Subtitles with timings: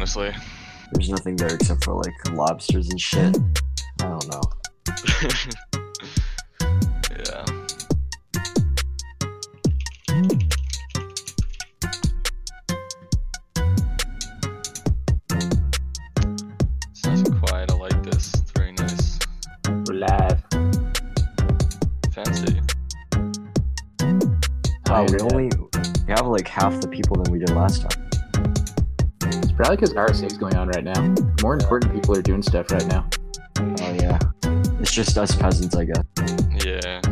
[0.00, 0.32] honestly.
[0.92, 3.36] There's nothing there except for like lobsters and shit.
[4.00, 4.40] I don't know.
[7.10, 7.44] yeah.
[16.88, 17.70] It's nice and quiet.
[17.70, 18.32] I like this.
[18.32, 19.18] It's very nice.
[19.68, 20.42] We're live.
[22.14, 22.62] Fancy.
[24.86, 25.50] Wow, we only
[26.06, 28.09] we have like half the people than we did last time.
[29.60, 31.14] It's probably because RSA is going on right now.
[31.42, 33.06] More important people are doing stuff right now.
[33.58, 34.18] Oh yeah.
[34.80, 36.64] It's just us peasants, I guess.
[36.64, 37.02] Yeah.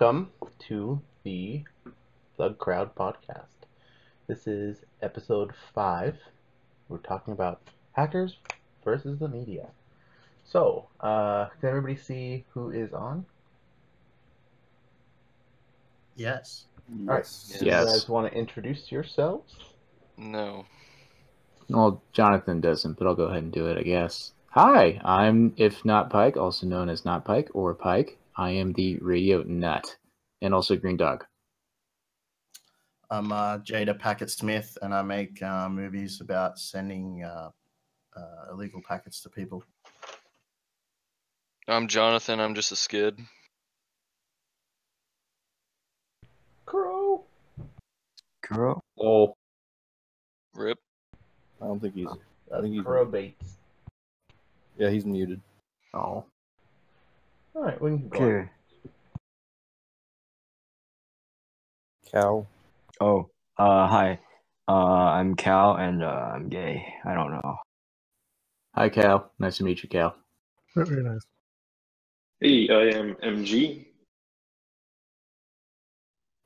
[0.00, 1.62] Welcome to the
[2.38, 3.66] Thug Crowd podcast.
[4.28, 6.16] This is episode five.
[6.88, 7.60] We're talking about
[7.92, 8.38] hackers
[8.82, 9.66] versus the media.
[10.42, 13.26] So, uh, can everybody see who is on?
[16.16, 16.64] Yes.
[17.06, 17.18] All right.
[17.18, 17.60] Yes.
[17.60, 19.54] You guys want to introduce yourselves?
[20.16, 20.64] No.
[21.68, 24.32] Well, Jonathan doesn't, but I'll go ahead and do it, I guess.
[24.52, 28.16] Hi, I'm If Not Pike, also known as Not Pike or Pike.
[28.40, 29.98] I am the radio nut
[30.40, 31.26] and also Green Dog.
[33.10, 37.50] I'm uh, Jada Packet Smith, and I make uh, movies about sending uh,
[38.16, 39.62] uh, illegal packets to people.
[41.68, 42.40] I'm Jonathan.
[42.40, 43.18] I'm just a skid.
[46.64, 47.24] Crow.
[48.40, 48.82] Kuro?
[48.98, 49.36] Oh,
[50.54, 50.78] Rip.
[51.60, 52.08] I don't think he's.
[52.56, 53.58] I think he's- Crow Bates.
[54.78, 55.42] Yeah, he's muted.
[55.92, 56.24] Oh.
[57.54, 58.18] All right, we can go.
[58.18, 58.24] on.
[58.24, 58.48] Okay.
[62.12, 62.46] Cow.
[63.00, 63.28] Oh.
[63.58, 64.18] Uh hi.
[64.68, 66.84] Uh I'm Cal and uh I'm gay.
[67.04, 67.56] I don't know.
[68.74, 69.32] Hi, Cal.
[69.38, 70.14] Nice to meet you, Cal.
[70.76, 71.22] Very nice.
[72.40, 73.86] Hey, I am MG.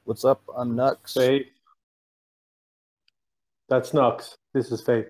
[0.05, 0.43] What's up?
[0.57, 0.97] I'm Nux.
[1.15, 1.47] Faith.
[3.69, 4.37] That's Nux.
[4.53, 5.07] This is Faith.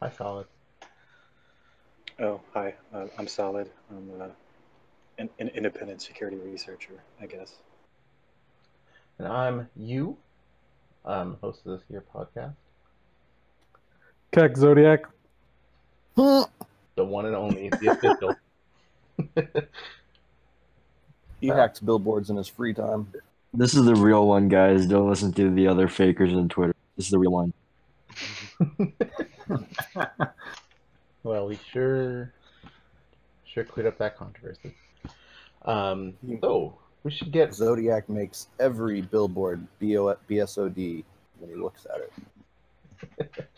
[0.00, 0.46] Hi, solid.
[2.20, 2.74] Oh, hi.
[2.92, 3.70] Uh, I'm Solid.
[3.90, 4.26] I'm uh,
[5.18, 7.54] an, an independent security researcher, I guess.
[9.18, 10.16] And I'm you.
[11.04, 12.54] I'm host of this here podcast.
[14.32, 15.02] Keck Zodiac.
[16.96, 18.34] The one and only, the official.
[21.40, 23.12] He hacks billboards in his free time.
[23.54, 24.86] This is the real one, guys.
[24.86, 26.74] Don't listen to the other fakers on Twitter.
[26.96, 27.52] This is the real one.
[31.28, 32.32] well, we sure
[33.44, 34.74] sure cleared up that controversy.
[35.66, 41.04] Um, so we should get Zodiac makes every billboard BO BSOD
[41.38, 43.48] when he looks at it.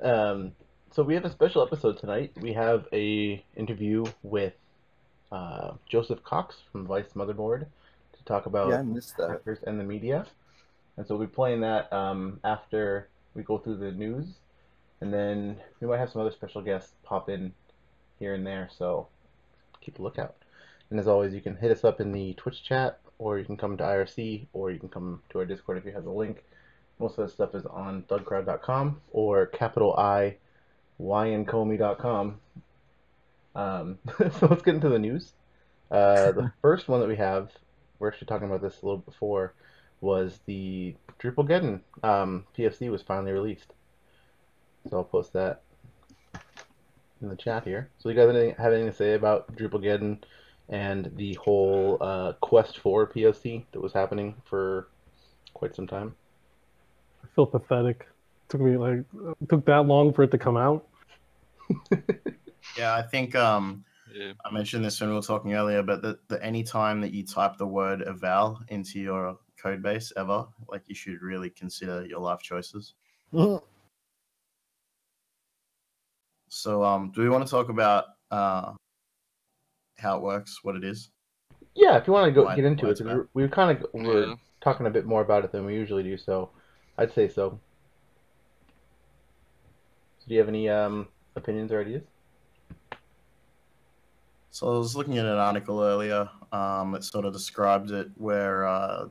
[0.02, 0.52] um,
[0.90, 2.32] so we have a special episode tonight.
[2.40, 4.54] We have a interview with
[5.30, 7.66] uh, Joseph Cox from Vice Motherboard
[8.14, 9.28] to talk about Yeah, I missed that.
[9.28, 10.24] hackers and the media.
[10.96, 14.26] And so we'll be playing that um, after we go through the news.
[15.02, 17.52] And then we might have some other special guests pop in
[18.20, 18.68] here and there.
[18.78, 19.08] So
[19.80, 20.36] keep a lookout.
[20.90, 23.56] And as always, you can hit us up in the Twitch chat, or you can
[23.56, 26.44] come to IRC, or you can come to our Discord if you have the link.
[27.00, 30.36] Most of that stuff is on thugcrowd.com or capital I
[31.00, 32.38] YNComey.com.
[33.56, 35.32] Um, so let's get into the news.
[35.90, 37.50] Uh, the first one that we have,
[37.98, 39.52] we're actually talking about this a little before,
[40.00, 43.72] was the Drupalgeddon um, PFC was finally released.
[44.88, 45.62] So I'll post that
[47.20, 47.90] in the chat here.
[47.98, 50.22] So you guys have anything, have anything to say about Drupalgeddon
[50.68, 54.88] and the whole uh, Quest 4 POC that was happening for
[55.54, 56.14] quite some time?
[57.22, 58.00] I feel pathetic.
[58.00, 59.04] It took me like
[59.40, 60.86] it took that long for it to come out.
[62.76, 64.32] Yeah, I think um, Yeah.
[64.44, 67.24] I mentioned this when we were talking earlier, but the, the any time that you
[67.24, 72.20] type the word eval into your code base ever, like you should really consider your
[72.20, 72.94] life choices.
[76.54, 78.74] So, um, do we want to talk about uh,
[79.96, 81.08] how it works, what it is?
[81.74, 83.70] Yeah, if you want to go Why- get into it, it's 'cause we're, we're kind
[83.82, 84.34] of we're Yeah.
[84.60, 86.50] talking a bit more about it than we usually do, so
[86.98, 87.58] I'd say so.
[90.28, 92.02] Do you have any um, opinions or ideas?
[94.50, 98.66] So I was looking at an article earlier um, that sort of described it, where
[98.66, 99.06] uh,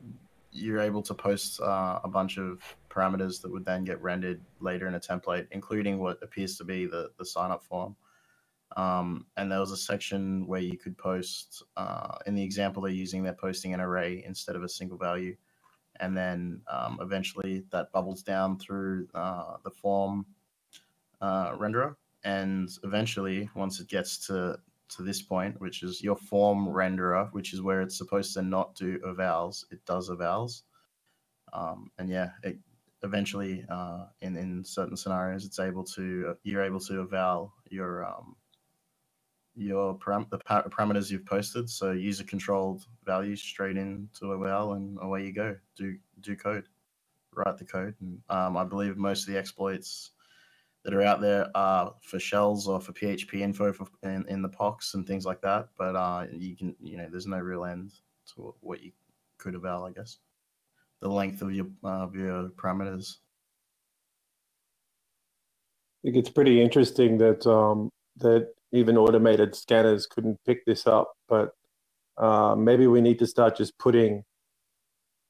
[0.52, 2.60] you're able to post uh, a bunch of
[2.92, 6.86] parameters that would then get rendered later in a template, including what appears to be
[6.86, 7.96] the, the sign up form.
[8.76, 12.92] Um, and there was a section where you could post, uh, in the example they're
[12.92, 15.36] using, they're posting an array instead of a single value.
[16.00, 20.24] And then um, eventually that bubbles down through uh, the form
[21.20, 21.96] uh, renderer.
[22.24, 24.58] And eventually, once it gets to,
[24.96, 28.74] to this point, which is your form renderer, which is where it's supposed to not
[28.74, 30.62] do evals, it does evals.
[31.52, 32.58] Um, and yeah, it
[33.02, 38.36] eventually uh, in in certain scenarios, it's able to you're able to eval your um,
[39.54, 41.68] your param- the pa- parameters you've posted.
[41.68, 45.56] So user controlled values straight into eval, and away you go.
[45.76, 46.68] Do do code,
[47.34, 47.94] write the code.
[48.00, 50.12] And um, I believe most of the exploits
[50.84, 54.48] that are out there are for shells or for PHP info for, in, in the
[54.48, 55.68] POCs and things like that.
[55.78, 57.92] But uh, you can you know there's no real end
[58.34, 58.92] to what you
[59.38, 60.18] could eval, I guess.
[61.02, 63.16] The length of your of your parameters.
[65.98, 71.12] I think it's pretty interesting that um, that even automated scanners couldn't pick this up,
[71.28, 71.50] but
[72.18, 74.22] uh, maybe we need to start just putting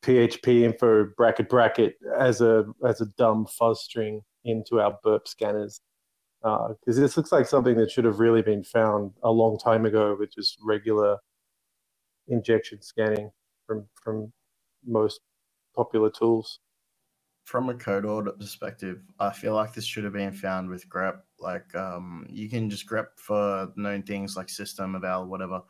[0.04, 5.80] PHP info bracket bracket as a as a dumb fuzz string into our burp scanners
[6.42, 9.86] because uh, this looks like something that should have really been found a long time
[9.86, 11.16] ago with just regular
[12.28, 13.30] injection scanning
[13.66, 14.32] from from
[14.84, 15.20] most
[15.74, 16.60] popular tools
[17.44, 21.20] from a code audit perspective, I feel like this should have been found with grep.
[21.38, 25.62] Like, um, you can just grep for known things like system, eval, whatever,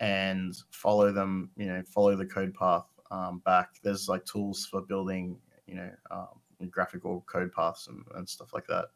[0.00, 1.50] and follow them.
[1.56, 3.76] You know, follow the code path um, back.
[3.82, 8.66] There's like tools for building, you know, um, graphical code paths and, and stuff like
[8.66, 8.86] that,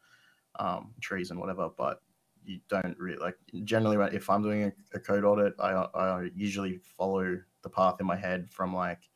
[0.59, 1.69] um, trees and whatever.
[1.77, 2.01] But
[2.43, 3.37] you don't really like.
[3.63, 8.05] Generally, if I'm doing a, a code audit, I I usually follow the path in
[8.05, 9.09] my head from like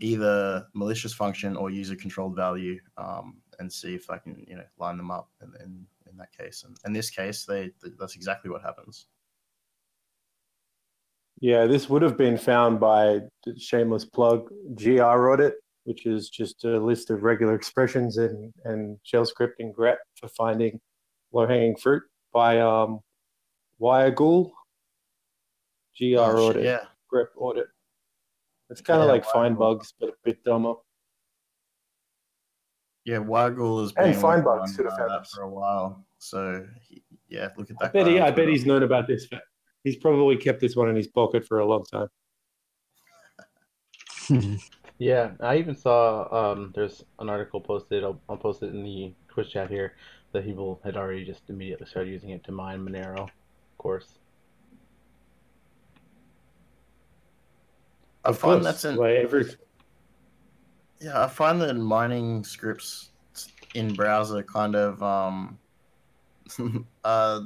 [0.00, 4.64] either malicious function or user controlled value um, and see if I can you know
[4.78, 6.64] line them up in, in, in that case.
[6.66, 9.06] And in this case, they that's exactly what happens.
[11.40, 13.20] Yeah, this would have been found by
[13.56, 15.54] shameless plug graudit,
[15.84, 20.80] which is just a list of regular expressions and and shell scripting grep for finding
[21.32, 22.02] low hanging fruit
[22.32, 23.00] by um.
[25.98, 26.80] GR oh, audit, yeah.
[27.12, 27.66] grep audit.
[28.70, 30.74] It's kind of yeah, like find bugs, but a bit dumber.
[33.04, 36.04] Yeah, Wireghoul has been find bugs should have found that for a while.
[36.18, 37.88] So he, yeah, look at that.
[37.88, 39.26] I bet, he, I bet he's known about this.
[39.82, 42.08] He's probably kept this one in his pocket for a long time.
[44.98, 48.04] yeah, I even saw um, there's an article posted.
[48.04, 49.94] I'll, I'll post it in the Twitch chat here
[50.32, 53.30] that people had already just immediately started using it to mine Monero, of
[53.78, 54.19] course.
[58.24, 59.46] I find that's an every...
[61.00, 61.24] yeah.
[61.24, 63.10] I find that mining scripts
[63.74, 65.58] in browser kind of um
[67.04, 67.40] uh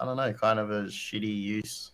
[0.00, 1.92] I don't know, kind of a shitty use.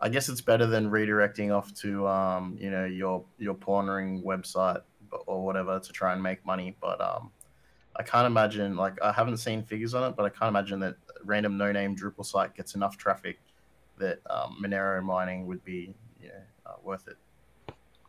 [0.00, 4.82] I guess it's better than redirecting off to um you know your your pornering website
[5.26, 6.76] or whatever to try and make money.
[6.80, 7.30] But um
[7.96, 10.96] I can't imagine like I haven't seen figures on it, but I can't imagine that
[11.24, 13.38] random no name Drupal site gets enough traffic
[13.98, 16.34] that um, Monero mining would be you know
[16.72, 17.16] uh, worth it.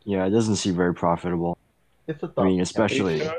[0.04, 1.56] Yeah, it doesn't seem very profitable.
[2.06, 3.18] It's a I mean, especially.
[3.18, 3.34] You sure,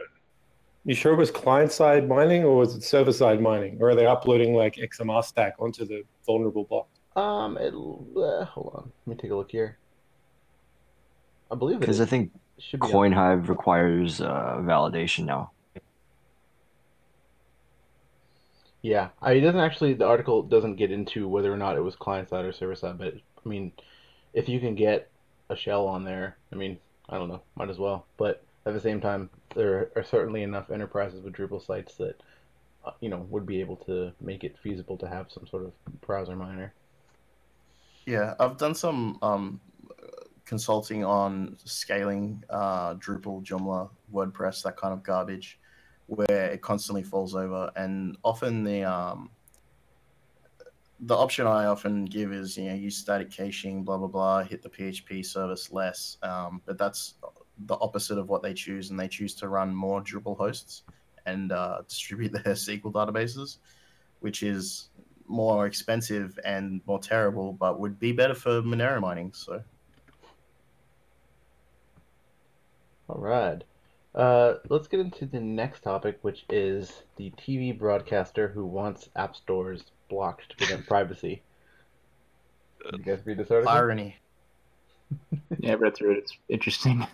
[0.86, 3.77] you sure it was client side mining or was it server side mining?
[3.79, 6.88] Or are they uploading like XMR-Stak onto the vulnerable block?
[7.15, 8.91] Um, it, uh, hold on.
[9.05, 9.77] Let me take a look here.
[11.51, 12.32] I believe because I think
[12.74, 15.51] CoinHive requires uh, validation now.
[18.82, 19.94] Yeah, I, it doesn't actually.
[19.94, 22.98] The article doesn't get into whether or not it was client side or server side,
[22.98, 23.72] but I mean,
[24.34, 25.10] if you can get
[25.50, 26.78] a shell on there, I mean,
[27.10, 28.06] I don't know, might as well.
[28.18, 32.22] But at the same time, there are certainly enough enterprises with Drupal sites that,
[32.84, 36.02] uh, you know, would be able to make it feasible to have some sort of
[36.02, 36.74] browser miner.
[38.06, 39.60] Yeah, I've done some um,
[40.46, 45.60] consulting on scaling uh, Drupal, Joomla, WordPress, that kind of garbage,
[46.08, 49.30] where it constantly falls over, and often the um,
[51.02, 54.62] the option I often give is you know use static caching, blah blah blah, hit
[54.62, 56.18] the PHP service less.
[56.24, 57.16] Um, but that's
[57.66, 60.84] the opposite of what they choose, and they choose to run more Drupal hosts
[61.25, 63.58] and uh, distribute their SQL databases,
[64.20, 64.90] which is
[65.28, 69.34] more expensive and more terrible, but would be better for Monero mining.
[69.34, 69.62] So,
[73.10, 73.64] all right.
[74.15, 79.36] Uh, let's get into the next topic, which is the TV broadcaster who wants app
[79.36, 81.43] stores blocked to prevent privacy.
[82.93, 83.74] You guys read this article?
[83.74, 84.17] Irony.
[85.60, 86.17] Yeah, I read through it.
[86.17, 87.05] It's interesting.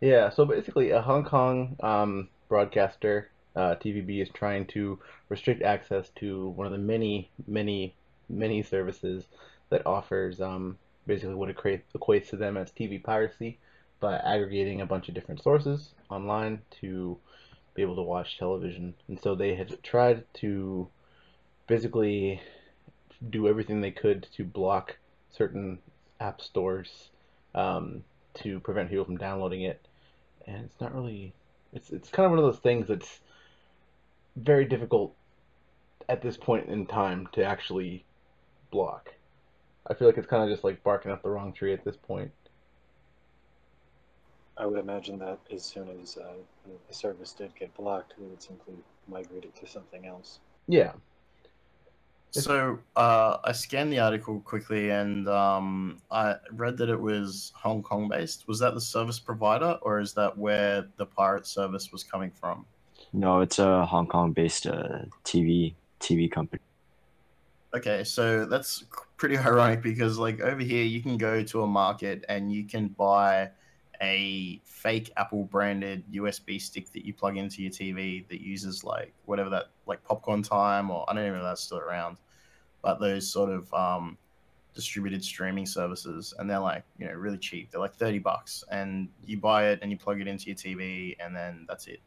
[0.00, 6.08] Yeah, so basically, a Hong Kong um, broadcaster, uh, TVB, is trying to restrict access
[6.16, 7.94] to one of the many, many,
[8.28, 9.24] many services
[9.68, 13.58] that offers um, basically what equa- equates to them as TV piracy
[14.00, 17.18] by aggregating a bunch of different sources online to
[17.74, 18.94] be able to watch television.
[19.08, 20.88] And so they had tried to
[21.66, 22.40] basically
[23.30, 24.96] do everything they could to block
[25.30, 25.78] certain
[26.20, 27.10] app stores
[27.54, 29.86] um, to prevent people from downloading it.
[30.46, 31.34] And it's not really,
[31.72, 33.20] it's it's kind of one of those things that's
[34.36, 35.14] very difficult
[36.08, 38.04] at this point in time to actually
[38.70, 39.12] block.
[39.86, 41.96] I feel like it's kind of just like barking up the wrong tree at this
[41.96, 42.30] point.
[44.58, 46.32] I would imagine that as soon as uh,
[46.88, 48.74] the service did get blocked, they would simply
[49.06, 50.40] migrate it to something else.
[50.66, 50.92] Yeah.
[52.30, 57.82] So uh, I scanned the article quickly, and um, I read that it was Hong
[57.82, 58.46] Kong based.
[58.48, 62.66] Was that the service provider, or is that where the pirate service was coming from?
[63.12, 66.60] No, it's a Hong Kong-based uh, TV TV company.
[67.74, 68.84] Okay, so that's
[69.16, 72.88] pretty ironic because like over here you can go to a market and you can
[72.88, 73.50] buy
[74.00, 79.12] a fake Apple branded USB stick that you plug into your TV that uses like
[79.26, 82.18] whatever that like popcorn time or I don't even know if that's still around,
[82.82, 84.16] but those sort of um,
[84.74, 87.70] distributed streaming services and they're like you know really cheap.
[87.70, 91.16] They're like thirty bucks and you buy it and you plug it into your TV
[91.18, 92.00] and then that's it.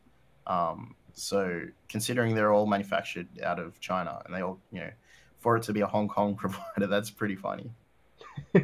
[0.48, 4.92] Um, so considering they're all manufactured out of China and they all you know
[5.40, 7.70] for it to be a Hong Kong provider, that's pretty funny.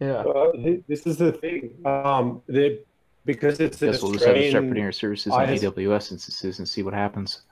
[0.00, 0.22] Yeah.
[0.22, 1.74] Uh, th- this is the thing.
[1.84, 2.82] Um, the,
[3.24, 6.12] because it's an Guess we'll just have to start putting our services on IS AWS
[6.12, 7.42] instances and see what happens.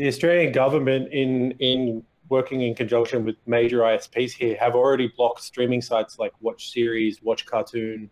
[0.00, 5.42] the Australian government, in in working in conjunction with major ISPs here, have already blocked
[5.42, 8.08] streaming sites like Watch Series, Watch Cartoon,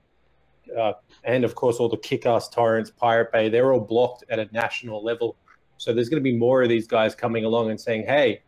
[0.79, 0.93] uh,
[1.25, 3.49] and of course all the Kickass torrents, Pirate Bay.
[3.49, 5.37] They're all blocked at a national level.
[5.79, 8.43] So there's going to be more of these guys coming along and saying, "Hey,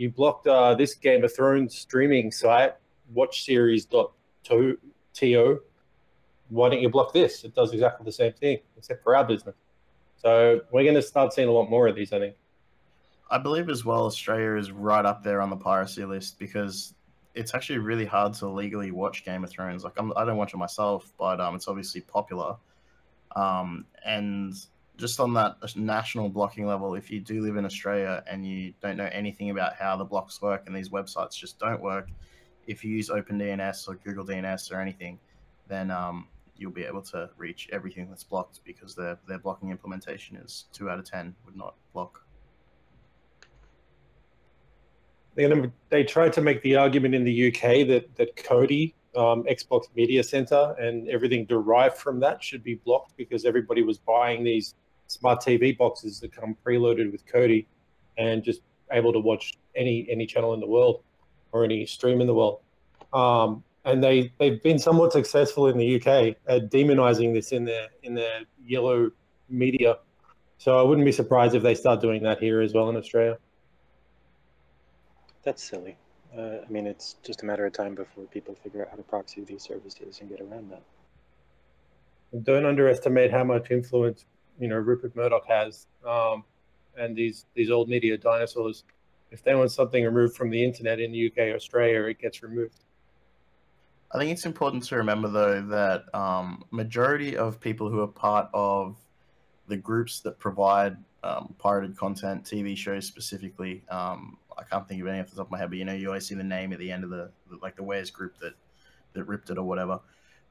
[0.00, 2.74] you blocked uh, this Game of Thrones streaming site,
[3.14, 5.60] WatchSeries.to.
[6.48, 7.44] Why don't you block this?
[7.44, 9.54] It does exactly the same thing, except for our business."
[10.16, 12.34] So we're going to start seeing a lot more of these, I think.
[13.30, 16.94] I believe as well Australia is right up there on the piracy list because
[17.34, 19.84] it's actually really hard to legally watch Game of Thrones.
[19.84, 22.56] Like I'm, I don't watch it myself, but um, it's obviously popular.
[23.36, 24.54] Um, and
[25.00, 28.96] just on that national blocking level, if you do live in Australia and you don't
[28.96, 32.08] know anything about how the blocks work and these websites just don't work,
[32.66, 35.18] if you use OpenDNS or Google DNS or anything,
[35.66, 40.36] then um, you'll be able to reach everything that's blocked because their their blocking implementation
[40.36, 42.22] is two out of ten would not block.
[45.34, 50.22] They tried to make the argument in the UK that that Kodi, um, Xbox Media
[50.22, 54.74] Center, and everything derived from that should be blocked because everybody was buying these
[55.10, 57.66] smart TV boxes that come preloaded with Kodi,
[58.16, 58.62] and just
[58.92, 61.02] able to watch any any channel in the world
[61.52, 62.60] or any stream in the world.
[63.12, 67.88] Um, and they they've been somewhat successful in the UK at demonizing this in their
[68.02, 69.10] in their yellow
[69.48, 69.98] media.
[70.58, 73.38] So I wouldn't be surprised if they start doing that here as well in Australia.
[75.42, 75.96] That's silly.
[76.36, 79.02] Uh, I mean, it's just a matter of time before people figure out how to
[79.02, 80.82] proxy these services and get around that.
[82.44, 84.26] don't underestimate how much influence
[84.60, 86.44] you know Rupert Murdoch has, um,
[86.96, 88.84] and these these old media dinosaurs.
[89.30, 92.42] If they want something removed from the internet in the UK or Australia, it gets
[92.42, 92.84] removed.
[94.12, 98.48] I think it's important to remember though that um, majority of people who are part
[98.52, 98.96] of
[99.68, 105.06] the groups that provide um, pirated content, TV shows specifically, um, I can't think of
[105.06, 106.72] any off the top of my head, but you know, you always see the name
[106.72, 107.30] at the end of the
[107.62, 108.54] like the Wares group that
[109.12, 110.00] that ripped it or whatever.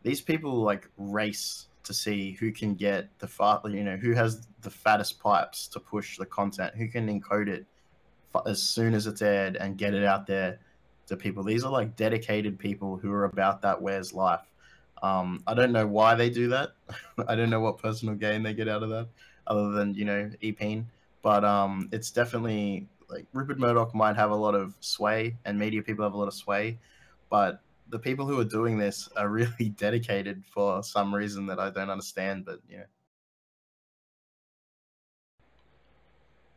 [0.04, 4.48] These people like race to see who can get the fat, you know, who has
[4.62, 7.66] the fattest pipes to push the content, who can encode it
[8.46, 10.60] as soon as it's aired and get it out there
[11.08, 11.44] to people.
[11.44, 14.46] These are like dedicated people who are about that Wares life.
[15.02, 16.72] Um, I don't know why they do that.
[17.28, 19.08] I don't know what personal gain they get out of that,
[19.48, 20.86] other than you know EPing.
[21.22, 25.82] But um, it's definitely like Rupert Murdoch might have a lot of sway, and media
[25.82, 26.78] people have a lot of sway,
[27.30, 31.70] but the people who are doing this are really dedicated for some reason that I
[31.70, 32.46] don't understand.
[32.46, 32.86] But yeah.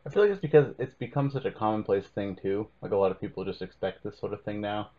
[0.04, 2.68] I feel like it's because it's become such a commonplace thing too.
[2.80, 4.90] Like a lot of people just expect this sort of thing now.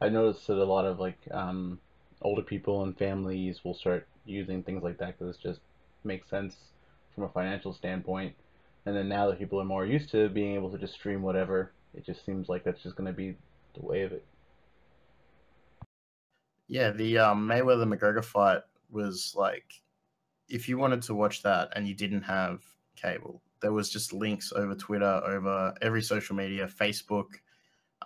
[0.00, 1.78] I noticed that a lot of like um,
[2.20, 5.60] older people and families will start using things like that because it just
[6.04, 6.56] makes sense
[7.14, 8.34] from a financial standpoint.
[8.84, 11.72] And then now that people are more used to being able to just stream whatever
[11.94, 13.36] it just seems like that's just going to be
[13.74, 14.24] the way of it.
[16.72, 19.82] Yeah, the um, Mayweather McGregor fight was like,
[20.48, 22.62] if you wanted to watch that and you didn't have
[22.96, 27.26] cable, there was just links over Twitter, over every social media, Facebook,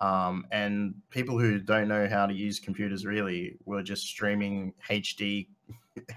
[0.01, 5.47] um, and people who don't know how to use computers really were just streaming HD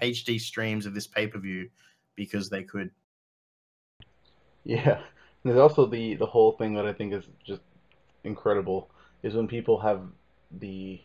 [0.02, 1.70] HD streams of this pay per view
[2.16, 2.90] because they could.
[4.64, 7.62] Yeah, and there's also the the whole thing that I think is just
[8.24, 8.90] incredible
[9.22, 10.02] is when people have
[10.58, 11.00] the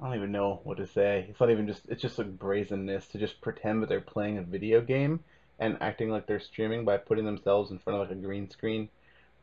[0.00, 1.26] I don't even know what to say.
[1.28, 4.42] It's not even just it's just like brazenness to just pretend that they're playing a
[4.42, 5.20] video game
[5.58, 8.88] and acting like they're streaming by putting themselves in front of like a green screen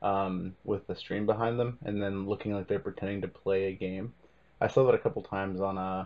[0.02, 3.72] um, with the stream behind them and then looking like they're pretending to play a
[3.74, 4.14] game.
[4.60, 6.06] I saw that a couple times on uh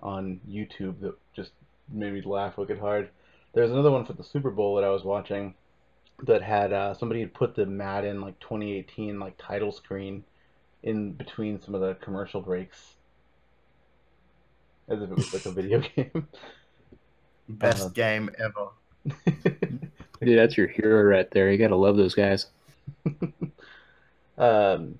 [0.00, 1.50] on YouTube that just
[1.90, 3.10] made me laugh wicked hard.
[3.52, 5.54] There's another one for the Super Bowl that I was watching
[6.24, 10.24] that had uh, somebody had put the Madden like 2018 like title screen
[10.82, 12.94] in between some of the commercial breaks
[14.88, 16.28] as if it was like a video game.
[17.48, 18.68] Best Uh, game ever.
[20.20, 21.50] Dude, that's your hero right there.
[21.50, 22.46] You gotta love those guys.
[24.38, 24.98] um,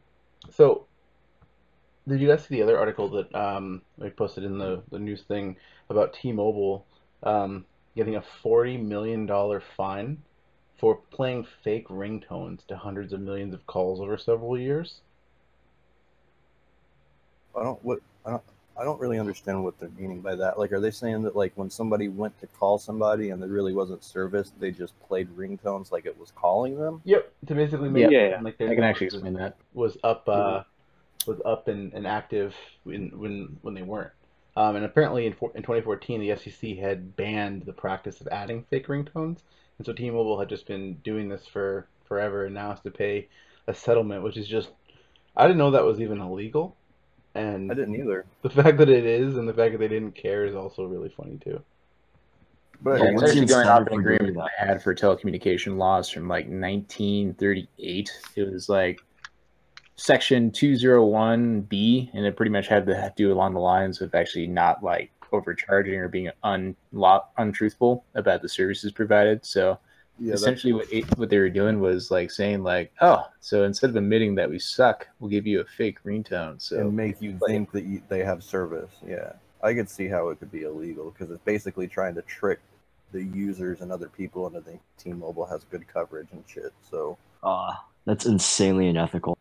[0.50, 0.86] so,
[2.06, 5.22] did you guys see the other article that um, I posted in the, the news
[5.22, 5.56] thing
[5.90, 6.86] about T-Mobile
[7.22, 7.64] um,
[7.96, 9.28] getting a $40 million
[9.76, 10.18] fine
[10.78, 15.00] for playing fake ringtones to hundreds of millions of calls over several years?
[17.58, 18.42] I don't what I don't
[18.78, 20.58] I don't really understand what they're meaning by that.
[20.58, 23.74] Like, are they saying that like when somebody went to call somebody and there really
[23.74, 27.02] wasn't service, they just played ringtones like it was calling them?
[27.04, 29.56] Yep, to basically make Yeah, yeah, seem like I their can actually network explain that.
[29.74, 30.62] was up uh,
[31.26, 32.54] was up and, and active
[32.84, 34.12] when when when they weren't.
[34.56, 38.88] Um, and apparently in, in 2014, the FCC had banned the practice of adding fake
[38.88, 39.38] ringtones,
[39.78, 43.28] and so T-Mobile had just been doing this for forever, and now has to pay
[43.68, 44.70] a settlement, which is just
[45.36, 46.76] I didn't know that was even illegal,
[47.34, 48.26] and I didn't either.
[48.42, 51.08] the fact that it is and the fact that they didn't care is also really
[51.08, 51.62] funny too.
[52.80, 54.82] But Yeah, Yeah, it's the actually going off an incentive for doing agreement they had
[54.82, 58.10] for telecommunication laws from like 1938.
[58.36, 59.00] It was like
[59.96, 64.82] section 201B, and it pretty much had to do along the lines of actually not
[64.82, 66.76] like overcharging or being un-
[67.36, 69.44] untruthful about the services provided.
[69.44, 69.78] So
[70.20, 73.90] yeah, essentially, what it, what they were doing was like saying like, oh, so instead
[73.90, 76.60] of admitting that we suck, we'll give you a fake ringtone.
[76.60, 78.90] So and make you like- think that you, they have service.
[79.06, 82.60] Yeah, I could see how it could be illegal because it's basically trying to trick
[83.12, 86.72] the users and other people into thinking T-Mobile has good coverage and shit.
[86.90, 87.72] So Uh,
[88.04, 89.38] that's insanely unethical.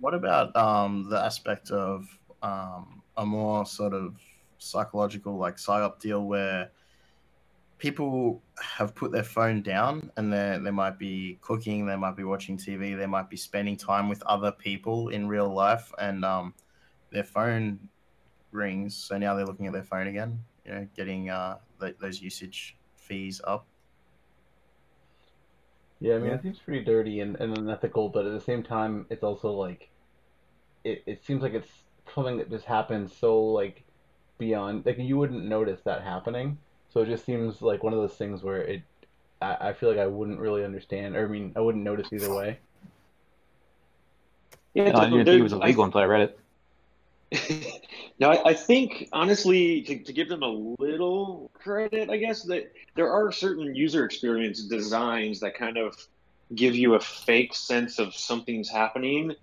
[0.00, 2.06] What about um, the aspect of
[2.42, 4.16] um, a more sort of
[4.58, 6.70] psychological, like psyop deal where
[7.84, 12.24] people have put their phone down and they they might be cooking, they might be
[12.24, 16.54] watching TV, they might be spending time with other people in real life, and um,
[17.10, 17.90] their phone
[18.52, 18.96] rings.
[18.96, 22.78] So now they're looking at their phone again, you know, getting uh, th- those usage
[22.96, 23.68] fees up.
[26.00, 26.34] Yeah, I mean, Yeah.
[26.34, 29.90] it seems pretty dirty and, and unethical, but at the same time, it's also like,
[30.84, 33.84] it, it seems like it's something that just happens so, like,
[34.38, 36.58] beyond, like, you wouldn't notice that happening.
[36.94, 38.82] So it just seems like one of those things where it,
[39.42, 42.32] I, I feel like I wouldn't really understand, or I mean, I wouldn't notice either
[42.32, 42.58] way.
[44.74, 46.38] Yeah, No, I didn't even think it was there- illegal until I read it.
[48.20, 52.72] no, I, I think honestly, to, to give them a little credit, I guess that
[52.94, 55.96] there are certain user experience designs that kind of
[56.54, 59.34] give you a fake sense of something's happening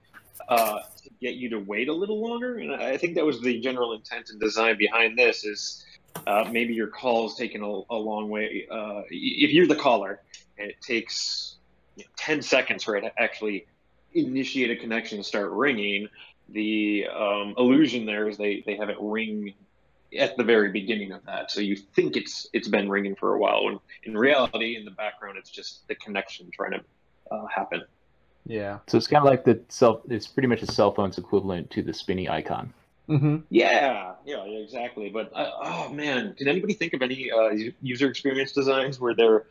[0.47, 2.59] uh, to get you to wait a little longer.
[2.59, 5.43] And I I think that was the general intent and design behind this.
[5.43, 5.83] Is
[6.27, 8.67] uh, maybe your call is taking a, a long way.
[8.69, 10.21] Uh, if you're the caller
[10.57, 11.55] and it takes
[11.95, 13.65] you know, 10 seconds for it to actually
[14.13, 16.07] initiate a connection and start ringing,
[16.49, 19.53] the um, illusion there is they, they have it ring
[20.17, 21.51] at the very beginning of that.
[21.51, 24.91] So you think it's it's been ringing for a while, when in reality, in the
[24.91, 26.81] background, it's just the connection trying to
[27.31, 27.83] uh, happen.
[28.45, 28.79] Yeah.
[28.87, 30.01] So it's kind of like the cell.
[30.09, 32.73] It's pretty much a cell phone's equivalent to the spinny icon.
[33.11, 33.37] Mm-hmm.
[33.49, 35.09] Yeah, yeah, yeah, exactly.
[35.09, 37.49] But uh, oh man, can anybody think of any uh,
[37.81, 39.47] user experience designs where they're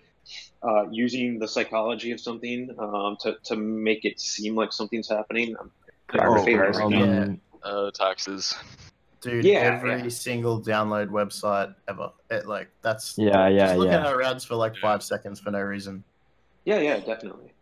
[0.62, 5.55] uh, using the psychology of something um, to to make it seem like something's happening?
[5.61, 5.70] I'm
[6.09, 7.05] kind Oh, fading right um, now.
[7.05, 7.29] yeah.
[7.62, 8.55] Uh, taxes.
[9.20, 10.09] Dude, Yeah, every yeah.
[10.09, 12.11] single download website ever.
[12.31, 14.01] It, like that's Yeah, yeah, Just look yeah.
[14.01, 16.03] at our ads for like five seconds for no reason.
[16.64, 17.53] Yeah, yeah, definitely.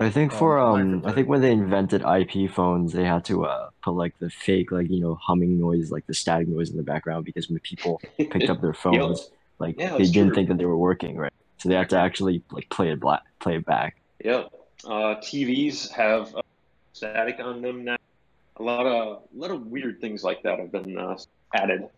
[0.00, 3.44] I think Um, for um, I think when they invented IP phones, they had to
[3.46, 6.76] uh put like the fake like you know humming noise, like the static noise in
[6.76, 10.34] the background, because when people picked up their phones, like Yeah, they didn't true.
[10.34, 11.32] think that they were working, right?
[11.58, 13.96] So they had to actually like play it black, play it back.
[14.24, 14.44] Yeah.
[14.84, 16.42] Uh, TVs have uh,
[16.92, 17.96] static on them now.
[18.56, 21.16] A lot of a lot of weird things like that have been uh,
[21.54, 21.88] added.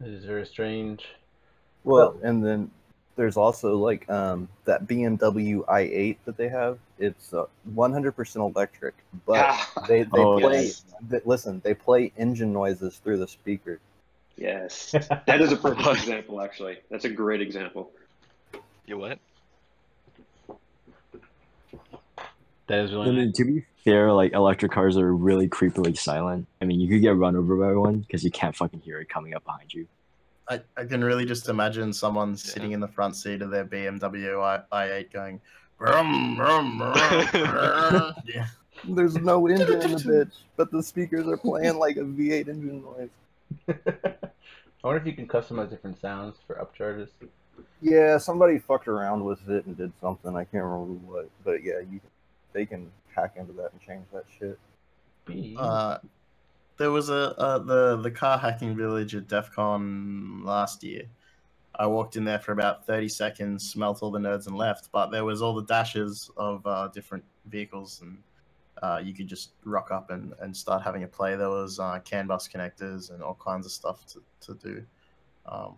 [0.00, 1.06] It is very strange.
[1.84, 2.70] Well, and then
[3.20, 6.78] there's also like um, that BMW i8 that they have.
[6.98, 7.44] It's uh,
[7.76, 8.94] 100% electric,
[9.26, 10.62] but Ah, they, they Oh, play.
[10.62, 10.84] yes.
[11.10, 13.78] th- listen, they play engine noises through the speaker.
[14.38, 14.92] Yes,
[15.26, 16.40] that is a perfect example.
[16.40, 17.90] Actually, that's a great example.
[18.86, 19.18] You what?
[22.68, 23.36] That is I really mean, nice.
[23.36, 26.46] to be fair, like electric cars are really creepily silent.
[26.62, 29.10] I mean, you could get run over by one because you can't fucking hear it
[29.10, 29.86] coming up behind you.
[30.50, 34.42] I, I can really just imagine someone sitting in the front seat of their BMW
[34.72, 35.40] I, i8 going,
[35.78, 38.48] brum, brum, brum, brum." yeah.
[38.88, 42.82] There's no engine in the bitch, but the speakers are playing like a V8 engine
[42.82, 43.10] noise.
[43.68, 47.08] I wonder if you can customize different sounds for upcharges.
[47.80, 50.34] Yeah, somebody fucked around with it and did something.
[50.34, 52.00] I can't remember what, but yeah, you
[52.52, 54.58] they can hack into that and change that shit.
[55.56, 55.98] Uh,
[56.80, 61.02] there was a the the car hacking village at DEF CON last year.
[61.74, 64.88] I walked in there for about thirty seconds, smelt all the nerds, and left.
[64.90, 68.22] But there was all the dashes of uh, different vehicles, and
[68.82, 71.36] uh, you could just rock up and, and start having a play.
[71.36, 74.82] There was uh, CAN bus connectors and all kinds of stuff to, to do.
[75.44, 75.74] Um,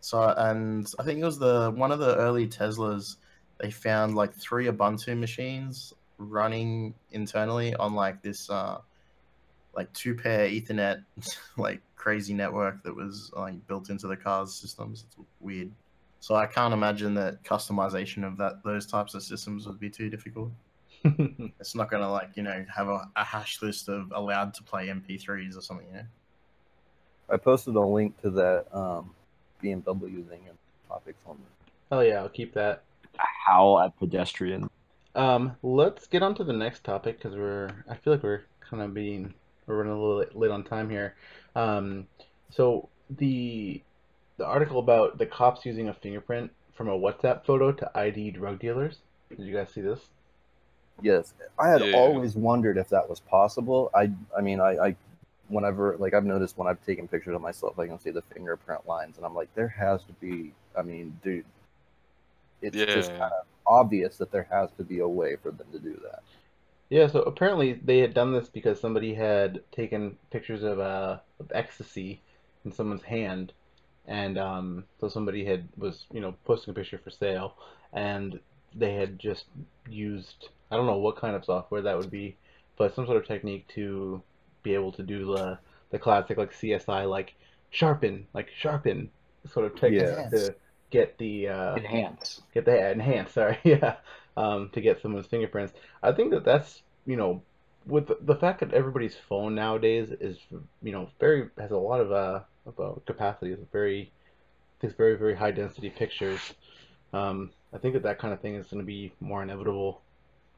[0.00, 3.16] so and I think it was the one of the early Teslas.
[3.60, 8.80] They found like three Ubuntu machines running internally on like this uh,
[9.76, 11.04] like two pair Ethernet
[11.56, 15.04] like crazy network that was like built into the car's systems.
[15.06, 15.70] It's weird.
[16.20, 20.08] So I can't imagine that customization of that those types of systems would be too
[20.08, 20.50] difficult.
[21.04, 24.88] it's not gonna like you know have a, a hash list of allowed to play
[24.88, 25.86] MP3s or something.
[25.88, 26.06] You know.
[27.30, 29.14] I posted a link to that um,
[29.62, 30.56] BMW thing in
[30.88, 31.38] topics on
[31.90, 32.82] Oh yeah, I'll keep that.
[33.16, 34.68] Howl at pedestrian.
[35.14, 38.82] Um, let's get on to the next topic because we're I feel like we're kind
[38.82, 39.32] of being
[39.66, 41.14] we're running a little late, late on time here.
[41.54, 42.06] Um,
[42.50, 43.82] so the
[44.36, 48.58] the article about the cops using a fingerprint from a WhatsApp photo to ID drug
[48.60, 48.98] dealers.
[49.36, 50.00] Did you guys see this?
[51.02, 51.92] Yes, I had Yeah.
[51.92, 53.90] always wondered if that was possible.
[53.94, 54.96] I, I mean, I, I,
[55.48, 58.86] whenever like I've noticed when I've taken pictures of myself, I can see the fingerprint
[58.86, 60.52] lines, and I'm like, there has to be.
[60.76, 61.44] I mean, dude,
[62.62, 65.78] it's just kind of obvious that there has to be a way for them to
[65.78, 66.22] do that.
[66.94, 71.50] Yeah, so apparently they had done this because somebody had taken pictures of uh of
[71.52, 72.20] ecstasy
[72.64, 73.52] in someone's hand,
[74.06, 77.56] and um, so somebody had was you know posting a picture for sale,
[77.92, 78.38] and
[78.76, 79.46] they had just
[79.90, 82.36] used I don't know what kind of software that would be,
[82.76, 84.22] but some sort of technique to
[84.62, 85.58] be able to do the
[85.90, 87.34] the classic like CSI like
[87.70, 89.10] sharpen like sharpen
[89.52, 90.30] sort of technique Yeah.
[90.30, 90.54] to
[90.90, 92.40] get the uh, Enhance.
[92.54, 93.96] get the enhance sorry yeah
[94.36, 97.42] um, to get someone's fingerprints i think that that's you know
[97.86, 100.38] with the, the fact that everybody's phone nowadays is
[100.82, 104.10] you know very has a lot of uh, of, uh capacity it's very
[104.80, 106.54] these very very high density pictures
[107.12, 110.00] um, i think that that kind of thing is going to be more inevitable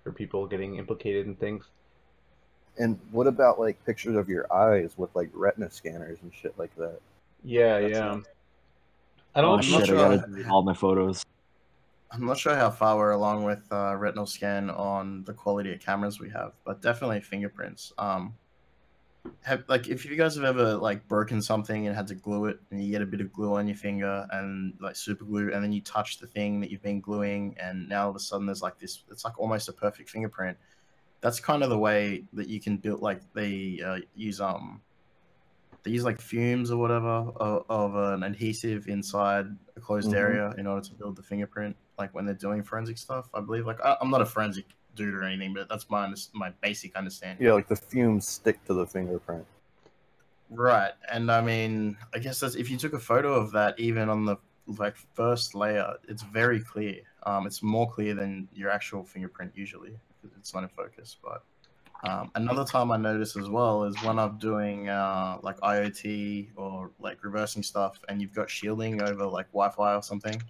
[0.05, 1.65] for people getting implicated in things
[2.79, 6.75] And what about like pictures of your eyes with like retina scanners and shit like
[6.77, 7.01] that?
[7.43, 8.27] yeah That's yeah nice.
[9.35, 9.89] i Oh don't I'm shit!
[9.89, 11.23] not I gotta delete all my photos.
[12.11, 15.81] I'm not sure how far we're along with uh, retinal scan on the quality of
[15.81, 17.93] cameras we have, but definitely fingerprints.
[17.99, 18.39] Um,
[19.43, 22.59] have like if you guys have ever like broken something and had to glue it,
[22.71, 25.63] and you get a bit of glue on your finger and like super glue, and
[25.63, 28.47] then you touch the thing that you've been gluing, and now all of a sudden
[28.47, 30.59] there's like this, it's like almost a perfect fingerprint.
[31.21, 34.83] That's kind of the way that you can build like they uh, use um
[35.83, 40.15] they use like fumes or whatever of, of an adhesive inside a closed Mhm.
[40.15, 41.77] area in order to build the fingerprint.
[41.99, 43.67] Like when they're doing forensic stuff, I believe.
[43.67, 47.45] Like I, I'm not a forensic dude or anything, but that's my my basic understanding.
[47.45, 49.47] Yeah, like the fumes stick to the fingerprint.
[50.51, 54.09] Right, and I mean, I guess that's if you took a photo of that, even
[54.09, 54.37] on the
[54.79, 57.01] like first layer, it's very clear.
[57.25, 61.17] Um, it's more clear than your actual fingerprint usually because it's not in focus.
[61.23, 61.43] But
[62.05, 66.91] um, another time I notice as well is when I'm doing uh, like IoT or
[67.01, 70.41] like reversing stuff, and you've got shielding over like Wi-Fi or something,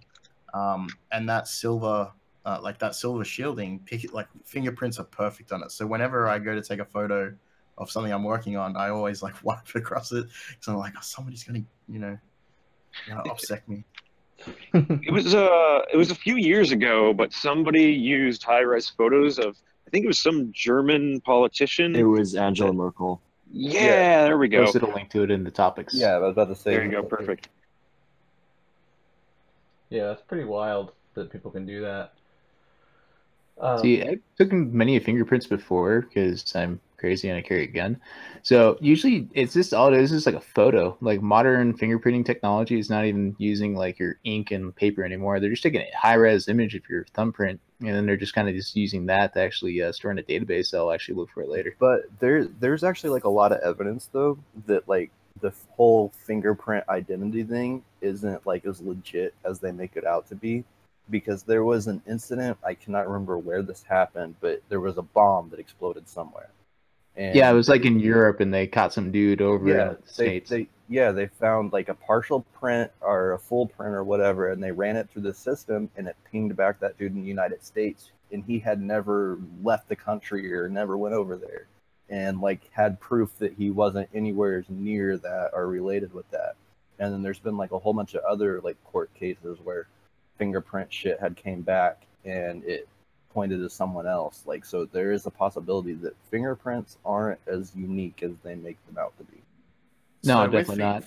[0.53, 2.11] um, and that silver.
[2.45, 5.69] Uh, like that silver shielding, pick it, like fingerprints are perfect on it.
[5.69, 7.35] So whenever I go to take a photo
[7.77, 11.01] of something I'm working on, I always like wipe across it because I'm like, oh,
[11.01, 12.17] somebody's gonna, you know,
[13.05, 13.83] you know, upsec me.
[14.73, 19.57] It was uh, it was a few years ago, but somebody used high-res photos of
[19.87, 21.95] I think it was some German politician.
[21.95, 23.21] It was Angela Merkel.
[23.51, 24.65] yeah, there we go.
[24.65, 25.93] Posted a link to it in the topics.
[25.93, 26.71] Yeah, I was about to say.
[26.71, 27.49] There you go, perfect.
[29.89, 32.13] Yeah that's pretty wild that people can do that
[33.59, 37.99] Um, See, I took many fingerprints before because I'm crazy and I carry a gun.
[38.43, 40.97] So usually it's just all it is is like a photo.
[41.01, 45.39] Like modern fingerprinting technology is not even using like your ink and paper anymore.
[45.39, 48.49] They're just taking a high res image of your thumbprint and then they're just kind
[48.49, 50.71] of just using that to actually uh, store in a database.
[50.71, 51.75] They'll actually look for it later.
[51.79, 56.83] But there, there's actually like a lot of evidence though that like the whole fingerprint
[56.89, 60.63] identity thing isn't like as legit as they make it out to be.
[61.09, 65.01] Because there was an incident i cannot remember where this happened but there was a
[65.01, 66.49] bomb that exploded somewhere.
[67.15, 69.87] And yeah it was like in europe and they caught some dude over yeah, in
[69.89, 70.49] the they, states.
[70.49, 74.61] they, yeah they found like a partial print or a full print or whatever and
[74.61, 77.63] they ran it through the system and it pinged back that dude in the united
[77.63, 81.67] states and he had never left the country or never went over there
[82.09, 86.55] and like had proof that he wasn't anywhere near that or related with that.
[86.99, 89.87] And then there's been like a whole bunch of other like court cases where
[90.37, 92.87] fingerprint shit had came back and it
[93.33, 94.43] pointed to someone else.
[94.45, 98.97] Like so there is a possibility that fingerprints aren't as unique as they make them
[98.97, 99.41] out to be.
[100.23, 101.03] No, So definitely with, not.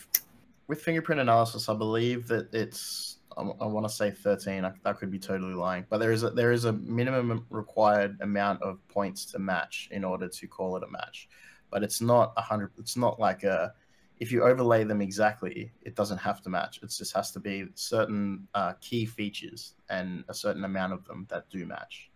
[0.69, 4.65] With fingerprint analysis, I believe that it's I, I want to say 13.
[4.65, 8.17] I, that could be totally lying, but there is a, there is a minimum required
[8.21, 11.29] amount of points to match in order to call it a match.
[11.71, 12.73] But it's not a hundred.
[12.79, 13.73] It's not like a
[14.21, 16.79] if you overlay them exactly, it doesn't have to match.
[16.83, 21.27] It just has to be certain uh, key features and a certain amount of them
[21.31, 22.11] that do match.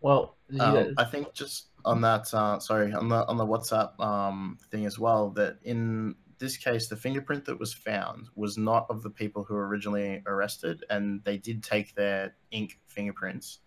[0.00, 3.98] Well, Um, yeah, I think just on that, uh, sorry, on the on the WhatsApp
[4.00, 8.86] um, thing as well, that in this case, the fingerprint that was found was not
[8.90, 13.60] of the people who were originally arrested, and they did take their ink fingerprints,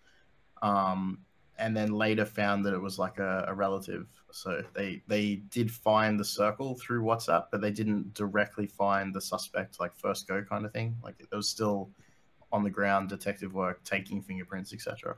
[0.60, 1.20] um,
[1.58, 4.06] and then later found that it was like a, a relative.
[4.30, 9.22] So they they did find the circle through WhatsApp, but they didn't directly find the
[9.22, 10.96] suspect, like first go kind of thing.
[11.02, 11.90] Like it was still
[12.52, 15.16] on the ground detective work, taking fingerprints, etc.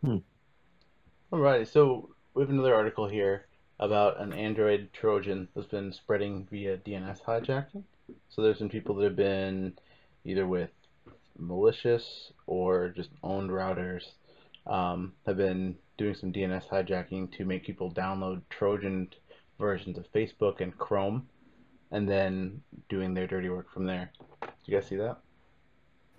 [0.00, 0.18] Hmm.
[1.32, 3.46] All right, so we have another article here
[3.78, 7.84] about an Android Trojan that's been spreading via DNS hijacking.
[8.28, 9.74] So there's some people that have been
[10.24, 10.70] either with
[11.38, 14.02] malicious or just owned routers
[14.66, 19.08] um, have been doing some DNS hijacking to make people download Trojan
[19.58, 21.26] versions of Facebook and Chrome,
[21.90, 24.10] and then doing their dirty work from there.
[24.64, 25.18] You guys see that?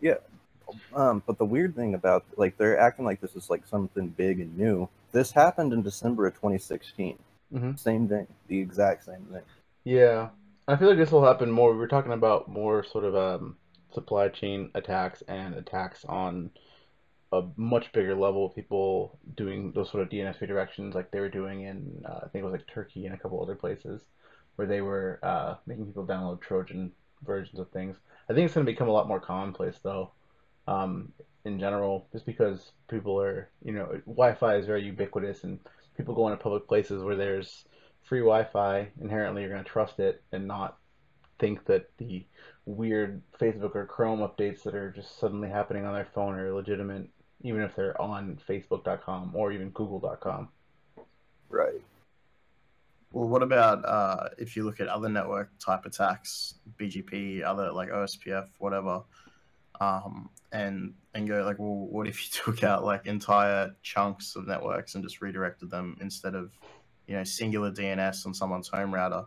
[0.02, 0.15] Yeah.
[0.93, 4.39] Um, but the weird thing about like they're acting like this is like something big
[4.39, 4.89] and new.
[5.12, 7.17] This happened in December of 2016.
[7.54, 7.78] Mhm.
[7.78, 9.43] Same thing, the exact same thing.
[9.84, 10.30] Yeah,
[10.67, 11.71] I feel like this will happen more.
[11.71, 13.58] We were talking about more sort of um,
[13.93, 16.52] supply chain attacks and attacks on
[17.32, 18.45] a much bigger level.
[18.45, 22.28] Of people doing those sort of DNS redirections, like they were doing in uh, I
[22.30, 24.02] think it was like Turkey and a couple other places,
[24.56, 26.91] where they were uh, making people download Trojan
[27.24, 27.97] versions of things.
[28.30, 30.12] I think it's going to become a lot more commonplace though,
[30.67, 31.12] um,
[31.45, 35.60] in general, just because people are, you know, Wi-Fi is very ubiquitous and
[35.97, 37.65] people go into public places where there's
[38.04, 40.78] free Wi-Fi, inherently you're going to trust it and not
[41.39, 42.24] think that the
[42.65, 47.08] weird Facebook or Chrome updates that are just suddenly happening on their phone are legitimate,
[47.41, 50.50] even if they're on Facebook.com or even Google.com.
[51.50, 51.82] Right.
[53.12, 57.89] Well, what about uh, if you look at other network type attacks, BGP, other like
[57.89, 59.04] OSPF, whatever,
[59.82, 64.47] um, and and go like, well, what if you took out like entire chunks of
[64.47, 66.53] networks and just redirected them instead of,
[67.07, 69.23] you know, singular DNS on someone's home router?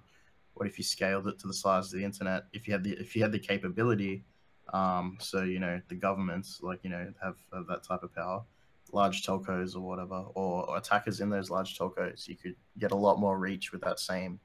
[0.54, 2.44] What if you scaled it to the size of the internet?
[2.52, 4.24] If you had the if you had the capability,
[4.72, 8.44] um, so you know the governments like you know have, have that type of power,
[8.92, 12.96] large telcos or whatever, or, or attackers in those large telcos, you could get a
[12.96, 14.38] lot more reach with that same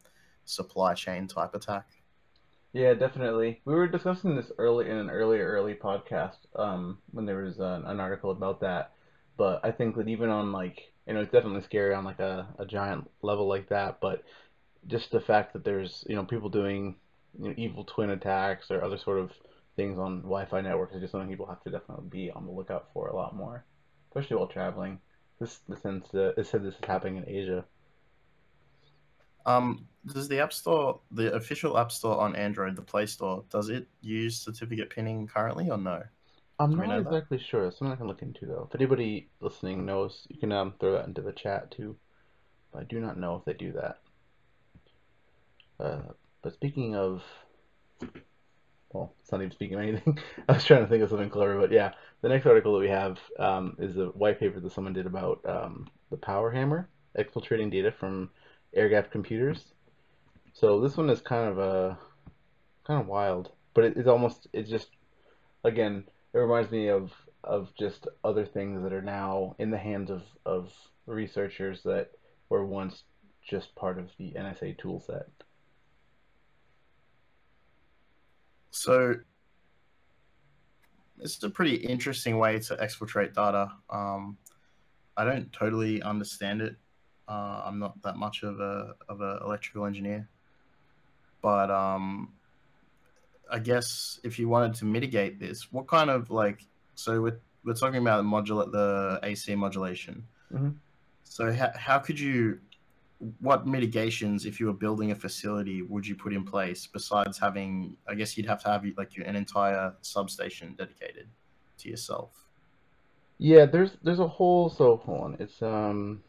[0.45, 1.85] supply chain type attack.
[2.73, 3.61] Yeah, definitely.
[3.65, 7.85] We were discussing this early in an earlier early podcast um, when there was an,
[7.85, 8.91] an article about that.
[9.37, 12.47] But I think that even on like you know it's definitely scary on like a,
[12.59, 13.99] a giant level like that.
[14.01, 14.23] But
[14.87, 16.95] just the fact that there's you know people doing
[17.39, 19.31] you know, evil twin attacks or other sort of
[19.75, 22.87] things on Wi-Fi networks is just something people have to definitely be on the lookout
[22.93, 23.65] for a lot more,
[24.09, 24.99] especially while traveling.
[25.39, 27.65] This tends to it said this is happening in Asia.
[29.45, 33.69] Um, does the App Store, the official App Store on Android, the Play Store, does
[33.69, 36.03] it use certificate pinning currently or no?
[36.59, 37.17] I'm Do not know that?
[37.17, 37.71] exactly sure.
[37.71, 38.67] Something I can look into though.
[38.69, 41.97] If anybody listening knows, you can um, throw that into the chat too.
[42.71, 43.99] But I do not know if they do that.
[45.79, 47.23] Uh, but speaking of,
[48.91, 50.19] well, it's not even speaking of anything.
[50.49, 52.89] I was trying to think of something clever, but yeah, the next article that we
[52.89, 57.71] have um, is a white paper that someone did about um, the power hammer exfiltrating
[57.71, 58.29] data from
[58.73, 59.73] air gap computers.
[60.53, 61.97] So this one is kind of a
[62.85, 64.89] kind of wild, but it, it's almost it's just
[65.63, 67.11] again it reminds me of
[67.43, 70.71] of just other things that are now in the hands of of
[71.05, 72.11] researchers that
[72.49, 73.03] were once
[73.47, 75.25] just part of the NSA toolset.
[78.71, 79.15] So
[81.19, 83.71] is a pretty interesting way to exfiltrate data.
[83.89, 84.37] Um,
[85.17, 86.75] I don't totally understand it.
[87.27, 90.27] Uh, I'm not that much of a of an electrical engineer,
[91.41, 92.33] but um,
[93.51, 97.73] I guess if you wanted to mitigate this, what kind of like so we're we're
[97.73, 100.25] talking about the modulate the AC modulation.
[100.53, 100.75] Mhm.
[101.23, 102.59] So how how could you
[103.41, 107.97] what mitigations if you were building a facility would you put in place besides having
[108.07, 111.27] I guess you'd have to have like an entire substation dedicated
[111.79, 112.31] to yourself.
[113.37, 116.23] Yeah, there's there's a whole so hold on, it's um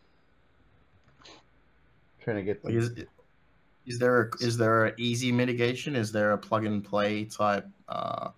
[2.20, 2.92] trying to get Like, is
[3.90, 5.96] is there a, is there a easy mitigation?
[5.96, 8.28] Is there a plug and play type uh,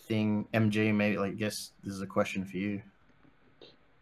[0.00, 0.48] thing?
[0.52, 2.82] MG, maybe like I guess this is a question for you.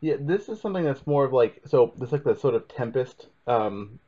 [0.01, 3.27] Yeah, this is something that's more of like so this like the sort of Tempest
[3.47, 3.99] um,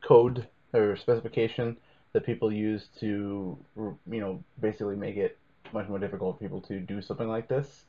[0.00, 1.76] code or specification
[2.14, 5.36] that people use to you know basically make it
[5.74, 7.84] much more difficult for people to do something like this.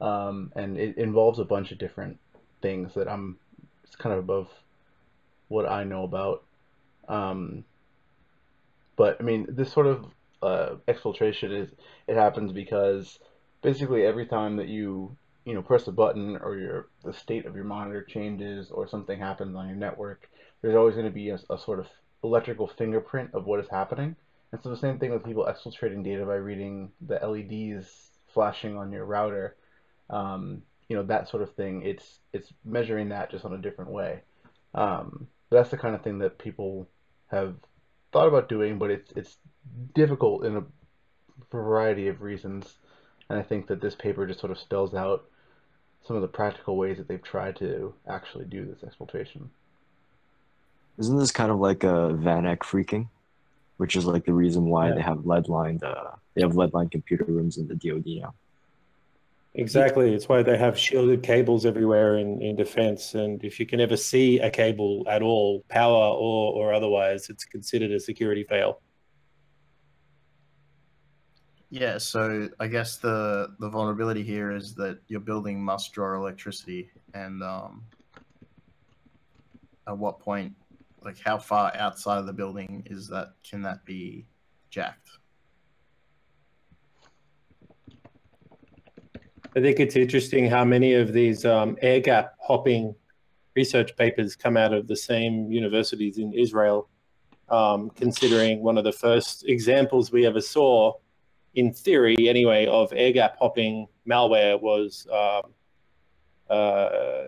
[0.00, 2.18] Um, and it involves a bunch of different
[2.62, 3.36] things that I'm
[3.82, 4.48] it's kind of above
[5.48, 6.42] what I know about.
[7.08, 7.64] Um,
[8.96, 10.06] but I mean, this sort of
[10.42, 11.68] uh, exfiltration is
[12.06, 13.18] it happens because
[13.62, 17.54] basically every time that you you know press a button or your the state of
[17.54, 20.28] your monitor changes or something happens on your network,
[20.62, 21.86] there's always going to be a, a sort of
[22.22, 24.16] electrical fingerprint of what is happening.
[24.52, 28.92] And so the same thing with people exfiltrating data by reading the LEDs flashing on
[28.92, 29.56] your router.
[30.10, 31.82] Um, you know that sort of thing.
[31.82, 34.20] It's it's measuring that just on a different way.
[34.74, 36.88] Um, that's the kind of thing that people
[37.34, 37.54] have
[38.12, 39.36] thought about doing, but it's it's
[39.94, 40.64] difficult in a
[41.50, 42.74] variety of reasons.
[43.28, 45.24] And I think that this paper just sort of spells out
[46.06, 49.48] some of the practical ways that they've tried to actually do this exfiltration.
[50.98, 53.08] Isn't this kind of like a Van Eck phreaking,
[53.78, 54.94] which is like the reason why Yeah.
[54.94, 58.34] they have lead lined uh, they have lead lined computer rooms in the DoD now.
[59.56, 60.12] Exactly.
[60.12, 63.14] It's why they have shielded cables everywhere in, in defense.
[63.14, 67.44] And if you can ever see a cable at all, power or, or otherwise, it's
[67.44, 68.80] considered a security fail.
[71.70, 76.88] Yeah, so I guess the the vulnerability here is that your building must draw electricity,
[77.14, 77.82] and um,
[79.88, 80.54] at what point,
[81.02, 83.32] like how far outside of the building is that?
[83.42, 84.24] Can that be
[84.70, 85.08] jacked?
[89.56, 92.94] I think it's interesting how many of these um, air gap hopping
[93.54, 96.88] research papers come out of the same universities in Israel,
[97.48, 100.92] um, considering one of the first examples we ever saw,
[101.54, 105.06] in theory anyway, of air gap hopping malware was.
[105.12, 105.52] Um,
[106.50, 107.24] uh,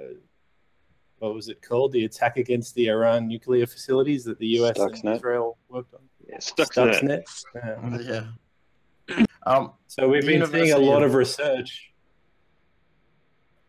[1.19, 1.93] what was it called?
[1.93, 6.01] The attack against the Iran nuclear facilities that the US and Israel worked on.
[6.29, 7.25] Yeah, Stuxnet.
[7.25, 8.05] Stuxnet.
[8.07, 8.25] Yeah.
[9.09, 9.25] Yeah.
[9.47, 11.86] Um, So we've been seeing a lot of- of research.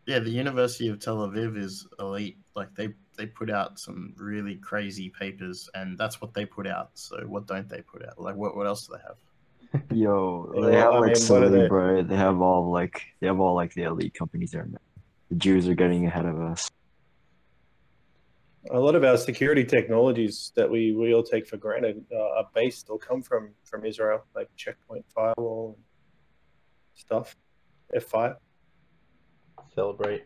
[0.08, 2.38] Yeah, the University of Tel Aviv is elite.
[2.56, 6.92] Like they they put out some really crazy papers, and that's what they put out.
[6.96, 8.20] So what don't they put out?
[8.20, 9.84] Like what what else do they have?
[9.92, 12.04] Yo, Yeah, they have I like mean, what they- bro.
[12.04, 14.64] They have all like they have all like the elite companies there.
[14.66, 14.80] Man.
[15.30, 16.72] The Jews are getting ahead of us.
[18.72, 22.48] a lot of our security technologies that we, we all take for granted uh, are
[22.54, 25.84] based or come from from Israel, like checkpoint firewall and
[26.96, 27.36] stuff.
[27.96, 28.36] F5.
[29.78, 30.24] Cellebrite.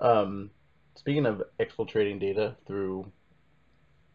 [0.00, 0.50] Um,
[0.94, 3.10] speaking of exfiltrating data through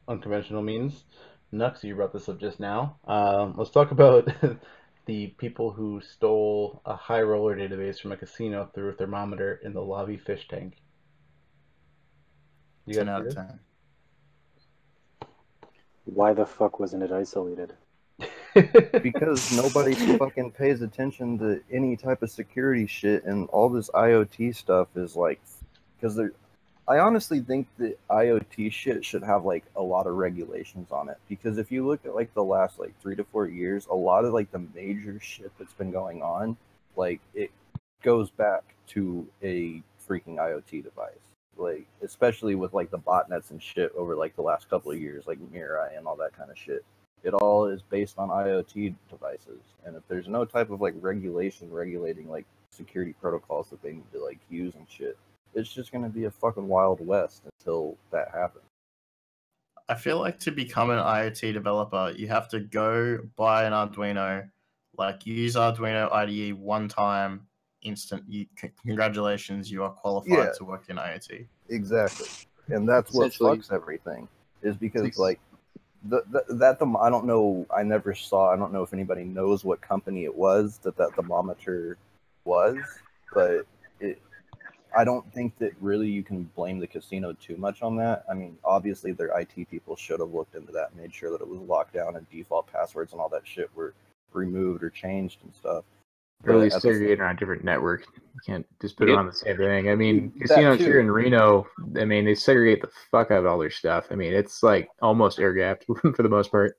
[0.07, 1.03] unconventional means,
[1.51, 2.97] Nux, you brought this up just now.
[3.05, 4.27] Um, let's talk about
[5.05, 9.73] the people who stole a high roller database from a casino through a thermometer in
[9.73, 10.77] the lobby fish tank.
[12.85, 13.35] You Ten out of this?
[13.35, 13.59] ten.
[16.05, 17.73] Why the fuck wasn't it isolated?
[19.01, 24.55] Because nobody fucking pays attention to any type of security shit and all this IoT
[24.55, 25.41] stuff is like
[25.99, 26.19] because
[26.87, 31.17] I honestly think that IoT shit should have like a lot of regulations on it.
[31.29, 34.25] Because if you look at like the last like 3 to 4 years a lot
[34.25, 36.57] of like the major shit that's been going on
[36.95, 37.51] like it
[38.03, 41.13] goes back to a freaking IoT device.
[41.57, 45.25] Like especially with like the botnets and shit over like the last couple of years
[45.25, 46.83] like Mirai and all that kind of shit
[47.23, 49.61] it all is based on IoT devices.
[49.85, 54.11] And if there's no type of like regulation regulating like security protocols that they need
[54.13, 55.17] to like use and shit,
[55.53, 58.65] it's just gonna be a fucking wild west until that happens.
[59.89, 64.49] I feel like to become an IoT developer, you have to go buy an Arduino,
[64.97, 67.45] like use Arduino IDE one time,
[67.81, 68.23] instant.
[68.27, 70.51] You, c- congratulations, you are qualified Yeah.
[70.57, 71.45] to work in IoT.
[71.69, 72.27] Exactly,
[72.69, 74.27] and that's what Essentially- fucks everything.
[74.61, 75.41] Is because like
[76.03, 77.65] the, that the I don't know.
[77.75, 78.51] I never saw.
[78.51, 81.97] I don't know if anybody knows what company it was that that thermometer
[82.45, 82.77] was,
[83.33, 83.65] but
[83.99, 84.21] it.
[84.95, 88.25] I don't think that really you can blame the casino too much on that.
[88.29, 91.47] I mean, obviously their IT people should have looked into that, made sure that it
[91.47, 93.95] was locked down and default passwords and all that shit were
[94.33, 95.83] removed or changed and stuff.
[96.45, 98.05] Or at least at the segregate on a different network.
[98.15, 99.89] You can't just put it on the same thing.
[99.89, 100.83] I mean, That casinos too.
[100.85, 101.65] here in Reno,
[101.97, 104.07] I mean, they segregate the fuck out of all their stuff.
[104.11, 106.77] I mean, it's like almost air gapped for the most part.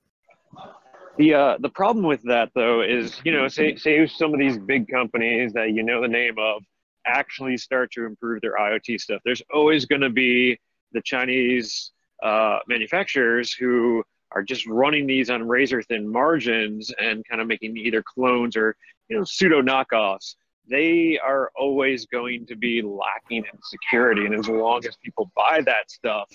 [1.17, 4.59] The uh, the problem with that though is you know say say some of these
[4.59, 6.63] big companies that you know the name of
[7.07, 9.21] actually start to improve their IoT stuff.
[9.25, 10.59] There's always going to be
[10.93, 11.93] the Chinese
[12.23, 14.03] uh, manufacturers who
[14.33, 18.77] are just running these on razor thin margins and kind of making either clones or
[19.09, 20.35] you know pseudo knockoffs.
[20.69, 25.61] They are always going to be lacking in security, and as long as people buy
[25.67, 26.31] that stuff,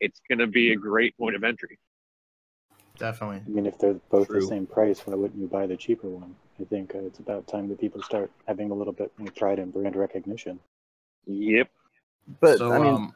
[0.00, 1.78] it's going to be a great point of entry.
[2.98, 3.42] Definitely.
[3.46, 4.40] I mean, if they're both True.
[4.40, 6.34] the same price, why wouldn't you buy the cheaper one?
[6.60, 9.58] I think uh, it's about time that people start having a little bit more pride
[9.58, 10.60] and brand recognition.
[11.26, 11.68] Yep.
[12.40, 13.14] But so I mean, um,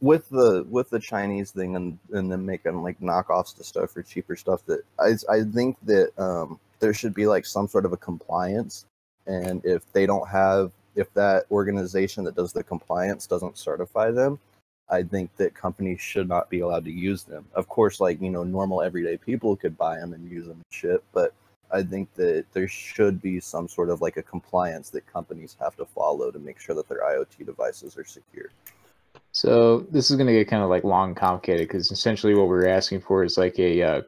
[0.00, 4.02] with the with the Chinese thing and and them making like knockoffs to stuff for
[4.02, 7.92] cheaper stuff that I I think that um there should be like some sort of
[7.92, 8.86] a compliance
[9.26, 14.38] and if they don't have if that organization that does the compliance doesn't certify them
[14.88, 17.46] I think that companies should not be allowed to use them.
[17.54, 20.64] Of course, like you know, normal everyday people could buy them and use them and
[20.70, 21.34] shit, but
[21.70, 25.76] I think that there should be some sort of like a compliance that companies have
[25.76, 28.50] to follow to make sure that their IoT devices are secure.
[29.32, 32.48] So this is going to get kind of like long, and complicated because essentially what
[32.48, 34.02] we're asking for is like a uh,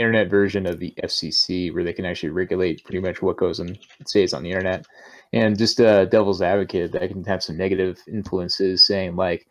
[0.00, 3.78] internet version of the FCC where they can actually regulate pretty much what goes and
[4.06, 4.86] stays on the internet.
[5.32, 9.46] And just uh, devil's advocate, that can have some negative influences, saying like,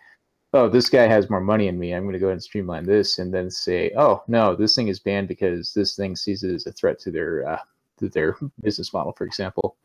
[0.53, 1.93] "Oh, this guy has more money than me.
[1.93, 4.89] I'm going to go ahead and streamline this," and then say, "Oh no, this thing
[4.89, 7.59] is banned because this thing sees it as a threat to their uh,
[7.99, 9.77] to their business model, for example."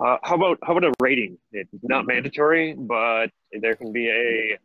[0.00, 1.36] Uh, how about how about a rating?
[1.52, 3.30] It's not mandatory, but
[3.60, 4.58] there can be a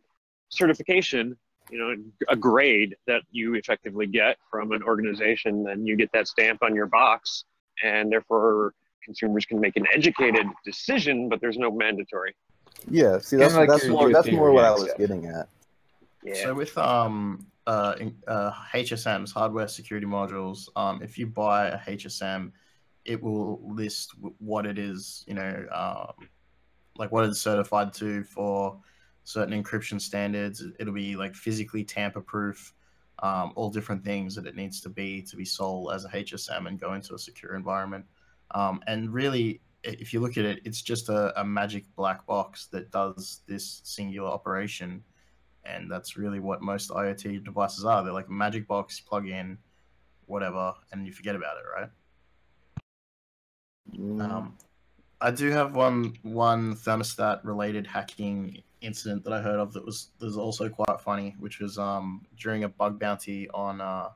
[0.48, 1.36] certification,
[1.70, 1.94] you know,
[2.28, 6.74] a grade that you effectively get from an organization, then you get that stamp on
[6.74, 7.44] your box,
[7.82, 12.34] and therefore consumers can make an educated decision, but there's no mandatory.
[12.88, 14.98] Yeah, see, that's like that's more that's more what I was stuff.
[14.98, 15.48] getting at.
[16.22, 16.34] Yeah.
[16.34, 21.78] So with um uh, in- uh HSMs, hardware security modules, um if you buy a
[21.78, 22.52] HSM,
[23.04, 26.28] it will list what it is, you know, um,
[26.96, 28.78] like what it's certified to for
[29.28, 30.64] certain encryption standards.
[30.80, 32.72] It'll be like physically tamper proof,
[33.18, 36.66] um, all different things that it needs to be to be sold as a HSM
[36.66, 38.06] and go into a secure environment.
[38.52, 42.68] Um, and really, if you look at it, it's just a, a magic black box
[42.68, 45.04] that does this singular operation.
[45.62, 48.02] And that's really what most IoT devices are.
[48.02, 49.58] They're like a magic box, plug in,
[50.24, 51.90] whatever, and you forget about it, right?
[53.94, 54.56] Mm, Um,
[55.20, 60.10] I do have one one thermostat related hacking incident that I heard of that was
[60.18, 64.10] that was also quite funny, which was um during a bug bounty on uh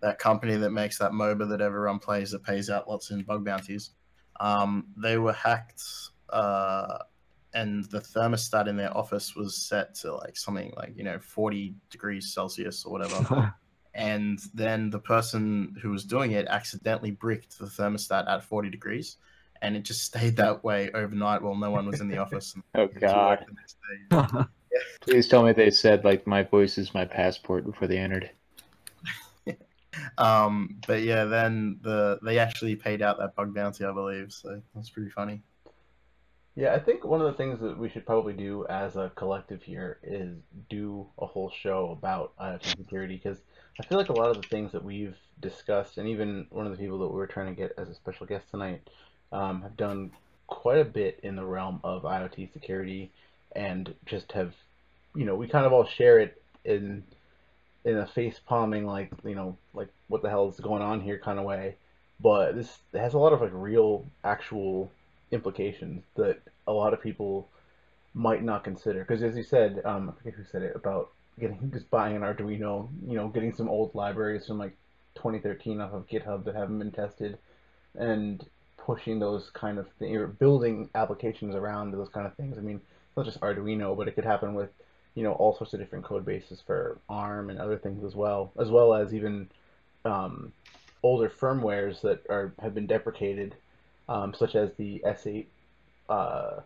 [0.00, 3.44] that company that makes that MOBA that everyone plays that pays out lots in bug
[3.44, 3.90] bounties.
[4.40, 5.82] Um, they were hacked,
[6.30, 6.98] uh,
[7.54, 11.74] and the thermostat in their office was set to like something like you know forty
[11.90, 13.54] degrees Celsius or whatever
[13.94, 19.18] and then the person who was doing it accidentally bricked the thermostat at 40 degrees
[19.62, 22.62] and it just stayed that way overnight while no one was in the office and
[22.74, 23.46] Oh had to work God!
[24.10, 24.48] the.
[25.00, 28.30] Please tell me they said like my voice is my passport before they entered.
[30.18, 34.60] um but yeah then the they actually paid out that bug bounty i believe so
[34.74, 35.42] that's pretty funny
[36.54, 39.62] Yeah, I think one of the things that we should probably do as a collective
[39.62, 40.36] here is
[40.68, 43.38] do a whole show about IoT security because
[43.80, 46.72] I feel like a lot of the things that we've discussed, and even one of
[46.72, 48.88] the people that we were trying to get as a special guest tonight,
[49.32, 50.12] um, have done
[50.46, 53.10] quite a bit in the realm of IoT security
[53.54, 54.54] and just have,
[55.14, 57.02] you know, we kind of all share it in
[57.84, 61.18] in a face palming like, you know, like what the hell is going on here
[61.18, 61.74] kind of way.
[62.20, 64.92] But this has a lot of like real actual
[65.32, 67.48] implications that a lot of people
[68.14, 69.00] might not consider.
[69.00, 71.10] Because as you said, um, I forget who said it about
[71.40, 74.76] getting just buying an Arduino, you know, getting some old libraries from like
[75.16, 77.38] 2013 off of GitHub that haven't been tested,
[77.94, 78.44] and
[78.84, 82.58] pushing those kind of things, or building applications around those kind of things.
[82.58, 82.80] I mean,
[83.16, 84.70] not just Arduino, but it could happen with,
[85.14, 88.52] you know, all sorts of different code bases for ARM and other things as well,
[88.58, 89.48] as well as even
[90.04, 90.52] um,
[91.02, 93.54] older firmwares that are have been deprecated,
[94.08, 95.46] um, such as the S8
[96.08, 96.60] uh,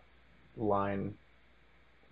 [0.57, 1.13] line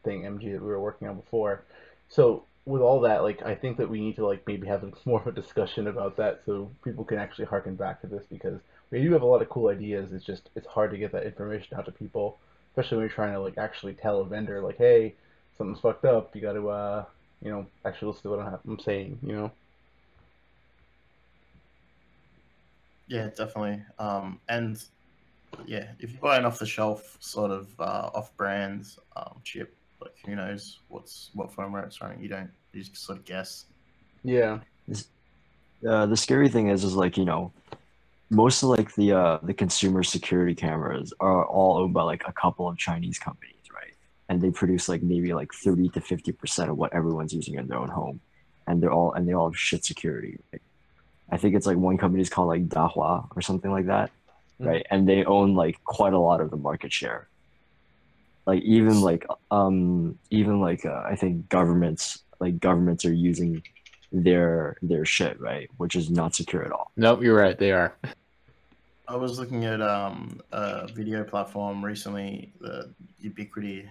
[0.04, 1.64] thing MG that we were working on before.
[2.10, 5.22] So with all that, like I think that we need to like maybe have more
[5.22, 8.60] of a discussion about that so people can actually harken back to this because
[8.92, 10.12] we do have a lot of cool ideas.
[10.14, 12.38] It's just it's hard to get that information out to people,
[12.72, 15.16] especially when you're trying to like actually tell a vendor like, hey,
[15.58, 16.36] something's fucked up.
[16.36, 17.06] You got to uh,
[17.42, 19.20] you know, actually listen to what I'm, I'm saying.
[19.22, 19.52] You know.
[23.08, 23.84] Yeah, definitely.
[24.00, 24.84] Um, and
[25.66, 30.80] yeah, if you buy an off-the-shelf sort of uh, off-brand um, chip, like who knows
[30.90, 32.22] what's what firmware it's running?
[32.22, 32.50] You don't.
[32.74, 33.66] You just sort of guess.
[34.24, 34.60] Yeah.
[35.88, 37.52] Uh, the scary thing is, is like you know,
[38.30, 42.34] most of like the uh, the consumer security cameras are all owned by like a
[42.34, 43.94] couple of Chinese companies, right?
[44.30, 47.68] And they produce like maybe like thirty to fifty percent of what everyone's using in
[47.68, 48.20] their own home,
[48.68, 50.40] and they're all and they all have shit security.
[50.52, 50.62] Right?
[51.32, 54.12] I think it's like one company is called like Dahua or something like that,
[54.60, 54.68] Mm.
[54.68, 54.86] right?
[54.90, 57.28] And they own like quite a lot of the market share.
[58.46, 63.64] Like even like um even like uh, I think governments like governments are using
[64.12, 66.92] their their shit right, which is not secure at all.
[66.96, 67.58] Nope, you're right.
[67.58, 67.96] They are.
[69.08, 72.92] I was looking at um, a video platform recently, the
[73.24, 73.88] Ubiquiti.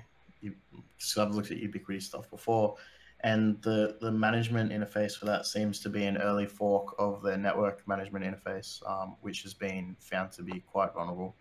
[0.98, 2.76] So I've looked at Ubiquiti stuff before,
[3.20, 7.36] and the the management interface for that seems to be an early fork of the
[7.36, 11.36] network management interface, um, which has been found to be quite vulnerable.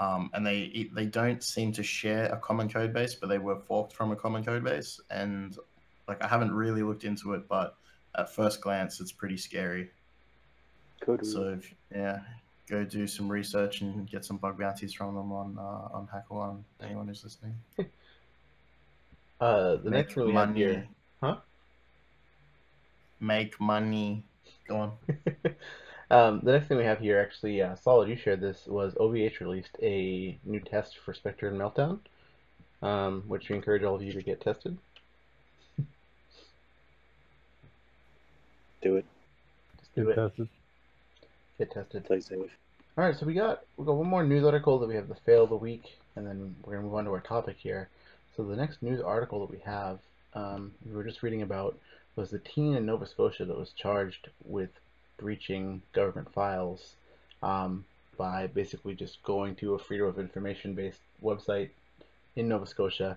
[0.00, 3.56] Um, and they they don't seem to share a common code base, but they were
[3.60, 5.00] forked from a common code base.
[5.10, 5.56] And
[6.08, 7.76] like I haven't really looked into it, but
[8.16, 9.90] at first glance, it's pretty scary.
[11.00, 12.20] Code So if, yeah,
[12.68, 16.62] go do some research and get some bug bounties from them on uh, on HackerOne.
[16.82, 17.54] Anyone who's listening.
[19.40, 20.60] Uh, the Make next one we have money.
[20.60, 20.88] here,
[21.20, 21.36] huh?
[23.20, 24.24] Make money.
[24.66, 24.92] Go on.
[26.10, 29.40] um, the next thing we have here, actually, uh, Solid, you shared this, was OVH
[29.40, 31.98] released a new test for Spectre and Meltdown,
[32.80, 34.78] um, which we encourage all of you to get tested.
[38.84, 39.06] Do it.
[39.80, 40.14] Just do Get it.
[40.14, 40.48] tested.
[41.58, 42.04] Get tested.
[42.04, 42.50] Play safe.
[42.98, 45.14] All right, so we got we got one more news article that we have the
[45.14, 47.88] fail of the week, and then we're gonna move on to our topic here.
[48.36, 50.00] So the next news article that we have,
[50.34, 51.78] um, we were just reading about,
[52.14, 54.70] was the teen in Nova Scotia that was charged with
[55.16, 56.94] breaching government files
[57.42, 57.86] um,
[58.18, 61.70] by basically just going to a freedom of information based website
[62.36, 63.16] in Nova Scotia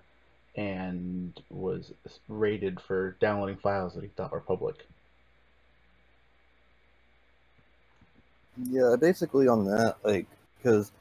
[0.55, 1.91] and was
[2.29, 4.87] raided for downloading files that he thought were public.
[8.63, 10.25] Yeah, basically on that, like,
[10.57, 10.91] because,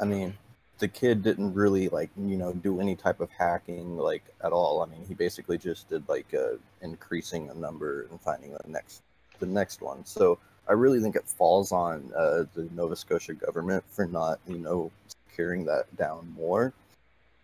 [0.00, 0.34] I mean,
[0.78, 4.82] the kid didn't really, like, you know, do any type of hacking, like, at all.
[4.82, 9.02] I mean, he basically just did, like, uh, increasing a number and finding the next,
[9.40, 10.04] the next one.
[10.06, 10.38] So
[10.68, 14.90] I really think it falls on uh, the Nova Scotia government for not, you know,
[15.28, 16.72] securing that down more.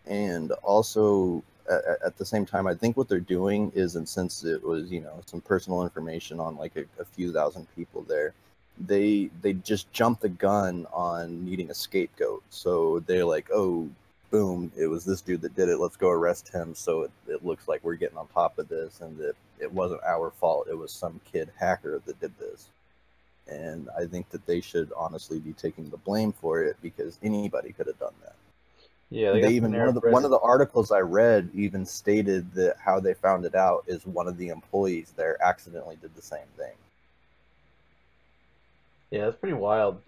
[0.07, 4.45] And also, at, at the same time, I think what they're doing is, and since
[4.45, 8.33] it was, you know, some personal information on like a, a few thousand people there,
[8.87, 12.43] they they just jumped the gun on needing a scapegoat.
[12.51, 13.89] So they're like, oh,
[14.31, 15.79] boom, it was this dude that did it.
[15.79, 16.75] Let's go arrest him.
[16.75, 20.03] So it, it looks like we're getting on top of this, and that it wasn't
[20.05, 20.69] our fault.
[20.71, 22.69] It was some kid hacker that did this.
[23.49, 27.73] And I think that they should honestly be taking the blame for it because anybody
[27.73, 28.35] could have done that.
[29.11, 32.53] Yeah, They, got even one of the one of the articles I read even stated
[32.53, 36.21] that how they found it out is one of the employees there accidentally did the
[36.21, 36.75] same thing.
[39.11, 40.03] Yeah, that's pretty wild.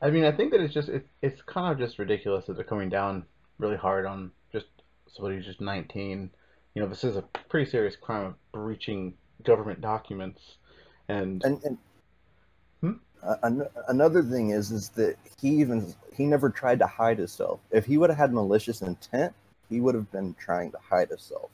[0.00, 2.64] I mean, I think that it's just it, it's kind of just ridiculous that they're
[2.64, 3.24] coming down
[3.58, 4.66] really hard on just
[5.08, 6.30] somebody who's just 19.
[6.74, 9.14] You know, this is a pretty serious crime of breaching
[9.44, 10.40] government documents,
[11.08, 11.78] and And and
[12.80, 12.92] Hmm?
[13.22, 17.60] uh, an- another thing is is that he even he never tried to hide himself.
[17.70, 19.34] If he would have had malicious intent,
[19.68, 21.50] he would have been trying to hide himself.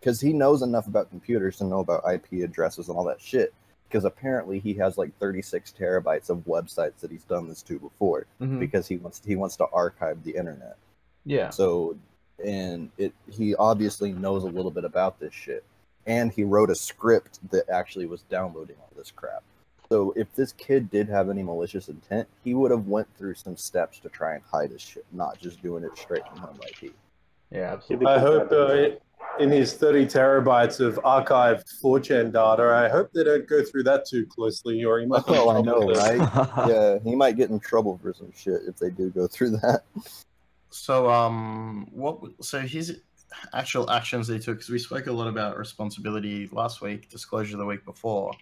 [0.00, 3.52] Because he knows enough about computers to know about IP addresses and all that shit.
[3.88, 8.26] Because apparently he has like 36 terabytes of websites that he's done this to before.
[8.40, 8.60] Mhm.
[8.60, 10.76] Because he wants he wants to archive the internet.
[11.24, 11.96] yeah, So,
[12.44, 15.64] and it he obviously knows a little bit about this shit,
[16.06, 19.42] and he wrote a script that actually was downloading all this crap.
[19.90, 23.56] So, if this kid did have any malicious intent, he would have went through some
[23.56, 26.92] steps to try and hide his shit, not just doing it straight from home IP.
[27.50, 28.06] yeah, absolutely.
[28.06, 28.90] I hope uh,
[29.40, 34.06] in his 30 terabytes of archived 4chan data, I hope they don't go through that
[34.06, 35.26] too closely, or he might.
[35.26, 36.68] get in Oh, I trouble know, right?
[36.68, 39.82] yeah, he might get in trouble for some shit if they do go through that.
[40.70, 42.18] So, um, what?
[42.40, 43.00] So his
[43.52, 44.56] actual actions that he took.
[44.56, 48.32] Because we spoke a lot about responsibility last week, disclosure the week before.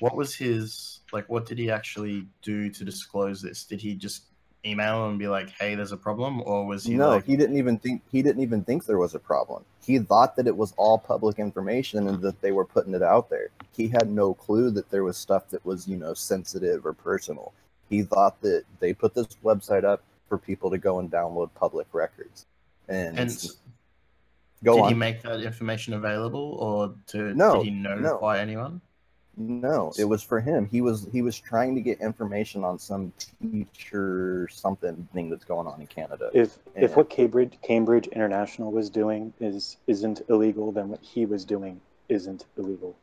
[0.00, 1.28] What was his like?
[1.28, 3.64] What did he actually do to disclose this?
[3.64, 4.24] Did he just
[4.64, 7.56] email and be like, "Hey, there's a problem," or was he no, like, he didn't
[7.56, 9.64] even think he didn't even think there was a problem.
[9.84, 13.30] He thought that it was all public information and that they were putting it out
[13.30, 13.50] there.
[13.76, 17.52] He had no clue that there was stuff that was, you know, sensitive or personal.
[17.88, 21.86] He thought that they put this website up for people to go and download public
[21.92, 22.46] records.
[22.88, 23.46] And, And
[24.64, 24.88] go did on.
[24.88, 27.94] he make that information available, or to No, did he no.
[27.94, 28.80] notify anyone?
[29.38, 30.66] No, it was for him.
[30.66, 33.12] He was he was trying to get information on some
[33.42, 36.30] teacher something thing that's going on in Canada.
[36.32, 41.44] If if what Cambridge Cambridge International was doing is isn't illegal, then what he was
[41.44, 42.96] doing isn't illegal.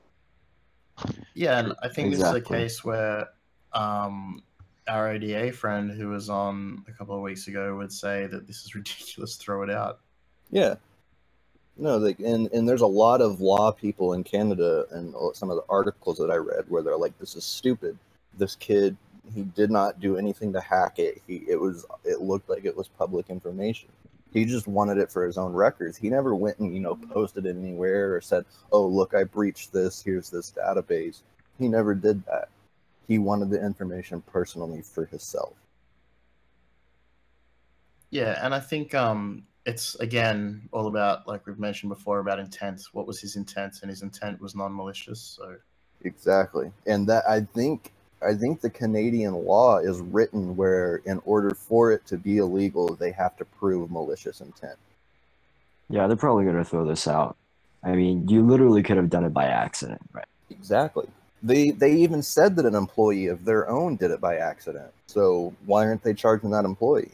[1.35, 3.29] Yeah, and I think this is a case where
[3.73, 4.41] um,
[4.87, 8.63] our ODA friend who was on a couple of weeks ago would say that this
[8.65, 9.35] is ridiculous.
[9.35, 9.99] Throw it out.
[10.49, 10.75] Yeah.
[11.75, 15.55] No, like, and and there's a lot of law people in Canada, and some of
[15.55, 17.97] the articles that I read where they're like, "This is stupid.
[18.37, 18.95] This kid,
[19.33, 21.21] he did not do anything to hack it.
[21.27, 23.89] He, it was, it looked like it was public information.
[24.33, 25.97] He just wanted it for his own records.
[25.97, 29.73] He never went and you know posted it anywhere or said, "Oh, look, I breached
[29.73, 30.01] this.
[30.01, 31.21] Here's this database."
[31.57, 32.49] He never did that.
[33.07, 35.53] He wanted the information personally for himself.
[38.11, 42.81] Yeah, and I think um, it's again all about like we've mentioned before about intent.
[42.91, 43.79] What was his intent?
[43.81, 45.19] And his intent was non-malicious.
[45.37, 45.55] So
[46.03, 46.71] Exactly.
[46.85, 47.91] And that I think
[48.25, 52.95] I think the Canadian law is written where in order for it to be illegal,
[52.95, 54.77] they have to prove malicious intent.
[55.89, 57.35] Yeah, they're probably gonna throw this out.
[57.83, 60.25] I mean, you literally could have done it by accident, right?
[60.49, 61.07] Exactly.
[61.41, 64.91] They they even said that an employee of their own did it by accident.
[65.07, 67.11] So why aren't they charging that employee?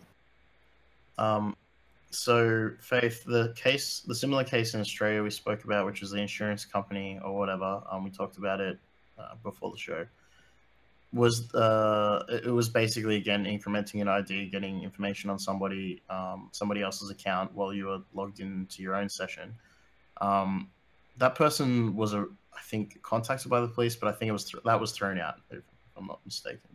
[1.18, 1.56] Um,
[2.12, 6.18] so Faith, the case, the similar case in Australia we spoke about, which was the
[6.18, 7.84] insurance company or whatever.
[7.90, 8.80] Um, we talked about it
[9.18, 10.06] uh, before the show.
[11.12, 16.82] Was uh, it was basically again incrementing an ID, getting information on somebody, um, somebody
[16.84, 19.56] else's account while you were logged into your own session.
[20.22, 20.70] Um,
[21.18, 24.46] that person was a, I think, contacted by the police, but I think it was
[24.46, 25.64] th- that was thrown out, if
[25.98, 26.70] I'm not mistaken.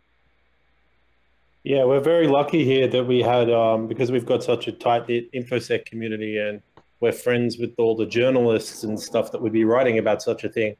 [1.65, 5.09] Yeah, we're very lucky here that we had um, because we've got such a tight
[5.09, 6.61] knit infosec community, and
[6.99, 10.49] we're friends with all the journalists and stuff that would be writing about such a
[10.49, 10.75] thing.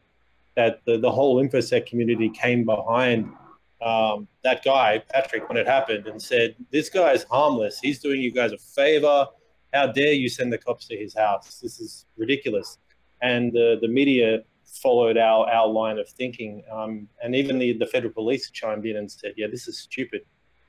[0.55, 3.33] That the, the whole infosec community came behind
[3.81, 7.79] um, that guy Patrick when it happened and said, "This guy is harmless.
[7.79, 9.25] He's doing you guys a favor.
[9.73, 11.61] How dare you send the cops to his house?
[11.61, 12.77] This is ridiculous."
[13.23, 14.43] And the the media
[14.83, 18.97] followed our our line of thinking, um, and even the the federal police chimed in
[18.97, 20.21] and said, "Yeah, this is stupid."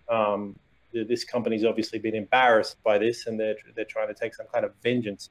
[0.08, 0.56] Um,
[0.92, 4.46] th- this company's obviously been embarrassed by this and they're, they're trying to take some
[4.52, 5.30] kind of vengeance.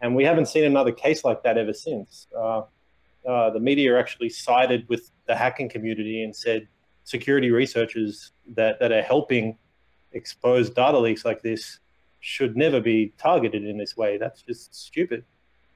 [0.00, 2.26] And we haven't seen another case like that ever since.
[2.36, 2.62] Uh,
[3.26, 6.68] uh, the media actually sided with the hacking community and said
[7.04, 9.56] security researchers that, that are helping
[10.12, 11.80] expose data leaks like this
[12.20, 14.18] should never be targeted in this way.
[14.18, 15.24] That's just stupid.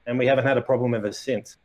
[0.05, 1.57] And we haven't had a problem ever since.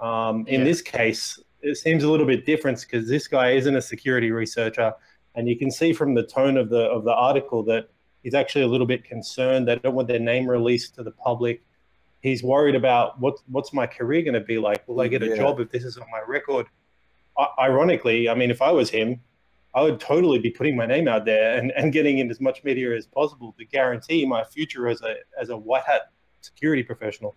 [0.00, 0.64] Um, in Yeah.
[0.64, 4.94] this case, it seems a little bit different because this guy isn't a security researcher
[5.36, 7.88] and you can see from the tone of the of the article that
[8.22, 9.68] he's actually a little bit concerned.
[9.68, 11.62] They don't want their name released to the public.
[12.22, 14.86] He's worried about what what's my career going to be like.
[14.88, 15.36] Will I get a Yeah.
[15.36, 16.66] job if this is on my record?
[17.38, 19.20] I, ironically, I mean, if I was him,
[19.74, 22.64] I would totally be putting my name out there and, and getting in as much
[22.64, 26.10] media as possible to guarantee my future as a as a white hat
[26.40, 27.34] security professional.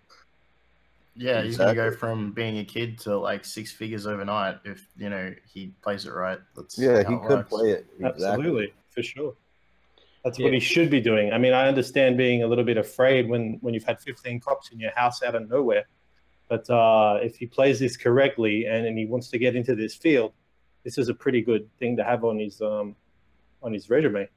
[1.19, 5.09] Yeah, he's gonna go from being a kid to like six figures overnight if you
[5.09, 6.39] know he plays it right.
[6.55, 7.49] That's Yeah, he could works.
[7.49, 7.87] play it.
[7.99, 8.25] Exactly.
[8.27, 9.35] Absolutely, for sure.
[10.23, 10.45] That's Yeah.
[10.45, 11.33] what he should be doing.
[11.33, 14.71] I mean, I understand being a little bit afraid when when you've had 15 cops
[14.71, 15.85] in your house out of nowhere,
[16.47, 19.95] but uh, if he plays this correctly and, and he wants to get into this
[19.95, 20.31] field,
[20.85, 22.95] this is a pretty good thing to have on his um
[23.61, 24.29] on his resume.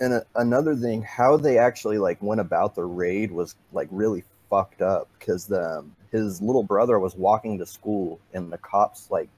[0.00, 4.22] And a, another thing, how they actually like went about the raid was like really
[4.50, 9.10] fucked up because the um, his little brother was walking to school and the cops
[9.10, 9.28] like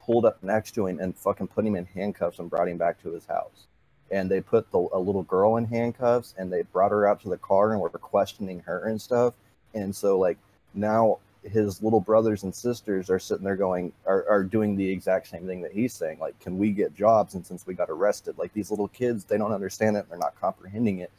[0.00, 3.02] pulled up next to him and fucking put him in handcuffs and brought him back
[3.02, 3.66] to his house.
[4.10, 7.28] And they put the, a little girl in handcuffs and they brought her out to
[7.28, 9.34] the car and were questioning her and stuff.
[9.74, 10.38] And so like
[10.74, 15.28] now his little brothers and sisters are sitting there going are, are doing the exact
[15.28, 18.36] same thing that he's saying like can we get jobs and since we got arrested
[18.38, 21.12] like these little kids they don't understand it they're not comprehending it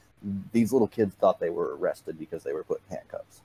[0.52, 3.42] these little kids thought they were arrested because they were put in handcuffs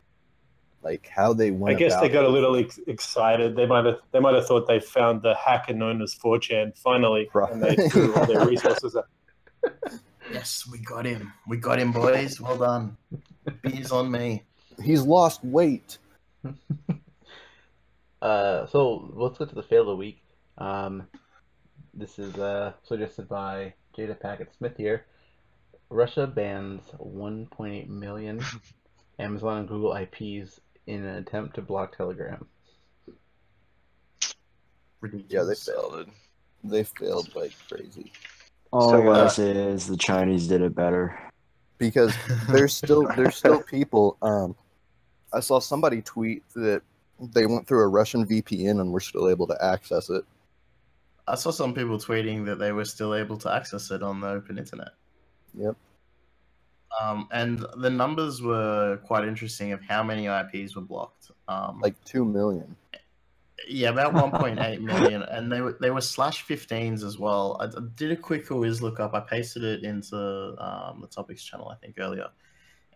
[0.84, 3.56] like how they went I guess they about got a little ex- excited.
[3.56, 7.28] They might have they might have thought they found the hacker known as 4chan finally,
[7.32, 7.50] right.
[7.50, 9.06] and they threw all their resources at
[10.32, 11.32] Yes, we got him.
[11.48, 12.40] We got him, boys.
[12.40, 12.96] Well done.
[13.62, 14.42] Beers on me.
[14.82, 15.98] He's lost weight.
[18.22, 20.22] Uh, so let's get to the fail of the week.
[20.56, 21.06] Um,
[21.92, 25.04] this is uh, suggested by Jada Packett Smith here.
[25.94, 28.44] Russia bans 1.8 million
[29.20, 32.44] Amazon and Google IPs in an attempt to block Telegram.
[35.28, 36.08] Yeah, they failed.
[36.64, 38.10] They failed like crazy.
[38.72, 41.16] All So, I gotta uh, say is the Chinese did it better.
[41.78, 42.12] because
[42.48, 44.16] there's still there's still people.
[44.20, 44.56] Um,
[45.32, 46.82] I saw somebody tweet that
[47.20, 50.24] they went through a Russian VPN and were still able to access it.
[51.28, 54.28] I saw some people tweeting that they were still able to access it on the
[54.28, 54.88] open internet.
[55.56, 55.76] Yep.
[57.00, 61.30] Um, and the numbers were quite interesting of how many IPs were blocked.
[61.48, 62.76] Um, Like two million.
[63.66, 67.56] yeah, about 1.8 million, and they were they were slash 15s as well.
[67.60, 69.14] I, did a quick whiz look up.
[69.14, 70.16] I pasted it into
[70.58, 72.28] um, the topics channel, I think earlier,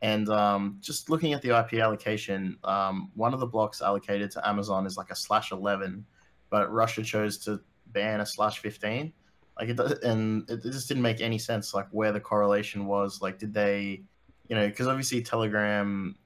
[0.02, 4.48] and um, just looking at the IP allocation, um, one of the blocks allocated to
[4.48, 6.04] Amazon is like a slash 11,
[6.50, 9.12] but Russia chose to ban a slash 15.
[9.58, 11.74] Like it, does- and it just didn't make any sense.
[11.74, 13.20] Like where the correlation was.
[13.20, 14.02] Like did they,
[14.48, 16.16] you know, because obviously Telegram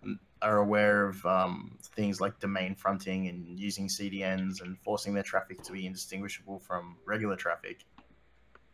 [0.42, 5.62] are aware of um, things like domain fronting and using CDNs and forcing their traffic
[5.62, 7.84] to be indistinguishable from regular traffic.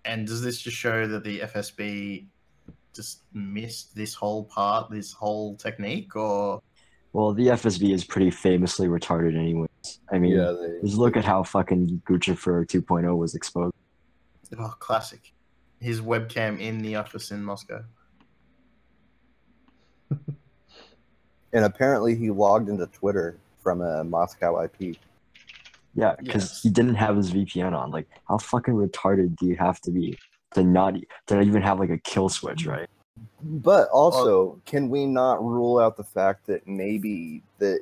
[0.05, 2.27] And does this just show that the FSB
[2.95, 6.63] just missed this whole part, this whole technique, or
[7.13, 9.69] Well, the FSB is pretty famously retarded, anyways.
[10.11, 13.75] I mean, Yeah, they- just look at how fucking Guccifer 2.0 was exposed.
[14.59, 15.33] Oh, classic?
[15.81, 17.85] His webcam in the office in Moscow.
[21.53, 24.97] And apparently he logged into Twitter from a Moscow IP.
[25.95, 26.63] Yeah, because Yes.
[26.63, 27.91] he didn't have his VPN on.
[27.91, 30.19] Like, how fucking retarded do you have to be
[30.55, 30.95] to not
[31.27, 32.89] to not even have like a kill switch, right?
[33.43, 37.81] But also, can we not rule out the fact that maybe that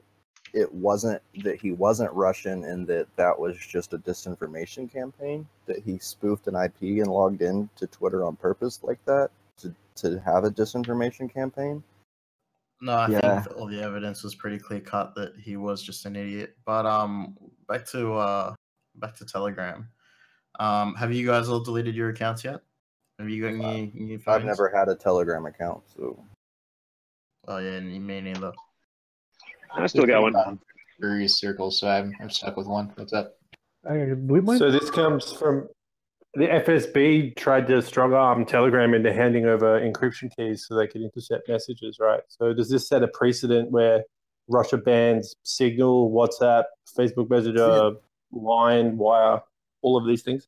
[0.57, 5.47] it wasn't that he wasn't Russian and that that was just a disinformation campaign?
[5.67, 9.75] That he spoofed an IP and logged in to Twitter on purpose like that to,
[9.97, 11.85] to have a disinformation campaign?
[12.81, 13.43] No, I Yeah.
[13.43, 16.57] think all the evidence was pretty clear cut that he was just an idiot.
[16.65, 17.37] But um,
[17.69, 18.55] back to uh,
[18.95, 19.89] back to Telegram.
[20.59, 22.61] Um, have you guys all deleted your accounts yet?
[23.19, 24.37] Have you got any new phones?
[24.37, 26.25] I've never had a Telegram account, so
[27.47, 28.53] Oh yeah, me neither.
[29.75, 30.37] I still got one.
[30.37, 30.61] Um,
[30.99, 32.91] Various circles, so I'm, I'm stuck with one.
[32.97, 33.37] What's up?
[33.89, 34.59] I believe mine.
[34.59, 35.69] So this comes from
[36.35, 41.03] the FSB tried to strong arm Telegram into handing over encryption keys so they could
[41.03, 42.21] intercept messages, right?
[42.29, 44.05] So does this set a precedent where
[44.49, 46.65] Russia bans Signal, WhatsApp,
[46.97, 47.93] Facebook Messenger,
[48.33, 49.41] Line, Wire,
[49.83, 50.47] all of these things?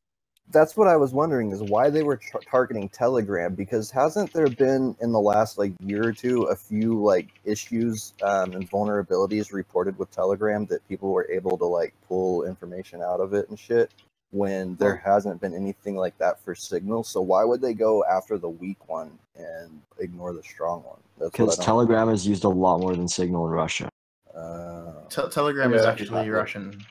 [0.51, 4.47] That's what I was wondering is why they were tar- targeting Telegram because hasn't there
[4.47, 9.53] been in the last like year or two a few like issues um, and vulnerabilities
[9.53, 13.59] reported with Telegram that people were able to like pull information out of it and
[13.59, 13.91] shit
[14.31, 17.03] when there hasn't been anything like that for Signal.
[17.03, 20.99] So why would they go after the weak one and ignore the strong one?
[21.19, 23.89] Because I don't- Telegram is used a lot more than Signal in Russia.
[24.35, 26.29] Uh, Te- Telegram is actually exactly.
[26.29, 26.85] Russian.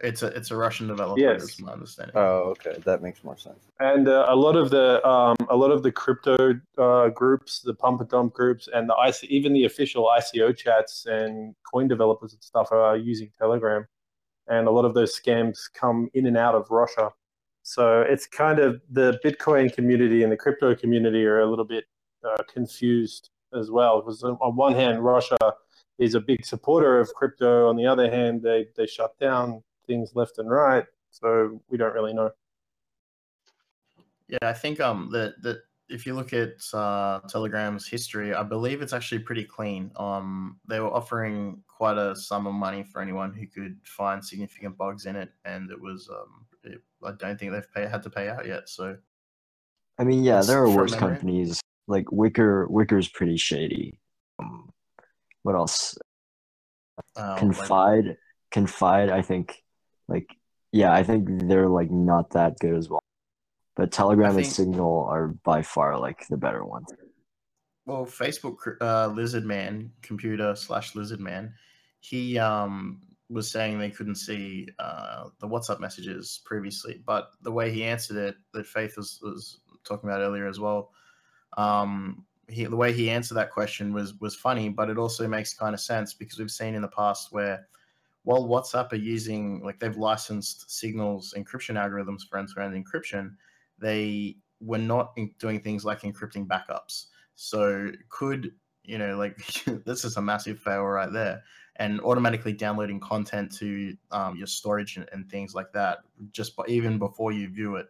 [0.00, 1.42] It's a it's a Russian developer, Yes.
[1.42, 2.14] is my understanding.
[2.16, 3.58] oh, okay, that makes more sense.
[3.80, 7.74] And uh, a lot of the um, a lot of the crypto uh, groups, the
[7.74, 12.32] pump and dump groups, and the IC, even the official ICO chats and coin developers
[12.32, 13.86] and stuff are using Telegram,
[14.46, 17.10] and a lot of those scams come in and out of Russia.
[17.64, 21.84] So it's kind of the Bitcoin community and the crypto community are a little bit
[22.24, 24.00] uh, confused as well.
[24.00, 25.36] Because on on one hand, Russia
[25.98, 27.68] is a big supporter of crypto.
[27.68, 30.84] On the other hand, they they shut down things left and right.
[31.10, 32.30] So we don't really know.
[34.28, 38.82] Yeah, I think um that that if you look at uh, Telegram's history, I believe
[38.82, 39.90] it's actually pretty clean.
[39.96, 44.76] Um, they were offering quite a sum of money for anyone who could find significant
[44.76, 48.10] bugs in it, and it was um, it, I don't think they've pay, had to
[48.10, 48.68] pay out yet.
[48.68, 48.96] So
[49.98, 51.14] I mean, yeah, there are worse memory.
[51.16, 51.60] companies.
[51.86, 53.98] Like Wickr, Wickr's pretty shady.
[54.38, 54.70] Um,
[55.42, 55.96] what else?
[57.16, 58.18] like- Confide,
[58.50, 59.08] Confide.
[59.08, 59.62] I think,
[60.08, 60.26] like,
[60.72, 63.02] yeah, I think they're like not that good as well.
[63.76, 66.92] But Telegram and Signal are by far like the better ones.
[67.86, 71.54] Well, Facebook uh, Lizard Man, computer slash Lizard Man,
[72.00, 73.00] he um,
[73.30, 78.16] was saying they couldn't see uh, the WhatsApp messages previously, but the way he answered
[78.16, 80.90] it, that Faith was, was talking about earlier as well,
[81.56, 85.54] um, he, the way he answered that question was was funny, but it also makes
[85.54, 87.68] kind of sense because we've seen in the past where
[88.28, 93.30] while WhatsApp are using like they've licensed Signal's encryption algorithms for end-to-end encryption,
[93.78, 97.06] they we're not in- doing things like encrypting backups.
[97.36, 98.52] So could
[98.84, 99.38] you know like
[99.86, 101.42] this is a massive fail right there,
[101.76, 106.00] and automatically downloading content to um, your storage and, and things like that
[106.30, 107.86] just by, even before you view it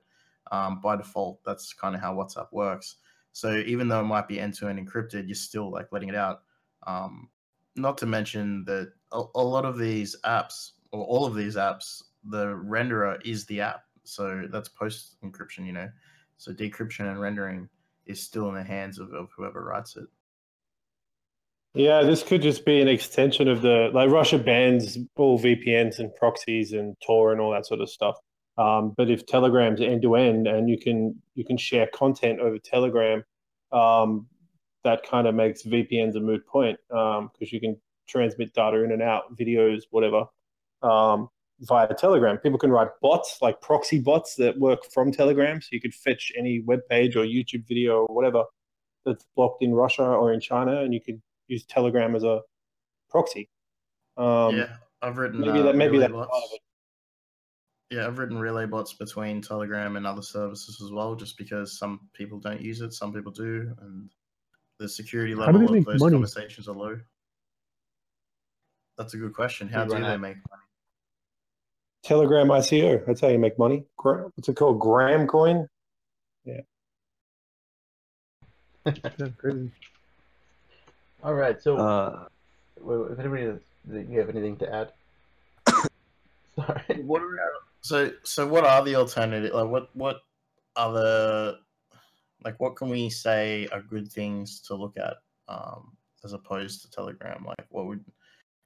[0.53, 1.41] um, by default.
[1.45, 2.99] That's kind of how WhatsApp works.
[3.32, 6.14] So even though it might be end to end encrypted, you're still like letting it
[6.14, 6.43] out.
[6.86, 7.28] Um,
[7.74, 12.03] not to mention that a, a lot of these apps or all of these apps,
[12.25, 13.83] the renderer is the app.
[14.05, 15.89] So that's post encryption, you know.
[16.39, 17.69] So decryption and rendering
[18.07, 20.07] is still in the hands of, of whoever writes it.
[21.75, 26.15] Yeah, this could just be an extension of the like Russia bans all VPNs and
[26.15, 28.17] proxies and Tor and all that sort of stuff.
[28.57, 32.59] Um, but if Telegram's end to end and you can you can share content over
[32.59, 33.23] Telegram,
[33.71, 34.27] um,
[34.83, 37.77] that kind of makes VPNs a moot point because um, you can
[38.09, 40.25] transmit data in and out, videos, whatever,
[40.83, 41.29] um,
[41.61, 42.39] via Telegram.
[42.39, 46.33] People can write bots like proxy bots that work from Telegram, so you could fetch
[46.37, 48.45] any web page or YouTube video or whatever
[49.05, 52.41] that's blocked in Russia or in China, and you could use Telegram as a
[53.11, 53.49] proxy.
[54.17, 56.47] Um, yeah, I've written maybe uh, that maybe relay that's part bots.
[56.47, 56.61] of it.
[57.97, 62.01] Yeah, I've written relay bots between Telegram and other services as well, just because some
[62.13, 64.11] people don't use it, some people do, and
[64.79, 66.13] the security level of those money?
[66.13, 66.99] conversations are low.
[68.99, 69.69] That's a good question.
[69.69, 70.21] How do they out.
[70.21, 70.63] make money?
[72.03, 73.07] Telegram ICO.
[73.07, 73.85] That's how you make money.
[74.03, 74.81] What's it called?
[74.81, 75.69] Gram coin.
[76.45, 76.61] Yeah.
[79.19, 79.71] Yeah, crazy.
[81.23, 81.61] All right.
[81.63, 82.27] So, Uh,
[82.81, 83.61] wait, if anybody, does
[84.09, 84.93] you have anything to add?
[86.57, 87.03] Sorry.
[87.03, 87.39] What are
[87.83, 88.47] so so?
[88.47, 89.53] What are the alternative?
[89.53, 90.23] Like what what
[90.75, 91.59] other
[92.45, 95.19] like what can we say are good things to look at
[95.49, 95.93] um,
[96.25, 97.45] as opposed to Telegram?
[97.47, 98.05] Like what would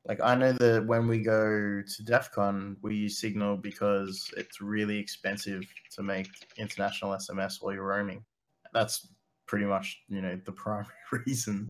[0.07, 4.61] like I know that when we go to DEF CON, we use Signal because it's
[4.61, 5.63] really expensive
[5.95, 8.25] to make international SMS while you're roaming.
[8.73, 9.09] That's
[9.47, 10.89] pretty much you know the primary
[11.27, 11.69] reason.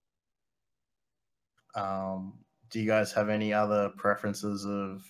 [1.74, 2.35] Um,
[2.70, 5.03] do you guys have any other preferences of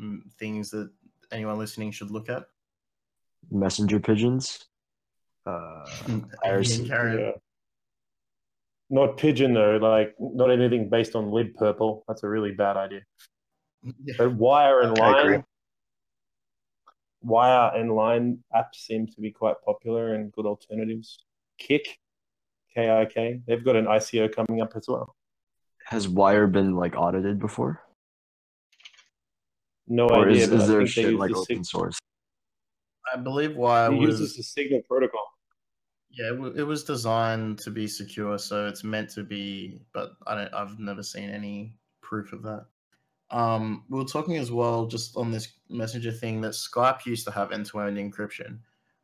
[0.00, 0.90] mm, things that
[1.32, 2.44] anyone listening should look at?
[3.50, 4.66] messenger pigeons.
[5.44, 5.84] Uh,
[6.44, 6.88] IRC.
[6.88, 7.32] Yeah.
[8.88, 9.76] Not pigeon though.
[9.78, 12.02] Like not anything based on libpurple.
[12.06, 13.00] That's a really bad idea.
[14.04, 14.14] Yeah.
[14.18, 15.44] But wire and I line,
[17.22, 21.24] wire and line apps seem to be quite popular and good alternatives.
[21.58, 21.98] Kik,
[22.74, 23.40] K I K.
[23.46, 25.14] They've got an ICO coming up as well.
[25.86, 27.80] Has Wire been like audited before,
[29.86, 30.42] No or idea.
[30.42, 31.98] is, but is I their think they shit like open sig- source?
[33.14, 35.22] I believe wire was uses the Signal protocol.
[36.16, 39.80] Yeah, it, w- it was designed to be secure, so it's meant to be.
[39.92, 40.54] But I don't.
[40.54, 42.66] I've never seen any proof of that.
[43.30, 47.32] Um, we were talking as well, just on this messenger thing, that Skype used to
[47.32, 48.58] have end-to-end encryption,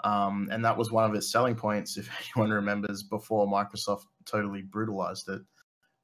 [0.05, 4.63] um, and that was one of its selling points, if anyone remembers, before Microsoft totally
[4.63, 5.43] brutalized it.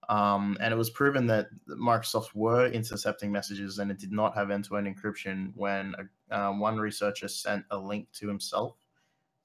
[0.09, 4.51] Um, and it was proven that Microsoft were intercepting messages, and it did not have
[4.51, 5.95] end-to-end encryption when
[6.31, 8.77] a, um, one researcher sent a link to himself.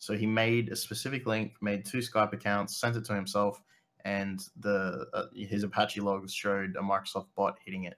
[0.03, 3.63] So he made a specific link, made two Skype accounts, sent it to himself,
[4.03, 7.97] and the uh, his Apache logs showed a Microsoft bot hitting it.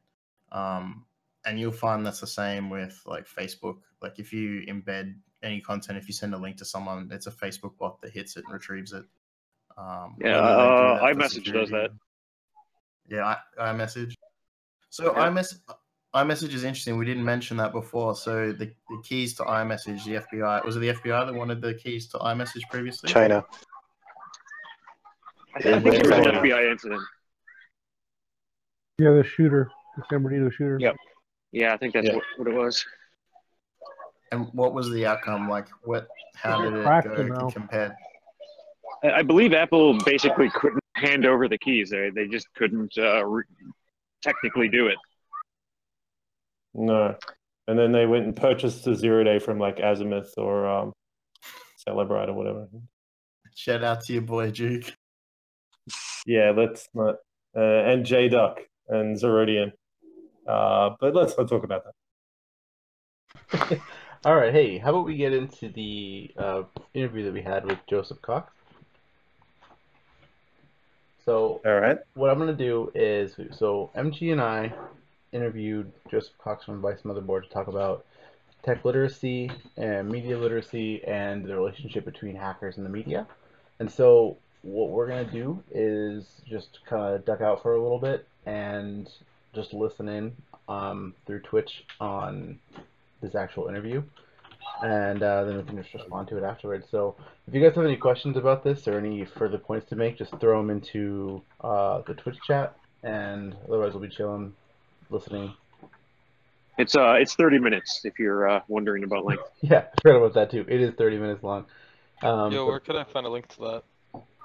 [0.52, 1.08] Um,
[1.48, 3.78] and you'll find that's the same with like Facebook.
[4.04, 7.32] Like if you embed any content, if you send a link to someone, it's a
[7.32, 9.06] Facebook bot that hits it and retrieves it.
[9.76, 11.90] Um, Yeah, uh, iMessage does that.
[13.08, 14.14] Yeah, I, iMessage.
[14.92, 15.28] So Yeah.
[15.28, 15.60] iMess,
[16.16, 16.98] iMessage is interesting.
[16.98, 18.16] We didn't mention that before.
[18.16, 21.74] So the, the keys to iMessage, the FBI was it the FBI that wanted the
[21.74, 23.10] keys to iMessage previously?
[23.10, 23.44] China.
[25.56, 27.02] I, think- I think it was an FBI incident.
[28.98, 30.78] Yeah, the shooter, the San Bernardino shooter.
[30.80, 30.96] Yep.
[31.52, 32.16] Yeah, I think that's Yeah.
[32.16, 32.86] what, what it was.
[34.32, 35.50] And what was the outcome?
[35.50, 36.08] Like, what?
[36.36, 37.94] How did it go compared?
[39.04, 41.90] I, I believe Apple basically couldn't hand over the keys.
[41.90, 43.44] They they just couldn't uh, re-
[44.22, 44.98] technically do it.
[46.76, 47.16] No.
[47.68, 50.94] And then they went and purchased the zero day from like Azimuth or um,
[51.88, 52.68] Cellebrite or whatever.
[53.56, 54.94] Shout out to your boy Duke.
[56.26, 57.16] Yeah, let's not.
[57.56, 58.60] Uh, and J Duck
[58.90, 59.72] and Zerodium.
[60.48, 63.80] Uh, but let's not talk about that.
[64.26, 64.54] All right.
[64.54, 66.64] Hey, how about we get into the uh,
[66.94, 68.52] interview that we had with Joseph Cox?
[71.24, 71.98] So, All right.
[72.14, 74.74] what I'm going to do is so MG and I
[75.32, 78.06] interviewed Joseph Cox from Vice Motherboard to talk about
[78.64, 83.28] tech literacy and media literacy and the relationship between hackers and the media.
[83.80, 87.82] And so, what we're going to do is just kind of duck out for a
[87.82, 89.10] little bit and
[89.54, 90.36] just listen in
[90.68, 92.60] um, through Twitch on
[93.22, 94.02] this actual interview.
[94.84, 96.88] and uh, then we can just respond to it afterwards.
[96.90, 97.16] So
[97.48, 100.38] if you guys have any questions about this or any further points to make, just
[100.40, 104.54] throw them into uh, the Twitch chat, and otherwise we'll be chilling,
[105.10, 105.54] listening.
[106.78, 109.44] It's uh, it's 30 minutes if you're uh, wondering about length.
[109.62, 110.66] Yeah, I forgot about that too.
[110.68, 111.66] It is 30 minutes long.
[112.22, 113.84] Um, Yo, where can I find a link to that?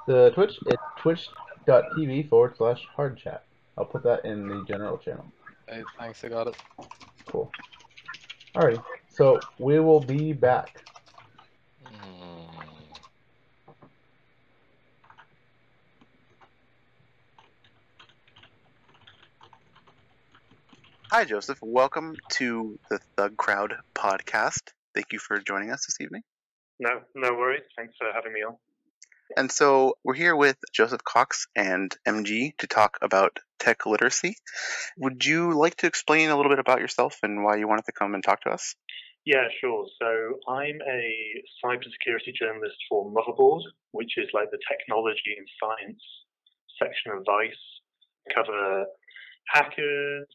[0.06, 3.44] the Twitch, it's twitch.tv forward slash hard chat.
[3.76, 5.24] I'll put that in the general channel.
[5.68, 6.56] Hey, thanks, I got it.
[7.26, 7.50] Cool.
[8.56, 10.84] Alright, so we will be back.
[21.12, 21.58] Hi, Joseph.
[21.61, 24.70] Welcome to the Thug Crowd podcast.
[24.94, 26.22] Thank you for joining us this evening.
[26.78, 27.64] No, no worries.
[27.76, 28.54] Thanks for having me on.
[29.36, 34.36] And so we're here with Joseph Cox and MG to talk about tech literacy.
[34.98, 37.92] Would you like to explain a little bit about yourself and why you wanted to
[37.92, 38.76] come and talk to us?
[39.24, 39.88] Yeah, sure.
[40.00, 46.02] So I'm a cybersecurity journalist for Motherboard, which is like the technology and science
[46.80, 47.58] section of Vice.
[48.32, 48.84] Cover
[49.52, 50.28] hackers,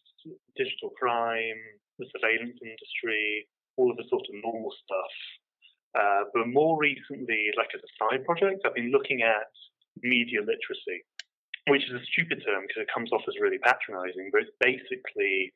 [0.56, 1.60] digital crime,
[2.00, 3.48] the surveillance industry,
[3.78, 5.14] all of the sort of normal stuff.
[5.96, 9.48] Uh, but more recently, like as a side project, I've been looking at
[10.04, 11.08] media literacy,
[11.68, 15.54] which is a stupid term because it comes off as really patronizing, but it's basically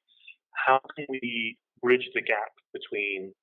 [0.56, 3.34] how can we bridge the gap between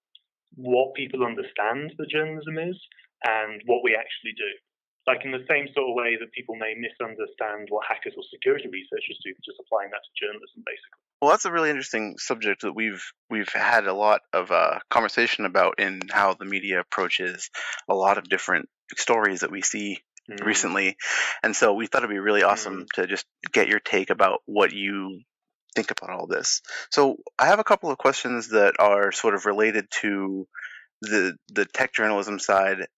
[0.57, 2.77] what people understand that journalism is
[3.25, 4.51] and what we actually do.
[5.07, 8.69] Like in the same sort of way that people may misunderstand what hackers or security
[8.69, 10.99] researchers do, just applying that to journalism, basically.
[11.23, 15.45] Well, that's a really interesting subject that we've we've had a lot of uh, conversation
[15.45, 17.51] about in how the media approaches
[17.89, 19.99] a lot of different stories that we see
[20.29, 20.45] Mm.
[20.45, 20.97] recently,
[21.45, 24.73] and so we thought it'd be really awesome to just get your take about what
[24.73, 25.21] you
[25.77, 26.63] think about all this.
[26.91, 30.49] So I have a couple of questions that are sort of related to
[31.01, 32.89] the the tech journalism side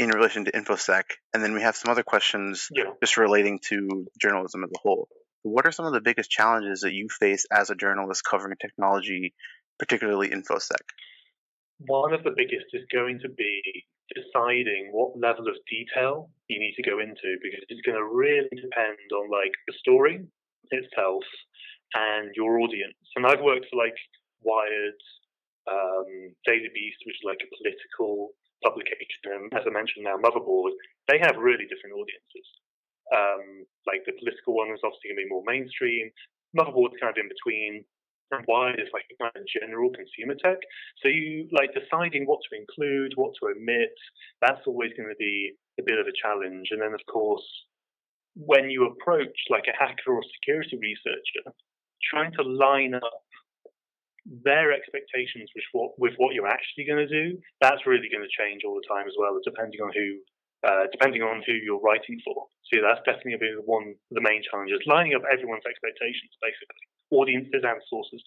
[0.00, 2.92] in relation to infosec, and then we have some other questions Yeah.
[3.02, 5.08] just relating to journalism as a whole.
[5.42, 9.34] What are some of the biggest challenges that you face as a journalist covering technology,
[9.78, 10.84] particularly infosec?
[11.78, 16.74] One of the biggest is going to be deciding what level of detail you need
[16.76, 20.26] to go into because it's going to really depend on like the story
[20.70, 21.24] itself
[21.94, 22.96] and your audience.
[23.16, 23.96] And I've worked for like
[24.42, 25.00] Wired,
[25.68, 28.32] um, Daily Beast, which is like a political
[28.62, 30.76] publication, and as I mentioned now, Motherboard.
[31.08, 32.46] They have really different audiences.
[33.10, 36.10] Um, like the political one is obviously going to be more mainstream.
[36.54, 37.84] Motherboard's kind of in between.
[38.30, 40.62] And Wired is like kind of general consumer tech.
[41.02, 43.90] So you like deciding what to include, what to omit.
[44.40, 46.70] That's always going to be a bit of a challenge.
[46.70, 47.42] And then of course,
[48.36, 51.50] when you approach like a hacker or security researcher,
[52.06, 53.22] trying to line up
[54.26, 58.32] their expectations with what with what you're actually going to do, that's really going to
[58.32, 60.20] change all the time as well, depending on who
[60.66, 62.46] uh, depending on who you're writing for.
[62.68, 65.64] So yeah, that's definitely going to be one of the main challenges, lining up everyone's
[65.64, 68.22] expectations, basically, audiences and sources.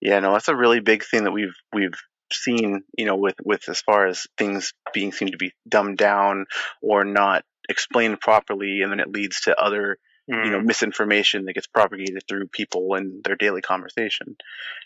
[0.00, 1.98] Yeah, no, that's a really big thing that we've we've
[2.32, 6.46] seen, you know, with with as far as things being seem to be dumbed down
[6.80, 9.98] or not explained properly, and then it leads to other,
[10.28, 10.64] you know, mm.
[10.64, 14.36] misinformation that gets propagated through people in their daily conversation.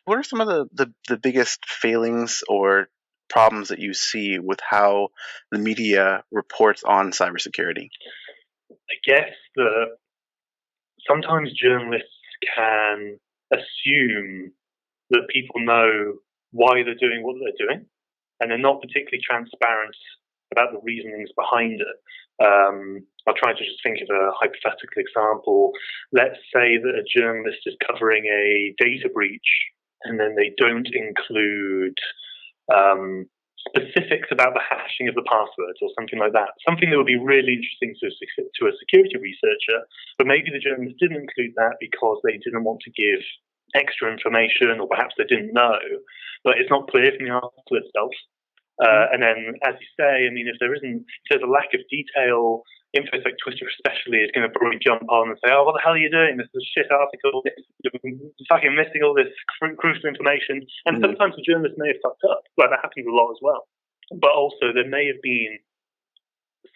[0.04, 2.88] What are some of the the, the biggest failings or
[3.28, 5.08] problems that you see with how
[5.50, 7.88] the media reports on cybersecurity?
[8.70, 9.96] I guess that
[11.08, 12.08] sometimes journalists
[12.54, 13.18] can
[13.52, 14.52] assume
[15.10, 16.14] that people know
[16.52, 17.86] why they're doing what they're doing,
[18.40, 19.96] and they're not particularly transparent
[20.56, 21.98] about the reasonings behind it.
[22.40, 25.72] Um, I'll try to just think of a hypothetical example.
[26.12, 29.50] Let's say that a journalist is covering a data breach,
[30.04, 31.96] and then they don't include
[32.72, 33.26] um,
[33.68, 36.54] specifics about the hashing of the passwords or something like that.
[36.68, 39.84] Something that would be really interesting to, to a security researcher,
[40.18, 43.20] but maybe the journalist didn't include that because they didn't want to give
[43.74, 45.78] extra information or perhaps they didn't know,
[46.44, 48.14] but it's not clear from the article itself.
[48.76, 51.72] Uh, and then, as you say, I mean, if there isn't, if there's a lack
[51.72, 52.62] of detail,
[52.92, 55.84] infos like Twitter especially is going to probably jump on and say, "Oh, what the
[55.84, 56.36] hell are you doing?
[56.36, 57.44] This is a shit article.
[57.84, 57.96] You're
[58.48, 62.44] fucking missing all this cru- crucial information." And sometimes the journalist may have fucked up.
[62.56, 63.64] Like that happens a lot as well.
[64.12, 65.58] But also, there may have been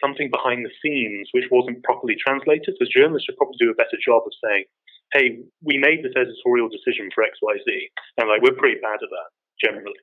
[0.01, 2.73] something behind the scenes which wasn't properly translated.
[2.81, 4.65] So journalists should probably do a better job of saying,
[5.13, 8.97] "Hey, we made this editorial decision for X, Y, Z," and like we're pretty bad
[9.01, 9.29] at that
[9.61, 10.01] generally.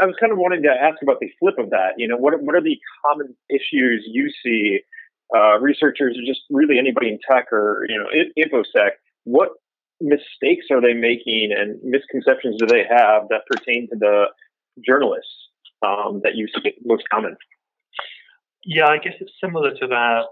[0.00, 1.94] I was kind of wanting to ask about the flip of that.
[1.96, 4.80] You know, what what are the common issues you see
[5.34, 8.90] uh, researchers or just really anybody in tech or you know in- infosec?
[9.24, 9.50] What
[10.00, 14.26] mistakes are they making and misconceptions do they have that pertain to the
[14.84, 15.50] journalists?
[15.86, 17.36] um, that you see most common?
[18.64, 20.24] Yeah, I guess it's similar to that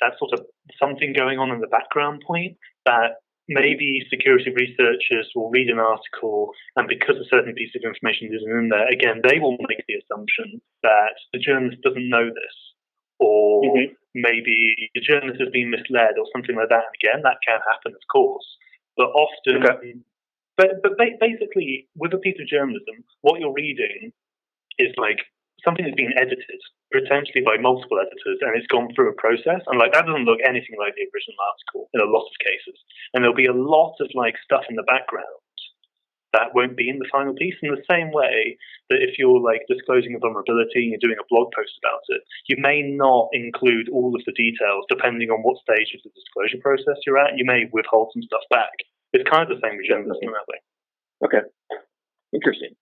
[0.00, 0.46] that sort of
[0.80, 2.56] something going on in the background point
[2.86, 8.28] that maybe security researchers will read an article and because a certain piece of information
[8.34, 12.56] isn't in there, again, they will make the assumption that the journalist doesn't know this
[13.18, 13.92] or Mm-hmm.
[14.14, 16.86] maybe the journalist has been misled or something like that.
[16.86, 18.46] And again, that can happen, of course.
[18.96, 20.04] But often,
[20.56, 24.12] but, but ba- basically, with a piece of journalism, what you're reading
[24.78, 25.18] is like
[25.64, 26.60] something that's been edited,
[26.92, 29.60] potentially by multiple editors, and it's gone through a process.
[29.66, 32.76] And like that doesn't look anything like the original article in a lot of cases.
[33.12, 35.42] And there'll be a lot of like stuff in the background
[36.32, 38.56] that won't be in the final piece in the same way
[38.90, 42.20] that if you're like disclosing a vulnerability and you're doing a blog post about it,
[42.48, 46.60] you may not include all of the details depending on what stage of the disclosure
[46.62, 47.36] process you're at.
[47.36, 48.72] You may withhold some stuff back.
[49.12, 50.60] It's kind of the same with journalism in that way.
[51.24, 51.44] Okay,
[52.34, 52.76] interesting.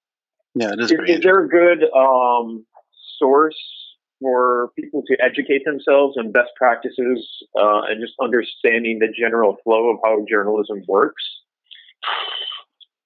[0.54, 2.66] Yeah, it is Is, is there a good um,
[3.18, 3.85] source
[4.20, 7.26] for people to educate themselves on best practices
[7.58, 11.22] uh, and just understanding the general flow of how journalism works?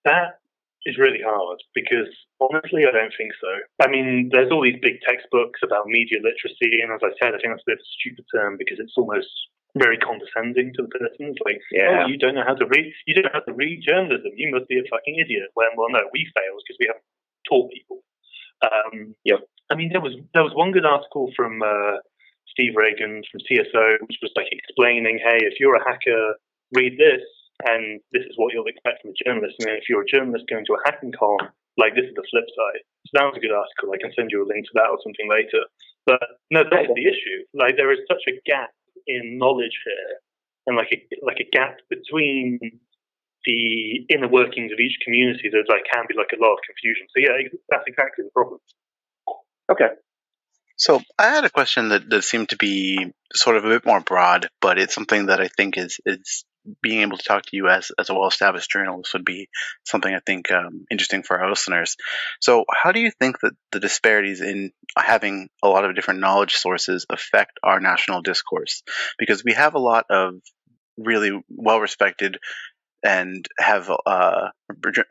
[0.05, 0.41] That
[0.87, 2.09] is really hard because
[2.41, 3.53] honestly, I don't think so.
[3.85, 7.39] I mean, there's all these big textbooks about media literacy, and as I said, I
[7.39, 9.29] think that's a bit of a stupid term because it's almost
[9.77, 11.31] very condescending to the person.
[11.31, 12.05] It's like, Yeah.
[12.05, 14.33] oh, you don't know how to read, you don't know how to read journalism.
[14.35, 15.51] You must be a fucking idiot.
[15.55, 17.07] When, well, no, we failed because we haven't
[17.47, 18.03] taught people.
[18.63, 19.41] Um, yep.
[19.71, 22.03] I mean, there was there was one good article from uh,
[22.49, 26.35] Steve Ragan from CSO, which was like explaining, hey, if you're a hacker,
[26.75, 27.23] read this,
[27.65, 29.57] and this is what you'll expect from a journalist.
[29.61, 31.39] And if you're a journalist going to a hacking con,
[31.79, 32.83] like this is the flip side.
[33.07, 33.95] So that was a good article.
[33.95, 35.63] I can send you a link to that or something later.
[36.07, 37.47] But no, that's the issue.
[37.55, 38.75] Like there is such a gap
[39.07, 40.13] in knowledge here,
[40.67, 42.59] and like a like a gap between
[43.47, 47.07] the inner workings of each community that like can be like a lot of confusion.
[47.15, 47.39] So yeah,
[47.71, 48.61] that's exactly the problem.
[49.71, 49.89] Okay.
[50.77, 54.01] So I had a question that, that seemed to be sort of a bit more
[54.01, 56.45] broad, but it's something that I think is is
[56.83, 59.49] being able to talk to you as as a well established journalist would be
[59.85, 61.97] something I think um, interesting for our listeners.
[62.41, 66.55] So how do you think that the disparities in having a lot of different knowledge
[66.55, 68.83] sources affect our national discourse?
[69.19, 70.35] Because we have a lot of
[70.97, 72.39] really well respected
[73.03, 74.49] and have uh,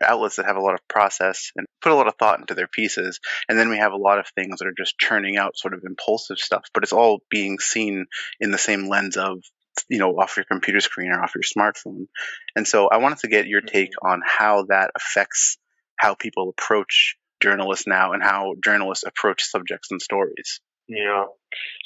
[0.01, 2.67] outlets that have a lot of process and put a lot of thought into their
[2.67, 3.19] pieces.
[3.47, 5.83] And then we have a lot of things that are just churning out sort of
[5.83, 8.05] impulsive stuff, but it's all being seen
[8.39, 9.39] in the same lens of,
[9.87, 12.07] you know, off your computer screen or off your smartphone.
[12.55, 15.57] And so I wanted to get your take on how that affects
[15.97, 20.59] how people approach journalists now and how journalists approach subjects and stories.
[20.87, 21.25] Yeah.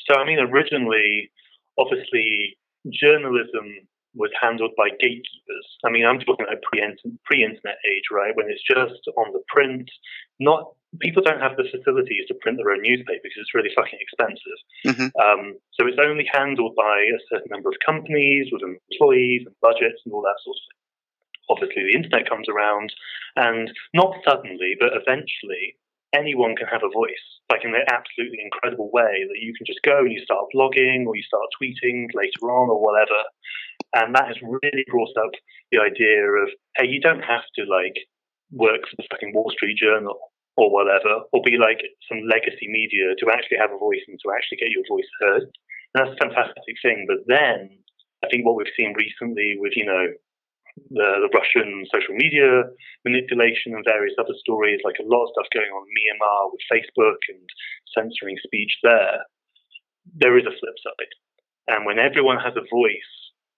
[0.09, 1.31] So, I mean, originally,
[1.77, 2.57] obviously,
[2.91, 5.67] journalism was handled by gatekeepers.
[5.85, 8.35] I mean, I'm talking about pre-internet age, right?
[8.35, 9.89] When it's just on the print.
[10.39, 13.97] Not people don't have the facilities to print their own newspaper because it's really fucking
[13.97, 14.59] expensive.
[14.85, 15.09] Mm-hmm.
[15.17, 20.05] Um, so it's only handled by a certain number of companies with employees and budgets
[20.05, 20.81] and all that sort of thing.
[21.49, 22.93] Obviously, the internet comes around,
[23.35, 25.75] and not suddenly, but eventually,
[26.13, 29.81] anyone can have a voice, like in an absolutely incredible way that you can just
[29.83, 33.19] go and you start blogging or you start tweeting later on or whatever.
[33.95, 35.33] And that has really brought up
[35.71, 37.97] the idea of, hey, you don't have to like
[38.51, 40.17] work for the fucking Wall Street Journal
[40.55, 44.29] or whatever, or be like some legacy media to actually have a voice and to
[44.29, 45.49] actually get your voice heard.
[45.93, 47.05] And that's a fantastic thing.
[47.09, 47.73] But then
[48.23, 50.13] I think what we've seen recently with, you know,
[50.77, 52.69] the, the Russian social media
[53.05, 56.63] manipulation and various other stories, like a lot of stuff going on in Myanmar with
[56.69, 57.43] Facebook and
[57.93, 59.25] censoring speech there,
[60.17, 61.13] there is a flip side.
[61.67, 63.13] And when everyone has a voice,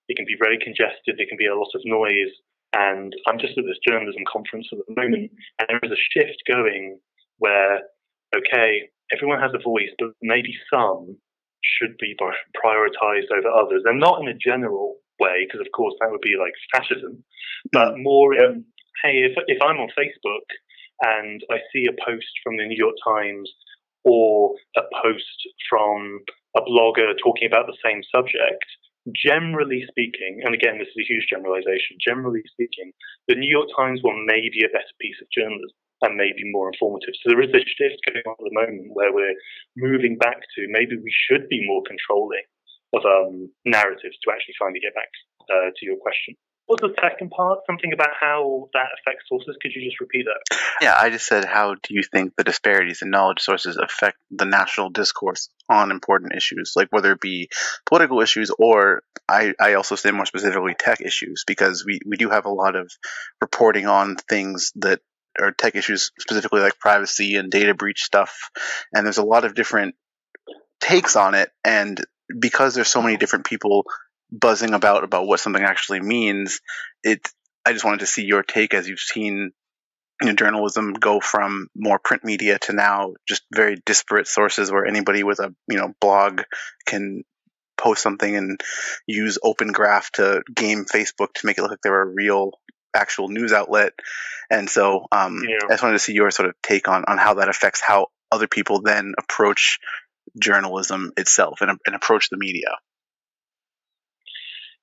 [0.08, 2.34] it can be very congested, there can be a lot of noise.
[2.76, 6.44] And I'm just at this journalism conference at the moment, and there is a shift
[6.46, 7.00] going
[7.40, 7.88] where,
[8.36, 11.18] okay, everyone has a voice, but maybe some
[11.64, 13.84] should be prioritized over others.
[13.86, 17.72] And not in a general way, because of course that would be like fascism, mm.
[17.72, 18.66] but more in,
[19.04, 20.48] hey, if, if I'm on Facebook
[21.02, 23.52] and I see a post from the New York Times
[24.04, 25.38] or a post
[25.70, 26.20] from
[26.56, 28.66] a blogger talking about the same subject,
[29.14, 32.94] generally speaking, and again, this is a huge generalization, generally speaking,
[33.28, 36.68] the New York Times one may be a better piece of journalism and maybe more
[36.68, 37.14] informative.
[37.22, 39.38] So there is a shift going on at the moment where we're
[39.78, 42.46] moving back to maybe we should be more controlling
[42.98, 45.12] of um, narratives to actually finally get back
[45.50, 46.36] uh, to your question.
[46.68, 47.60] What was the second part?
[47.68, 49.56] Something about how that affects sources.
[49.62, 50.58] Could you just repeat that?
[50.82, 54.46] Yeah, I just said, how do you think the disparities in knowledge sources affect the
[54.46, 57.50] national discourse on important issues, like whether it be
[57.86, 62.30] political issues or I, I also say more specifically tech issues, because we, we do
[62.30, 62.92] have a lot of
[63.42, 65.02] reporting on things that
[65.40, 68.50] are tech issues specifically like privacy and data breach stuff,
[68.92, 69.96] and there's a lot of different
[70.80, 72.04] takes on it, and
[72.40, 73.86] because there's so many different people
[74.32, 76.60] buzzing about about what something actually means,
[77.04, 77.28] it
[77.66, 79.52] I just wanted to see your take as you've seen
[80.22, 84.86] you know, journalism go from more print media to now just very disparate sources where
[84.86, 86.42] anybody with a you know blog
[86.86, 87.24] can
[87.78, 88.62] post something and
[89.06, 92.52] use Open Graph to game Facebook to make it look like they're a real
[92.96, 93.92] actual news outlet.
[94.50, 95.58] And so um, Yeah.
[95.66, 98.08] I just wanted to see your sort of take on on how that affects how
[98.32, 99.80] other people then approach
[100.40, 102.70] journalism itself and, and approach the media.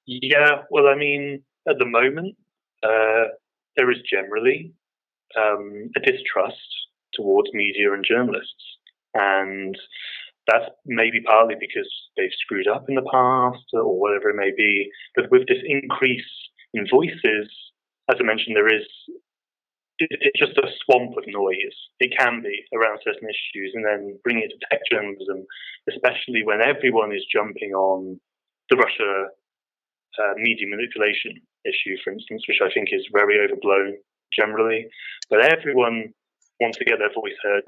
[0.07, 2.37] Yeah, well, I mean, at the moment,
[2.83, 3.31] uh,
[3.77, 4.75] there is generally
[5.39, 6.57] um, a distrust
[7.15, 8.65] towards media and journalists.
[9.15, 9.77] And
[10.47, 14.91] that's maybe partly because they've screwed up in the past or whatever it may be.
[15.15, 16.31] But with this increase
[16.75, 17.49] in voices,
[18.11, 18.87] as I mentioned, there is
[20.11, 21.77] it's just a swamp of noise.
[22.01, 25.47] It can be around certain issues, and then bringing it to tech journalism,
[25.89, 28.21] especially when everyone is jumping on
[28.71, 29.29] the Russia
[30.19, 33.97] uh, media manipulation issue, for instance, which I think is very overblown
[34.33, 34.87] generally.
[35.31, 36.13] But everyone
[36.61, 37.65] wants to get their voice heard,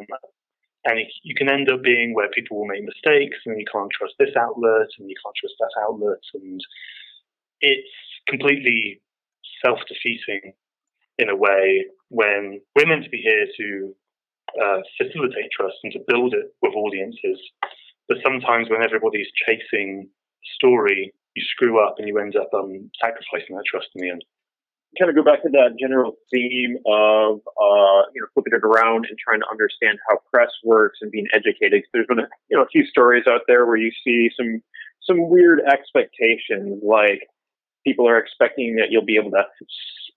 [0.84, 3.90] and, it, you can end up being where people will make mistakes, and you can't
[3.92, 6.60] trust this outlet, and you can't trust that outlet, and
[7.60, 7.96] it's
[8.28, 9.00] completely
[9.64, 10.52] self-defeating
[11.18, 13.94] in a way when we're meant to be here to
[14.62, 17.40] uh, facilitate trust and to build it with audiences.
[18.08, 20.08] But sometimes when everybody's chasing
[20.56, 24.24] story, you screw up and you end up um, sacrificing that trust in the end.
[24.98, 29.06] kind of go back to that general theme of uh, you know flipping it around
[29.08, 31.82] and trying to understand how press works and being educated.
[31.92, 34.62] There's been a, you know a few stories out there where you see some
[35.02, 37.26] some weird expectations, like
[37.84, 39.44] people are expecting that you'll be able to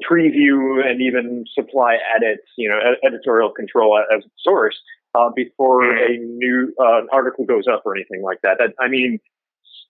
[0.09, 4.77] preview and even supply edits, you know, ed- editorial control as a source
[5.15, 8.57] uh, before a new uh, article goes up or anything like that.
[8.59, 9.19] that I mean,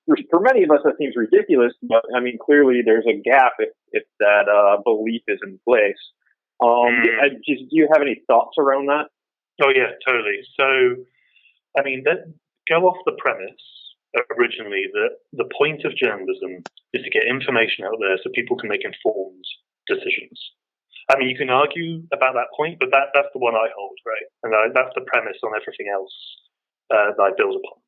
[0.06, 3.70] for, many of us, that seems ridiculous, but I mean, clearly there's a gap if,
[3.92, 6.00] if that uh, belief is in place.
[6.64, 9.08] Um, I just, do you have any thoughts around that?
[9.62, 10.40] Oh yeah, totally.
[10.56, 11.04] So,
[11.78, 12.34] I mean, that,
[12.70, 13.52] go off the premise
[14.38, 16.64] originally that the point of journalism
[16.94, 19.46] is to get information out there so people can make informed
[19.88, 20.38] decisions.
[21.10, 23.98] I mean, you can argue about that point, but that, that's the one I hold,
[24.06, 24.28] right?
[24.44, 26.16] And I, that's the premise on everything else
[26.92, 27.80] uh, that I build upon.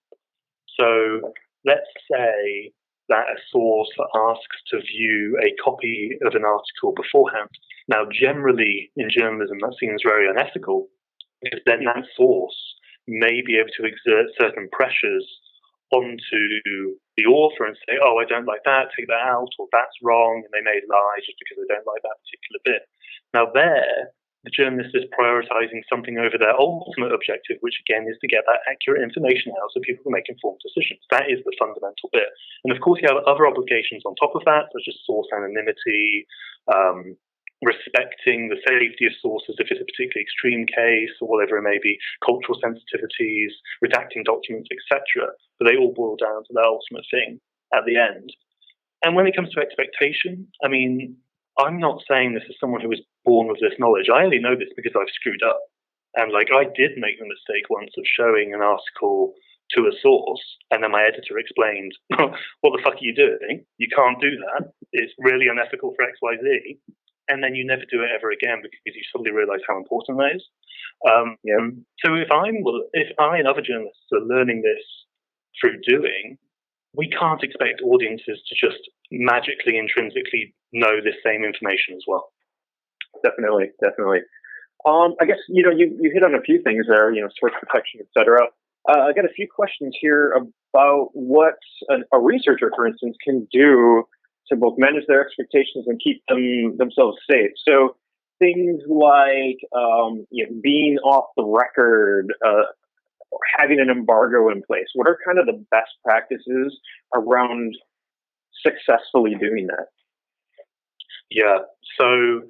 [0.79, 1.33] So
[1.65, 2.71] let's say
[3.09, 7.49] that a source asks to view a copy of an article beforehand.
[7.89, 10.87] Now, generally in journalism, that seems very unethical
[11.41, 12.55] because then that source
[13.07, 15.25] may be able to exert certain pressures
[15.91, 19.97] onto the author and say, oh, I don't like that, take that out, or that's
[20.03, 22.83] wrong, and they may lie just because they don't like that particular bit.
[23.33, 24.13] Now, there,
[24.47, 28.63] the journalist is prioritizing something over their ultimate objective, which again is to get that
[28.71, 31.03] accurate information out so people can make informed decisions.
[31.11, 32.31] That is the fundamental bit.
[32.63, 36.23] And of course, you have other obligations on top of that, such as source anonymity,
[36.71, 37.19] um,
[37.61, 41.79] respecting the safety of sources if it's a particularly extreme case or whatever it may
[41.81, 43.51] be, cultural sensitivities,
[43.83, 45.31] redacting documents, etc.
[45.59, 47.39] But they all boil down to the ultimate thing
[47.73, 48.31] at the end.
[49.03, 51.17] And when it comes to expectation, I mean,
[51.59, 54.07] I'm not saying this as someone who was born with this knowledge.
[54.07, 55.59] I only know this because I've screwed up.
[56.15, 59.35] And like I did make the mistake once of showing an article
[59.75, 60.41] to a source,
[60.71, 61.93] and then my editor explained,
[62.61, 63.65] "What the fuck are you doing?
[63.77, 64.73] You can't do that.
[64.91, 66.79] It's really unethical for X, Y, Z."
[67.29, 70.35] And then you never do it ever again because you suddenly realise how important that
[70.35, 70.43] is.
[71.07, 71.37] Um,
[72.03, 74.83] So if I'm, if I and other journalists are learning this
[75.61, 76.37] through doing,
[76.93, 78.81] we can't expect audiences to just
[79.11, 82.31] magically, intrinsically know this same information as well.
[83.23, 84.21] Definitely, definitely.
[84.85, 87.29] Um, I guess you know you, you hit on a few things there, you know,
[87.39, 88.47] source protection, etc.
[88.87, 90.33] Uh, I got a few questions here
[90.73, 91.55] about what
[91.89, 94.05] an, a researcher, for instance, can do
[94.49, 97.51] to both manage their expectations and keep them themselves safe.
[97.67, 97.95] So
[98.39, 102.63] things like um, you know, being off the record, uh,
[103.57, 104.87] having an embargo in place.
[104.93, 106.79] What are kind of the best practices
[107.15, 107.75] around
[108.65, 109.87] successfully doing that?
[111.29, 111.59] Yeah.
[111.99, 112.41] So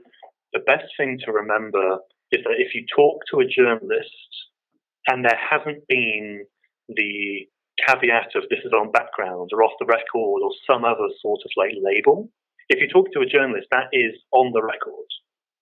[0.54, 2.00] the best thing to remember
[2.32, 4.10] is that if you talk to a journalist
[5.08, 6.46] and there hasn't been
[6.88, 7.48] the
[7.88, 11.52] caveat of this is on background or off the record or some other sort of
[11.58, 12.30] like label,
[12.70, 15.10] if you talk to a journalist, that is on the record.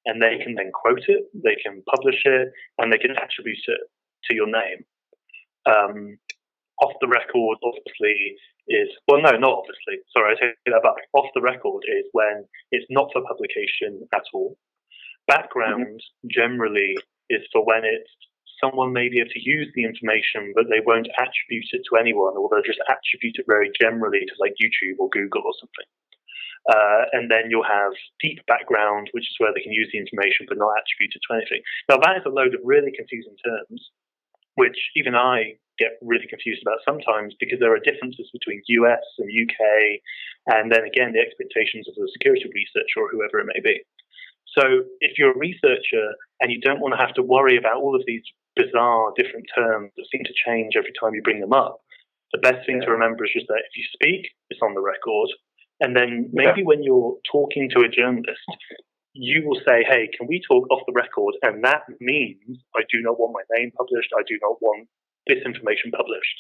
[0.06, 3.82] And they can then quote it, they can publish it, and they can attribute it
[4.26, 4.86] to your name.
[5.68, 6.18] Um,
[6.82, 8.38] off the record, obviously,
[8.68, 10.04] is well, no, not obviously.
[10.16, 11.04] Sorry, I take that back.
[11.14, 14.56] Off the record is when it's not for publication at all,
[15.28, 16.00] Background
[16.32, 16.96] generally
[17.30, 18.10] is for when it's
[18.62, 22.38] someone may be able to use the information, but they won't attribute it to anyone,
[22.38, 25.90] or they'll just attribute it very generally to like YouTube or Google or something.
[26.68, 30.46] Uh, and then you'll have deep background, which is where they can use the information
[30.50, 31.62] but not attribute it to anything.
[31.88, 33.80] Now that is a load of really confusing terms,
[34.56, 39.32] which even I get really confused about sometimes because there are differences between US and
[39.32, 40.02] UK,
[40.52, 43.80] and then again the expectations of the security researcher or whoever it may be.
[44.58, 47.96] So if you're a researcher and you don't want to have to worry about all
[47.96, 48.24] of these
[48.58, 51.80] bizarre different terms that seem to change every time you bring them up,
[52.34, 55.30] the best thing to remember is just that if you speak, it's on the record.
[55.80, 58.50] And then maybe when you're talking to a journalist,
[59.14, 61.36] you will say, hey, can we talk off the record?
[61.42, 64.10] And that means I do not want my name published.
[64.18, 64.88] I do not want
[65.28, 66.38] this information published.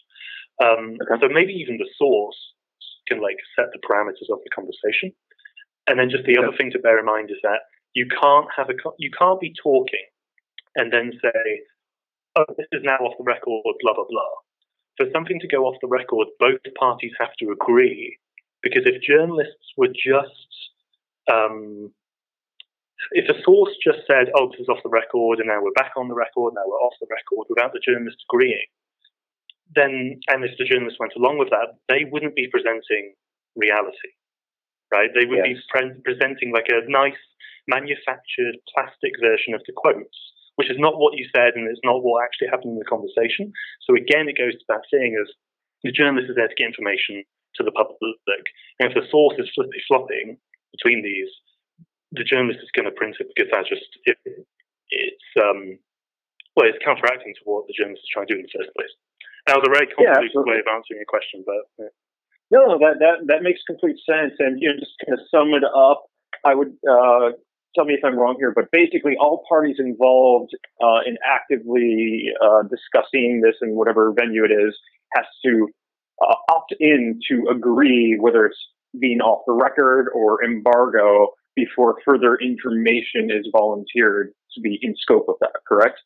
[0.61, 2.38] Um, So maybe even the source
[3.07, 5.14] can like set the parameters of the conversation.
[5.88, 7.61] And then just the other thing to bear in mind is that
[7.94, 10.06] you can't have a you can't be talking
[10.76, 11.61] and then say,
[12.38, 14.34] oh, this is now off the record, blah blah blah.
[14.97, 18.18] For something to go off the record, both parties have to agree.
[18.64, 20.49] Because if journalists were just
[21.31, 21.91] um,
[23.11, 25.93] if a source just said, "Oh, this is off the record," and now we're back
[25.97, 28.65] on the record, now we're off the record, without the journalist agreeing,
[29.76, 33.14] then and if the journalist went along with that, they wouldn't be presenting
[33.55, 34.11] reality,
[34.93, 35.09] right?
[35.14, 35.47] They would Yes.
[35.47, 37.22] be pre- presenting like a nice
[37.68, 40.18] manufactured plastic version of the quotes,
[40.57, 43.53] which is not what you said, and it's not what actually happened in the conversation.
[43.85, 45.29] So again, it goes to that thing of
[45.85, 47.23] the journalist is there to get information
[47.55, 48.43] to the public,
[48.81, 50.38] and if the source is flippy flopping
[50.73, 51.29] between these,
[52.11, 54.17] the journalist is going to print it because that's just it,
[54.89, 55.77] it's um
[56.55, 58.93] well it's counteracting to what the journalist is trying to do in the first place.
[59.45, 60.53] That was a very Yeah, convoluted absolutely.
[60.53, 61.93] way of answering your question, but yeah.
[62.49, 64.34] No, no, that that that makes complete sense.
[64.39, 66.07] And you know, just kind of sum it up,
[66.45, 67.35] I would uh,
[67.77, 70.51] tell me if I'm wrong here, but basically, all parties involved
[70.81, 74.75] uh, in actively uh, discussing this in whatever venue it is
[75.13, 75.69] has to
[76.21, 78.59] uh, opt in to agree whether it's
[78.99, 85.25] being off the record or embargo before further information is volunteered to be in scope
[85.29, 85.53] of that.
[85.67, 85.99] Correct?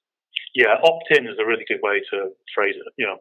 [0.54, 2.94] yeah, opt-in is a really good way to phrase it.
[2.98, 3.18] You know,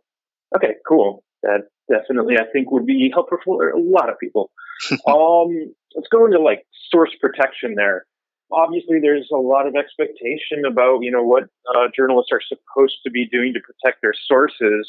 [0.56, 1.22] Okay, cool.
[1.42, 4.50] That definitely, I think, would be helpful for a lot of people.
[5.06, 8.06] um, let's go into like source protection there.
[8.52, 11.44] Obviously, there's a lot of expectation about you know what
[11.74, 14.88] uh, journalists are supposed to be doing to protect their sources,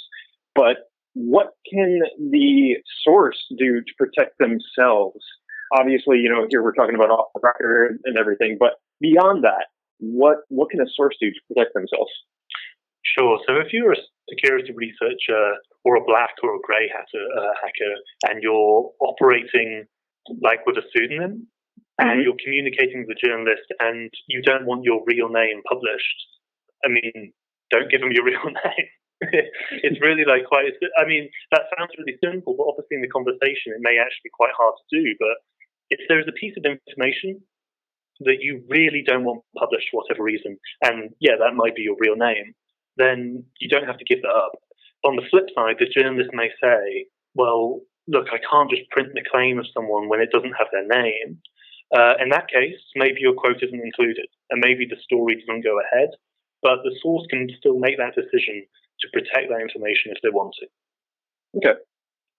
[0.56, 2.00] but what can
[2.32, 5.20] the source do to protect themselves?
[5.78, 9.68] Obviously, you know here we're talking about off the record and everything, but beyond that,
[10.00, 12.12] what what can a source do to protect themselves?
[13.04, 13.40] Sure.
[13.48, 17.94] So if you're a security researcher or a black or a grey hatter, uh, hacker,
[18.30, 19.86] and you're operating
[20.42, 21.48] like with a pseudonym,
[22.00, 26.20] and you're communicating with a journalist, and you don't want your real name published,
[26.86, 27.34] I mean,
[27.70, 28.88] don't give them your real name.
[29.86, 30.74] it's really like quite.
[30.98, 34.34] I mean, that sounds really simple, but obviously in the conversation, it may actually be
[34.34, 35.16] quite hard to do.
[35.20, 35.38] But
[35.90, 37.42] if there's a piece of information
[38.22, 41.98] that you really don't want published for whatever reason, and yeah, that might be your
[42.00, 42.54] real name,
[42.98, 44.54] then you don't have to give that up.
[45.04, 47.06] On the flip side, the journalist may say,
[47.36, 50.88] well, look, I can't just print the claim of someone when it doesn't have their
[50.88, 51.42] name.
[51.94, 55.80] Uh, in that case, maybe your quote isn't included, and maybe the story doesn't go
[55.80, 56.10] ahead,
[56.62, 58.64] but the source can still make that decision
[59.02, 60.68] to protect that information if they want to.
[61.58, 61.80] Okay.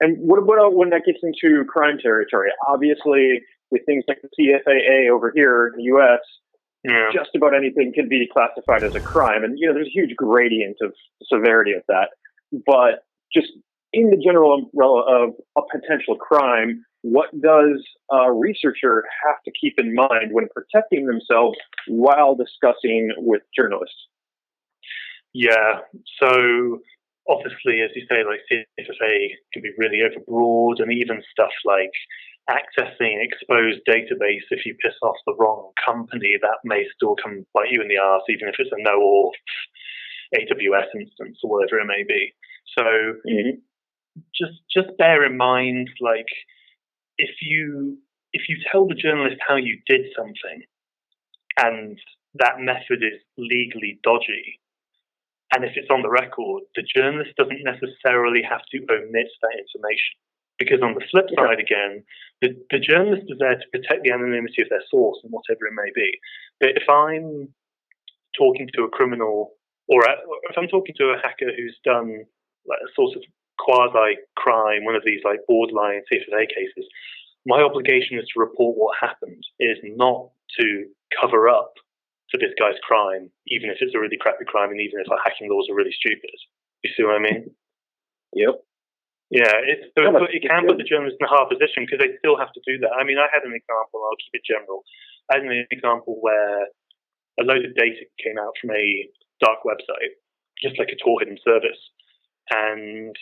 [0.00, 2.50] And what about when that gets into crime territory?
[2.66, 6.20] Obviously, with things like the CFAA over here in the U.S.,
[6.84, 7.10] Yeah.
[7.12, 10.16] just about anything can be classified as a crime, and you know there's a huge
[10.16, 10.92] gradient of
[11.32, 12.08] severity of that.
[12.66, 13.48] But just
[13.92, 19.74] in the general umbrella of a potential crime, what does a researcher have to keep
[19.78, 24.06] in mind when protecting themselves while discussing with journalists?
[25.34, 25.80] Yeah.
[26.22, 26.80] So
[27.28, 31.90] obviously, as you say, like CFAA can be really overbroad, and even stuff like
[32.50, 37.70] accessing exposed database if you piss off the wrong company, that may still come bite
[37.70, 39.30] you in the arse, even if it's a no auth
[40.34, 42.32] AWS instance or whatever it may be.
[42.76, 43.58] So mm-hmm.
[44.34, 46.26] just just bear in mind, like
[47.22, 47.98] if you
[48.32, 50.58] if you tell the journalist how you did something,
[51.58, 51.98] and
[52.42, 54.58] that method is legally dodgy,
[55.54, 60.16] and if it's on the record, the journalist doesn't necessarily have to omit that information.
[60.58, 62.04] Because on the flip side, again,
[62.40, 65.74] the, the journalist is there to protect the anonymity of their source and whatever it
[65.74, 66.10] may be.
[66.60, 67.52] But if I'm
[68.38, 69.52] talking to a criminal,
[69.88, 72.24] or a- or if I'm talking to a hacker who's done
[72.64, 73.22] like a sort of
[73.62, 76.86] quasi crime, one of these like borderline CFAA cases,
[77.46, 79.42] my obligation is to report what happened.
[79.58, 80.86] It is not to
[81.20, 81.72] cover up
[82.30, 85.20] for this guy's crime, even if it's a really crappy crime, and even if our
[85.22, 86.34] hacking laws are really stupid.
[86.82, 87.54] You see what I mean?
[88.34, 88.56] Yep.
[89.32, 92.16] Yeah, it's, so it, it can put the journalists in a hard position because they
[92.20, 92.92] still have to do that.
[92.92, 94.84] I mean, I had an example, I'll keep it general.
[95.32, 96.68] I had an example where
[97.40, 99.08] a load of data came out from a
[99.40, 100.20] dark website,
[100.60, 101.80] just like a Tor hidden service.
[102.52, 103.16] And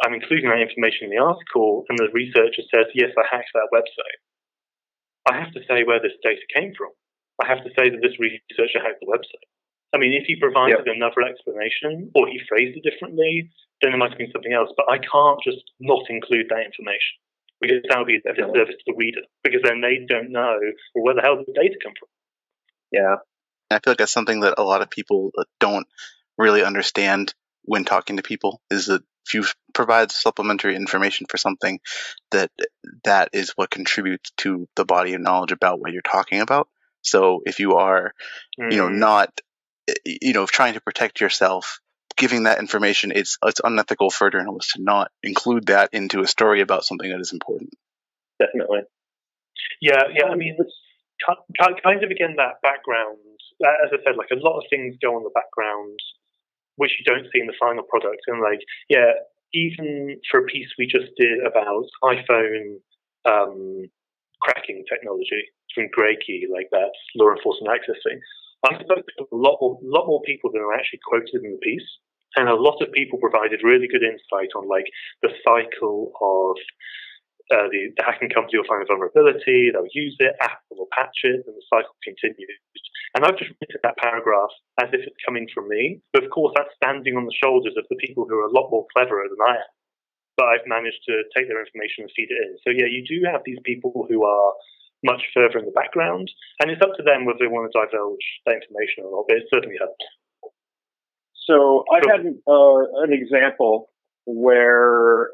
[0.00, 3.68] I'm including that information in the article, and the researcher says, Yes, I hacked that
[3.72, 4.20] website.
[5.28, 6.90] I have to say where this data came from.
[7.40, 9.44] I have to say that this researcher hacked the website.
[9.92, 13.50] I mean, if he provided another explanation or he phrased it differently,
[13.82, 14.70] then it might have been something else.
[14.76, 17.18] But I can't just not include that information
[17.60, 20.58] because that would be a disservice to the reader because then they don't know
[20.94, 22.08] well, where the hell the data come from.
[22.92, 23.16] Yeah.
[23.70, 25.86] I feel like that's something that a lot of people uh, don't
[26.38, 29.44] really understand when talking to people is that if you
[29.74, 31.80] provide supplementary information for something
[32.30, 32.50] that
[33.04, 36.68] that is what contributes to the body of knowledge about what you're talking about
[37.02, 38.12] so if you are
[38.58, 38.98] you know Mm.
[38.98, 39.40] not
[40.04, 41.80] you know trying to protect yourself
[42.16, 46.60] giving that information it's it's unethical for journalists to not include that into a story
[46.60, 47.70] about something that is important
[48.40, 48.80] Definitely.
[49.80, 50.26] Yeah, yeah.
[50.32, 53.18] I mean, ki- ki- kind of again that background.
[53.60, 56.00] As I said, like a lot of things go on the background,
[56.80, 58.24] which you don't see in the final product.
[58.26, 59.12] And like, yeah,
[59.52, 62.80] even for a piece we just did about iPhone
[63.28, 63.84] um,
[64.40, 65.44] cracking technology
[65.74, 68.18] from Graykey, like that law enforcement access thing,
[68.64, 71.62] I spoke to a lot more, lot more people than are actually quoted in the
[71.62, 71.88] piece.
[72.36, 74.86] And a lot of people provided really good insight on like
[75.20, 76.56] the cycle of
[77.50, 81.26] uh, the, the hacking company will find a vulnerability, they'll use it, Apple will patch
[81.26, 82.62] it, and the cycle continues.
[83.14, 86.00] And I've just written that paragraph as if it's coming from me.
[86.12, 88.70] But of course, that's standing on the shoulders of the people who are a lot
[88.70, 89.70] more cleverer than I am.
[90.36, 92.56] But I've managed to take their information and feed it in.
[92.62, 94.52] So yeah, you do have these people who are
[95.02, 96.30] much further in the background,
[96.60, 99.24] and it's up to them whether they want to divulge that information or not.
[99.28, 100.04] But it certainly helps.
[101.48, 103.90] So I had uh, an example
[104.26, 105.30] where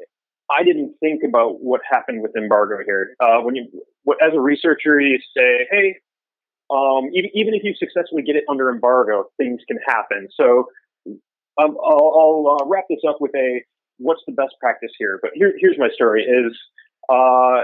[0.49, 3.15] I didn't think about what happened with embargo here.
[3.19, 3.67] Uh, when you,
[4.21, 5.97] as a researcher, you say, "Hey,
[6.69, 10.67] um, even, even if you successfully get it under embargo, things can happen." So
[11.05, 13.61] um, I'll, I'll uh, wrap this up with a
[13.97, 15.19] what's the best practice here.
[15.21, 16.57] But here, here's my story: is
[17.09, 17.61] uh,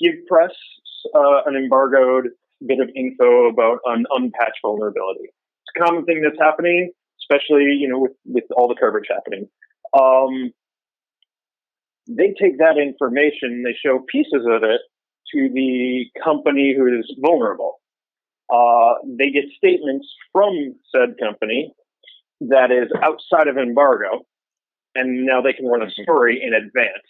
[0.00, 0.52] give press
[1.14, 2.30] uh, an embargoed
[2.66, 5.24] bit of info about an unpatched vulnerability.
[5.24, 6.90] It's a common thing that's happening,
[7.20, 9.48] especially you know with with all the coverage happening.
[9.98, 10.52] Um,
[12.08, 14.80] they take that information, they show pieces of it
[15.32, 17.80] to the company who is vulnerable.
[18.52, 21.72] Uh, they get statements from said company
[22.40, 24.26] that is outside of embargo,
[24.94, 27.08] and now they can run a story in advance.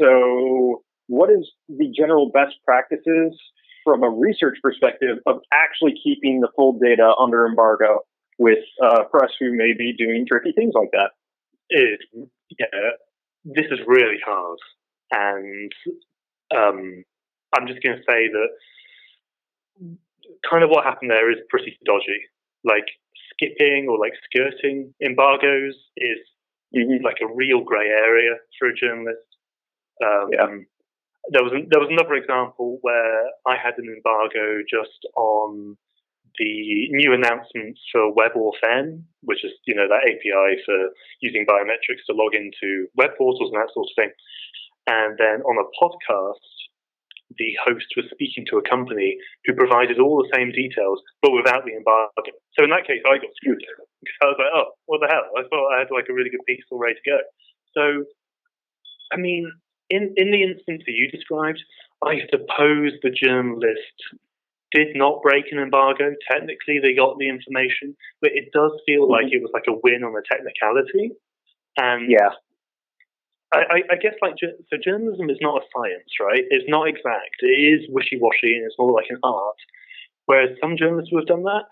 [0.00, 3.38] So, what is the general best practices
[3.84, 8.00] from a research perspective of actually keeping the full data under embargo
[8.38, 11.10] with uh, press who may be doing tricky things like that?
[11.68, 12.00] It,
[12.58, 12.66] yeah,
[13.44, 14.58] this is really hard,
[15.12, 15.72] and
[16.54, 17.04] um,
[17.54, 18.48] I'm just going to say that
[20.48, 22.20] kind of what happened there is pretty dodgy.
[22.64, 22.86] Like
[23.32, 26.18] skipping or like skirting embargoes is
[27.02, 29.26] like a real grey area for a journalist.
[30.04, 30.66] Um,
[31.30, 35.76] There was there was another example where I had an embargo just on
[36.38, 40.78] the new announcements for WebAuthn, which is you know that API for
[41.20, 44.12] using biometrics to log into web portals and that sort of thing.
[44.86, 46.59] And then on a podcast,
[47.38, 51.64] the host was speaking to a company who provided all the same details, but without
[51.64, 52.34] the embargo.
[52.58, 53.62] So in that case, I got screwed
[54.02, 55.30] because I was like, oh, what the hell?
[55.38, 57.18] I thought I had like a really good piece all ready to go.
[57.74, 58.04] So,
[59.12, 59.50] I mean,
[59.90, 61.62] in in the instance that you described,
[62.02, 63.98] I suppose the journalist
[64.72, 66.14] did not break an embargo.
[66.30, 69.12] Technically, they got the information, but it does feel mm-hmm.
[69.12, 71.14] like it was like a win on the technicality.
[71.76, 72.34] And yeah,
[73.52, 76.46] I, I, guess like so journalism is not a science, right?
[76.54, 77.34] It's not exact.
[77.42, 79.58] It is wishy-washy, and it's more like an art.
[80.26, 81.66] Whereas some journalists who have done that,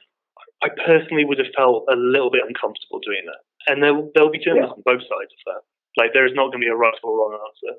[0.59, 3.43] I personally would have felt a little bit uncomfortable doing that.
[3.71, 5.63] And there will there'll be journalists on both sides of that.
[5.95, 7.73] Like there is not going to be a right or wrong answer.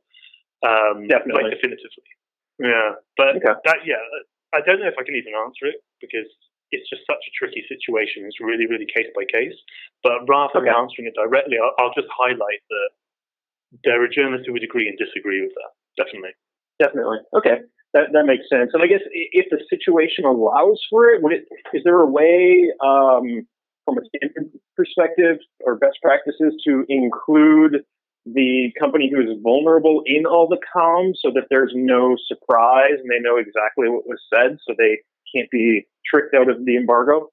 [0.64, 1.52] Um, Definitely.
[1.52, 2.08] Like definitively.
[2.60, 4.00] Yeah, but that yeah,
[4.56, 6.28] I don't know if I can even answer it because
[6.72, 8.24] it's just such a tricky situation.
[8.24, 9.56] It's really, really case by case.
[10.04, 12.90] But rather than answering it directly, I'll, I'll just highlight that
[13.84, 16.04] there are journalists who would agree and disagree with that.
[16.04, 16.32] Definitely.
[16.80, 17.20] Definitely.
[17.36, 17.60] Okay.
[17.94, 18.72] That, that makes sense.
[18.74, 22.72] And I guess if the situation allows for it, would it, is there a way,
[22.84, 23.48] um,
[23.86, 27.84] from a standard perspective or best practices to include
[28.26, 33.10] the company who is vulnerable in all the comms so that there's no surprise and
[33.10, 35.00] they know exactly what was said so they
[35.36, 37.30] can't be tricked out of the embargo?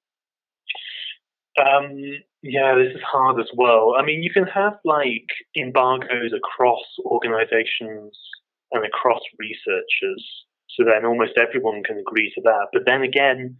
[1.58, 1.98] Um,
[2.48, 3.94] yeah, this is hard as well.
[3.98, 8.16] I mean, you can have like embargoes across organizations
[8.72, 10.22] and across researchers,
[10.70, 12.68] so then almost everyone can agree to that.
[12.72, 13.56] But then again,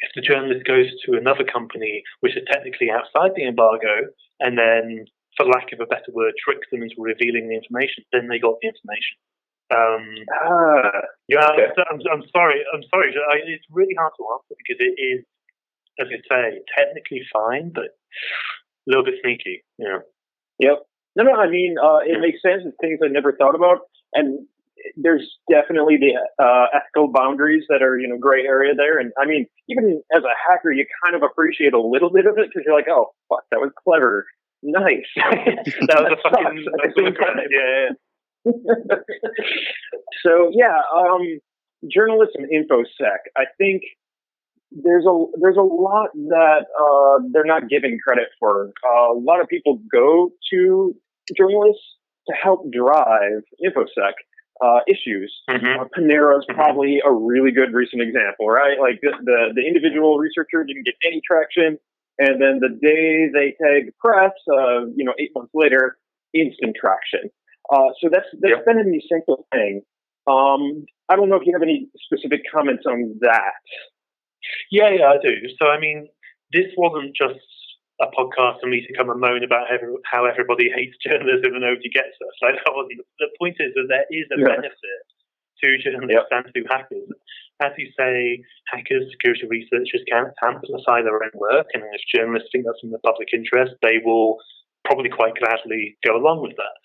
[0.00, 4.10] if the journalist goes to another company which is technically outside the embargo,
[4.40, 5.06] and then,
[5.36, 8.56] for lack of a better word, tricks them into revealing the information, then they got
[8.62, 9.18] the information.
[9.68, 12.64] Um, ah, yeah, I'm, I'm sorry.
[12.72, 13.12] I'm sorry.
[13.12, 15.24] I, it's really hard to answer because it is,
[16.00, 19.64] as I say, technically fine, but a little bit sneaky.
[19.78, 19.98] Yeah.
[20.58, 20.82] Yep.
[21.16, 21.34] No, no.
[21.34, 22.62] I mean, uh, it makes sense.
[22.64, 23.80] It's things I never thought about,
[24.14, 24.46] and
[24.96, 28.98] there's definitely the uh, ethical boundaries that are you know gray area there.
[28.98, 32.38] And I mean, even as a hacker, you kind of appreciate a little bit of
[32.38, 34.26] it because you're like, oh, fuck, that was clever,
[34.62, 35.06] nice.
[35.16, 37.36] that was a fucking at the same time.
[37.50, 37.88] yeah.
[40.22, 41.40] so yeah, um,
[41.90, 43.18] journalism infosec.
[43.36, 43.82] I think
[44.70, 48.70] there's a there's a lot that uh, they're not giving credit for.
[48.84, 50.94] Uh, a lot of people go to
[51.36, 51.96] journalists
[52.28, 54.12] to help drive infosec
[54.60, 55.34] uh, issues.
[55.48, 55.80] Mm-hmm.
[55.80, 58.78] Uh, Panera is probably a really good recent example, right?
[58.80, 61.78] Like the, the, the individual researcher didn't get any traction,
[62.18, 65.96] and then the day they tag press, uh, you know, eight months later,
[66.34, 67.30] instant traction.
[67.72, 69.82] Uh, so that's that's been an essential thing.
[70.26, 73.56] Um, I don't know if you have any specific comments on that.
[74.70, 75.34] Yeah, yeah, I do.
[75.60, 76.08] So, I mean,
[76.52, 77.40] this wasn't just
[78.00, 81.62] a podcast for me to come and moan about every, how everybody hates journalism and
[81.66, 82.34] nobody gets us.
[82.42, 83.56] Like that wasn't the point.
[83.58, 84.54] Is that there is a Yeah.
[84.56, 85.02] benefit
[85.64, 87.10] to journalists and to hackers.
[87.60, 88.38] As you say,
[88.70, 93.02] hackers, security researchers can amplify their own work, and if journalists think that's in the
[93.02, 94.38] public interest, they will
[94.84, 96.76] probably quite gladly go along with that.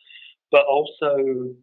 [0.52, 1.54] But also,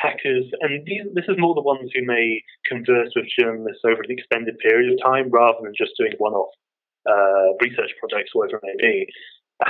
[0.00, 4.10] hackers, and these, this is more the ones who may converse with journalists over an
[4.10, 6.52] extended period of time rather than just doing one-off
[7.08, 9.06] uh, research projects, whatever it may be.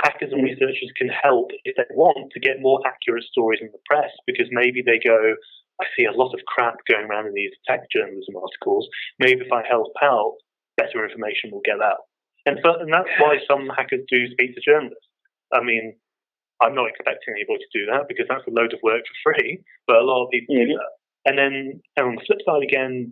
[0.03, 3.79] Hackers and researchers can help if they want to get more accurate stories in the
[3.85, 5.35] press because maybe they go,
[5.79, 8.87] I see a lot of crap going around in these tech journalism articles.
[9.19, 10.35] Maybe if I help out,
[10.77, 12.09] better information will get out.
[12.45, 15.07] And, so, and that's why some hackers do speak to journalists.
[15.53, 15.95] I mean,
[16.61, 19.61] I'm not expecting anybody to do that because that's a load of work for free,
[19.87, 20.93] but a lot of people do that.
[21.25, 23.11] And then and on the flip side again,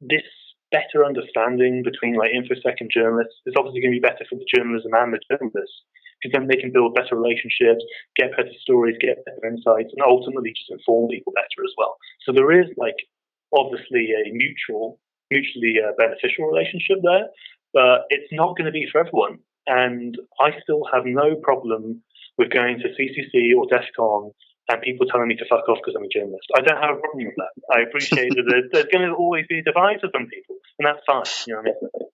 [0.00, 0.26] this
[0.70, 4.48] better understanding between like infosec and journalists is obviously going to be better for the
[4.52, 5.82] journalism and the journalists
[6.20, 7.82] because then they can build better relationships,
[8.16, 11.96] get better stories, get better insights, and ultimately just inform people better as well.
[12.26, 12.98] So there is like
[13.54, 15.00] obviously a mutual,
[15.30, 17.30] mutually uh, beneficial relationship there,
[17.72, 19.38] but it's not going to be for everyone.
[19.66, 22.02] And I still have no problem
[22.38, 24.30] with going to CCC or DEF CON
[24.68, 26.46] and people telling me to fuck off because I'm a journalist.
[26.54, 27.52] I don't have a problem with that.
[27.74, 30.86] I appreciate that there's, there's going to always be a divide for some people, and
[30.86, 31.24] that's fine.
[31.46, 32.08] You know what I mean?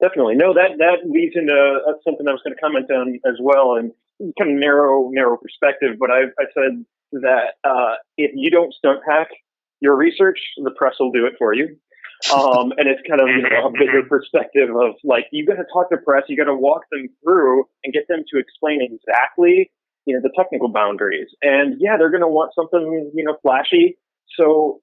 [0.00, 0.36] Definitely.
[0.36, 3.74] No, that that leads into uh, something I was going to comment on as well,
[3.74, 3.90] and
[4.38, 5.98] kind of narrow narrow perspective.
[5.98, 9.28] But I, I said that uh, if you don't stunt hack
[9.80, 11.76] your research, the press will do it for you.
[12.34, 15.66] Um, and it's kind of you know a bigger perspective of like you got to
[15.72, 19.70] talk to press, you got to walk them through and get them to explain exactly
[20.08, 21.28] you know the technical boundaries.
[21.42, 23.98] And yeah, they're going to want something you know flashy.
[24.36, 24.80] So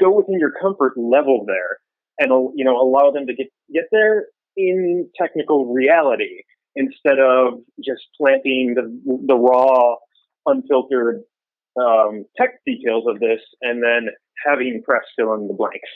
[0.00, 1.78] go within your comfort level there,
[2.18, 4.26] and you know allow them to get get there
[4.56, 6.42] in technical reality
[6.76, 7.54] instead of
[7.84, 8.86] just planting the
[9.26, 9.96] the raw,
[10.46, 11.22] unfiltered
[11.76, 14.06] um, tech details of this and then
[14.46, 15.90] having press fill in the blanks.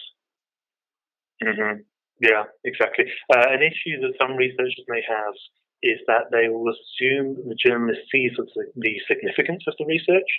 [1.43, 1.81] Hmm
[2.20, 3.06] Yeah, exactly.
[3.35, 5.35] Uh, an issue that some researchers may have
[5.82, 8.47] is that they will assume the journalist sees the
[8.77, 10.31] the significance of the research,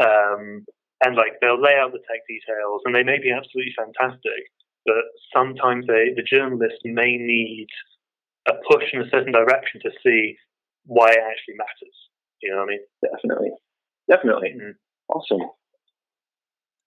[0.00, 0.64] um,
[1.04, 4.42] and like they'll lay out the tech details, and they may be absolutely fantastic,
[4.86, 7.68] but sometimes they, the journalist may need
[8.48, 10.36] a push in a certain direction to see
[10.86, 11.96] why it actually matters.
[12.42, 12.84] You know what I mean?
[13.04, 13.50] Definitely.
[14.10, 14.52] Definitely.
[15.08, 15.42] Awesome.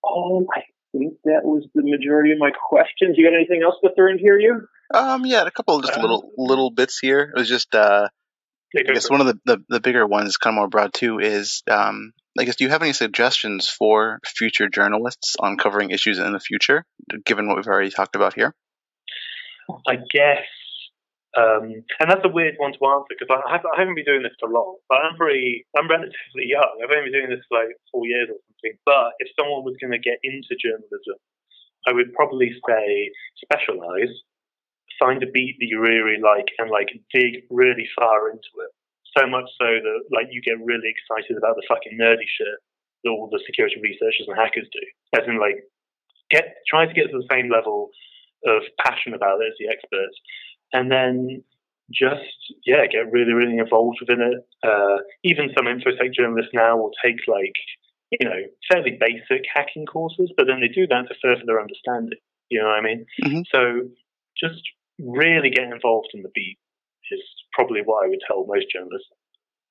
[0.03, 0.61] Um, I
[0.93, 3.17] think that was the majority of my questions.
[3.17, 4.67] You got anything else to throw in here, you?
[4.93, 7.21] Um, yeah, a couple of just little little bits here.
[7.21, 8.07] It was just uh,
[8.75, 11.63] I guess one of the, the, the bigger ones, kind of more broad too, is
[11.69, 16.33] um, I guess do you have any suggestions for future journalists on covering issues in
[16.33, 16.85] the future,
[17.25, 18.55] given what we've already talked about here?
[19.87, 20.45] I guess,
[21.37, 24.23] um, and that's a weird one to answer because I, have, I haven't been doing
[24.23, 24.77] this for long.
[24.89, 26.81] But I'm very, I'm relatively young.
[26.83, 28.52] I've only been doing this for like four years or something.
[28.85, 31.19] But if someone was going to get into journalism,
[31.87, 33.11] I would probably say
[33.43, 34.13] specialize,
[34.99, 38.71] find a beat that you really, really like, and like dig really far into it.
[39.17, 42.59] So much so that like you get really excited about the fucking nerdy shit
[43.03, 44.83] that all the security researchers and hackers do.
[45.19, 45.61] As in like
[46.31, 47.91] get try to get to the same level
[48.47, 50.17] of passion about it as the experts,
[50.71, 51.43] and then
[51.91, 52.33] just
[52.65, 54.39] yeah get really really involved within it.
[54.65, 57.53] Uh, even some infosec journalists now will take like
[58.19, 58.39] you know
[58.71, 62.19] fairly basic hacking courses, but then they do that to further their understanding.
[62.49, 63.05] You know what I mean?
[63.23, 63.41] Mm-hmm.
[63.51, 63.89] So
[64.37, 64.61] just
[64.99, 66.57] really get involved in the beat
[67.11, 67.21] is
[67.53, 69.09] probably what I would tell most journalists.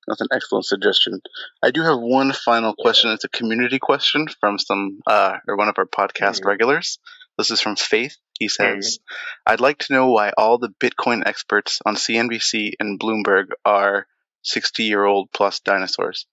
[0.07, 1.21] That's an excellent suggestion.
[1.63, 3.11] I do have one final question.
[3.11, 6.49] It's a community question from some uh, or one of our podcast Mm-hmm.
[6.49, 6.99] regulars.
[7.37, 8.17] This is from Faith.
[8.37, 8.99] He says,
[9.45, 14.05] "I'd like to know why all the Bitcoin experts on CNBC and Bloomberg are
[14.43, 16.27] sixty-year-old plus dinosaurs."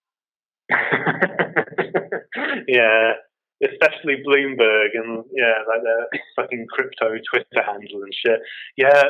[2.69, 3.13] yeah,
[3.63, 8.41] especially Bloomberg and yeah, like their fucking crypto Twitter handle and shit.
[8.77, 9.03] Yeah,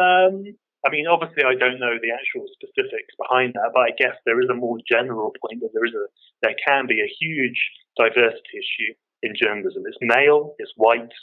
[0.00, 0.44] um,
[0.84, 4.40] I mean, obviously, I don't know the actual specifics behind that, but I guess there
[4.40, 6.06] is a more general point that there is a
[6.42, 7.58] there can be a huge
[7.96, 9.84] diversity issue in journalism.
[9.86, 11.14] It's male, it's white,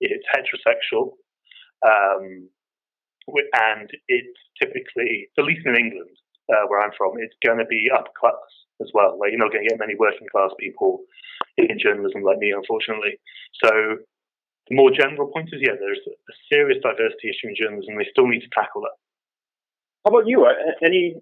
[0.00, 1.18] it's heterosexual,
[1.82, 2.48] um,
[3.26, 6.16] and it's typically, at least in England,
[6.50, 9.16] uh, where I'm from, it's going to be upper class as well.
[9.18, 11.06] Like you're not going to get many working class people
[11.56, 13.16] in journalism like me, unfortunately.
[13.62, 13.70] So
[14.68, 17.96] the more general point is, yeah, there's a serious diversity issue in journalism.
[17.96, 18.96] They still need to tackle that.
[20.04, 20.44] How about you?
[20.44, 20.54] Uh,
[20.84, 21.16] Any?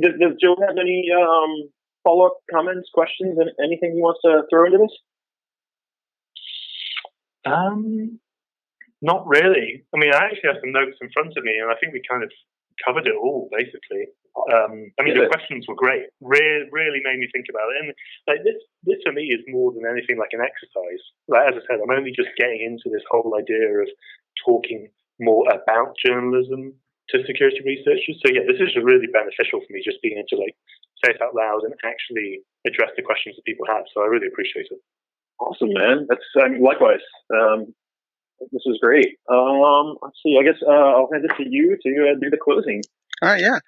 [0.00, 1.70] Does, does Joe have any um,
[2.04, 4.92] follow-up comments, questions, and anything he wants to throw into this?
[7.46, 8.20] Um,
[9.00, 9.84] not really.
[9.94, 12.02] I mean, I actually have some notes in front of me, and I think we
[12.08, 12.30] kind of
[12.84, 14.08] covered it all basically.
[14.52, 15.24] Um, I mean, Yeah.
[15.26, 16.06] the questions were great.
[16.20, 17.76] Really, really made me think about it.
[17.84, 17.88] And
[18.26, 21.02] like this, this for me is more than anything like an exercise.
[21.28, 23.88] Like as I said, I'm only just getting into this whole idea of
[24.44, 24.88] talking
[25.18, 26.74] more about journalism
[27.10, 28.16] to security researchers.
[28.24, 30.56] So yeah, this is really beneficial for me just being able to like
[31.04, 33.84] say it out loud and actually address the questions that people have.
[33.92, 34.80] So I really appreciate it.
[35.40, 36.06] Awesome, man.
[36.08, 37.02] That's um, likewise.
[37.32, 37.74] Um,
[38.52, 39.18] this is great.
[39.30, 40.38] Um, let's see.
[40.40, 42.82] I guess uh, I'll hand it to you to uh, do the closing.
[43.22, 43.58] All right, yeah.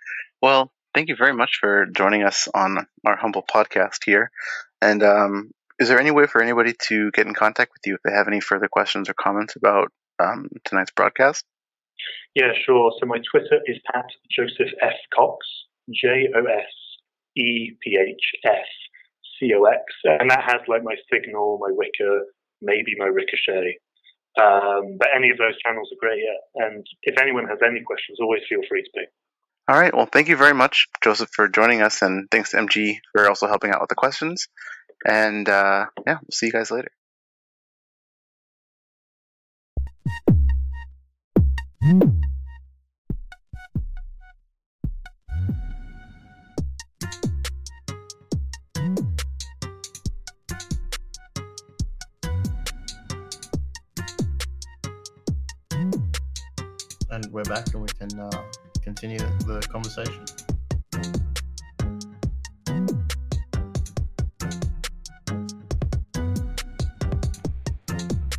[0.40, 4.30] Well, thank you very much for joining us on our humble podcast here.
[4.80, 8.00] And um, is there any way for anybody to get in contact with you if
[8.02, 11.44] they have any further questions or comments about um, tonight's broadcast?
[12.34, 12.92] Yeah, sure.
[12.98, 14.94] So my Twitter is at Joseph F.
[15.14, 15.46] Cox,
[15.92, 16.72] J O S
[17.36, 18.66] E P H F
[19.38, 19.82] C O X.
[20.04, 22.20] And that has like my Signal, my Wickr,
[22.60, 23.78] maybe my Ricochet.
[24.40, 26.66] Um, but any of those channels are great, yeah.
[26.66, 29.06] And if anyone has any questions, always feel free to ping.
[29.68, 29.94] All right.
[29.94, 33.46] Well, thank you very much, Joseph, for joining us, and thanks to MG for also
[33.46, 34.48] helping out with the questions.
[35.06, 36.90] And uh, yeah, we'll see you guys later.
[57.12, 58.43] And we're back, and we can uh,
[58.80, 60.24] continue the conversation.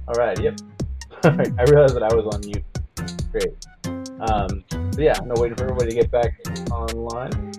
[0.07, 0.39] All right.
[0.41, 0.59] Yep.
[1.23, 1.51] All right.
[1.59, 2.63] I realized that I was on mute.
[3.31, 3.53] Great.
[4.21, 6.33] Um, so yeah, no waiting for everybody to get back
[6.71, 7.53] online.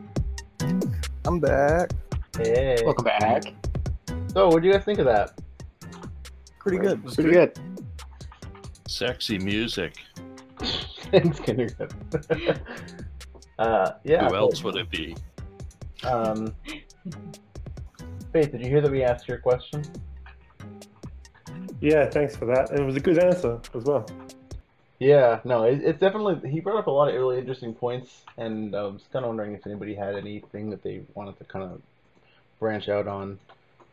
[1.27, 1.93] I'm back.
[2.37, 2.83] Hey.
[2.85, 3.45] Welcome back.
[4.33, 5.41] So, what do you guys think of that?
[6.59, 7.05] Pretty good.
[7.05, 7.57] Pretty good.
[8.89, 9.95] Sexy music.
[11.23, 11.97] Thanks, Kindergarten.
[13.61, 14.29] uh, yeah.
[14.29, 15.15] Who else would it be?
[16.03, 16.53] Um,
[18.33, 19.85] Faith, did you hear that we asked your question?
[21.81, 22.73] Yeah, thanks for that.
[22.73, 24.05] It was a good answer as well.
[24.99, 28.75] Yeah, no, it, it's definitely he brought up a lot of really interesting points, and
[28.75, 31.81] I was kind of wondering if anybody had anything that they wanted to kind of
[32.59, 33.39] branch out on,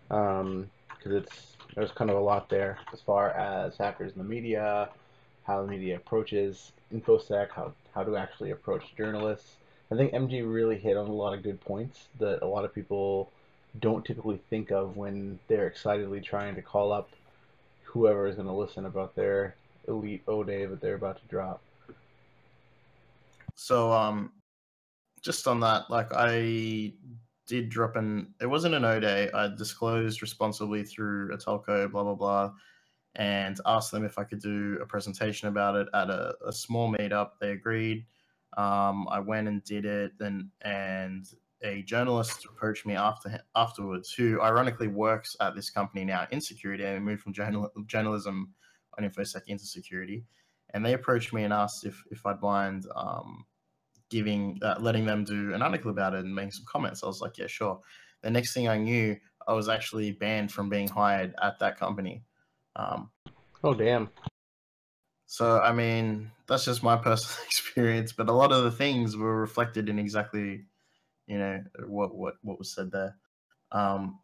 [0.08, 4.90] because it's there's kind of a lot there as far as hackers in the media,
[5.44, 9.56] how the media approaches infosec, how how to actually approach journalists.
[9.92, 12.74] I think MG really hit on a lot of good points that a lot of
[12.74, 13.30] people
[13.80, 17.10] don't typically think of when they're excitedly trying to call up
[17.84, 19.56] whoever is going to listen about their
[19.88, 21.62] elite O day that they're about to drop.
[23.56, 24.32] So, um,
[25.22, 26.94] just on that, like I
[27.48, 28.34] did drop an.
[28.40, 29.30] It wasn't an O day.
[29.34, 32.52] I disclosed responsibly through a telco, blah blah blah,
[33.16, 36.94] and asked them if I could do a presentation about it at a, a small
[36.94, 37.32] meetup.
[37.40, 38.06] They agreed.
[38.58, 41.26] Um, I went and did it, and and
[41.64, 46.84] a journalist approached me after afterwards, who ironically works at this company now in security,
[46.84, 48.54] and moved from journal, journalism
[48.98, 50.24] on infosec into security.
[50.74, 53.46] And they approached me and asked if if I'd mind um,
[54.10, 57.04] giving uh, letting them do an article about it and making some comments.
[57.04, 57.80] I was like, yeah, sure.
[58.22, 59.18] The next thing I knew,
[59.48, 62.24] I was actually banned from being hired at that company.
[62.76, 63.12] Um,
[63.64, 64.10] Oh damn!
[65.28, 69.40] So I mean, that's just my personal experience, but a lot of the things were
[69.40, 70.66] reflected in exactly,
[71.28, 73.16] you know, what what what was said there.
[73.72, 74.20] Um,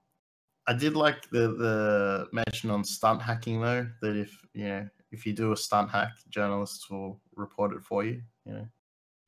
[0.68, 5.26] I did like the the mention on stunt hacking though, that if you know if
[5.26, 8.22] you do a stunt hack, journalists will report it for you.
[8.45, 8.68] You know.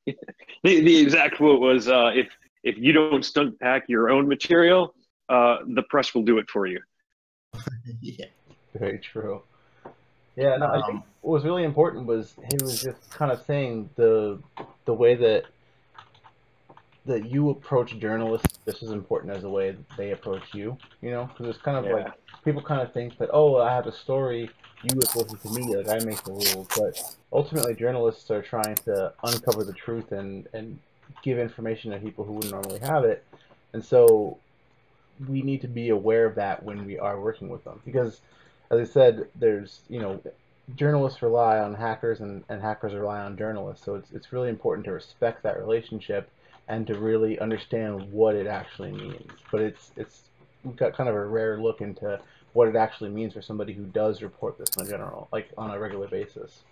[0.62, 2.28] The, the exact quote was, uh, "If
[2.64, 4.94] if you don't stunt pack your own material,
[5.30, 6.80] uh, the press will do it for you."
[8.02, 8.26] yeah.
[8.78, 9.42] Very true.
[10.36, 13.42] Yeah, no, I think um, what was really important was he was just kind of
[13.46, 14.38] saying the
[14.84, 15.44] the way that
[17.06, 20.76] that you approach journalists just as important as the way that they approach you.
[21.02, 22.04] You know, because it's kind of Yeah.
[22.04, 22.12] like
[22.44, 24.50] people kind of think that oh, I have a story,
[24.82, 26.68] you just listen to me, like I make the rules.
[26.76, 30.78] But ultimately, journalists are trying to uncover the truth and and
[31.22, 33.24] give information to people who wouldn't normally have it,
[33.72, 34.38] and so
[35.28, 38.20] we need to be aware of that when we are working with them because
[38.70, 40.20] as I said, there's you know,
[40.76, 43.84] journalists rely on hackers and, and hackers rely on journalists.
[43.84, 46.30] So it's it's really important to respect that relationship
[46.68, 49.30] and to really understand what it actually means.
[49.50, 50.22] But it's it's
[50.64, 52.20] we've got kind of a rare look into
[52.52, 55.78] what it actually means for somebody who does report this in general, like on a
[55.78, 56.62] regular basis.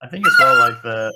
[0.00, 1.12] I think as well, like the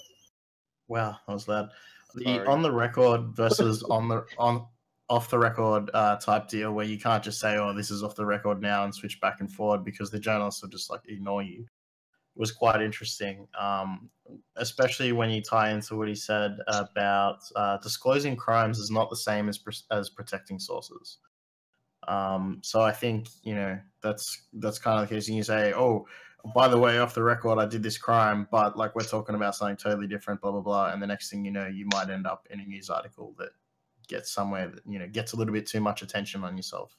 [0.89, 1.71] wow, that was loud.
[2.15, 2.47] The Sorry.
[2.47, 4.67] on the record versus on the on
[5.09, 8.17] off the record uh, type deal where you can't just say, "Oh, this is off
[8.17, 11.43] the record now," and switch back and forward because the journalists will just like ignore
[11.43, 11.67] you.
[12.35, 14.09] Was quite interesting, um,
[14.57, 19.17] especially when you tie into what he said about uh, disclosing crimes is not the
[19.17, 19.61] same as
[19.91, 21.19] as protecting sources.
[22.09, 25.29] Um, so I think you know that's that's kind of the case.
[25.29, 26.07] And you say, "Oh,
[26.55, 29.55] by the way, off the record, I did this crime, but like we're talking about
[29.55, 32.27] something totally different, blah blah blah." And the next thing you know, you might end
[32.27, 33.51] up in a news article that
[34.09, 36.97] gets somewhere that you know gets a little bit too much attention on yourself.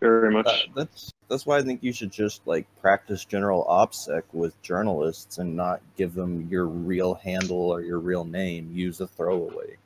[0.00, 0.46] Very much.
[0.46, 5.38] Uh, that's that's why I think you should just like practice general opsec with journalists
[5.38, 8.70] and not give them your real handle or your real name.
[8.72, 9.76] Use a throwaway.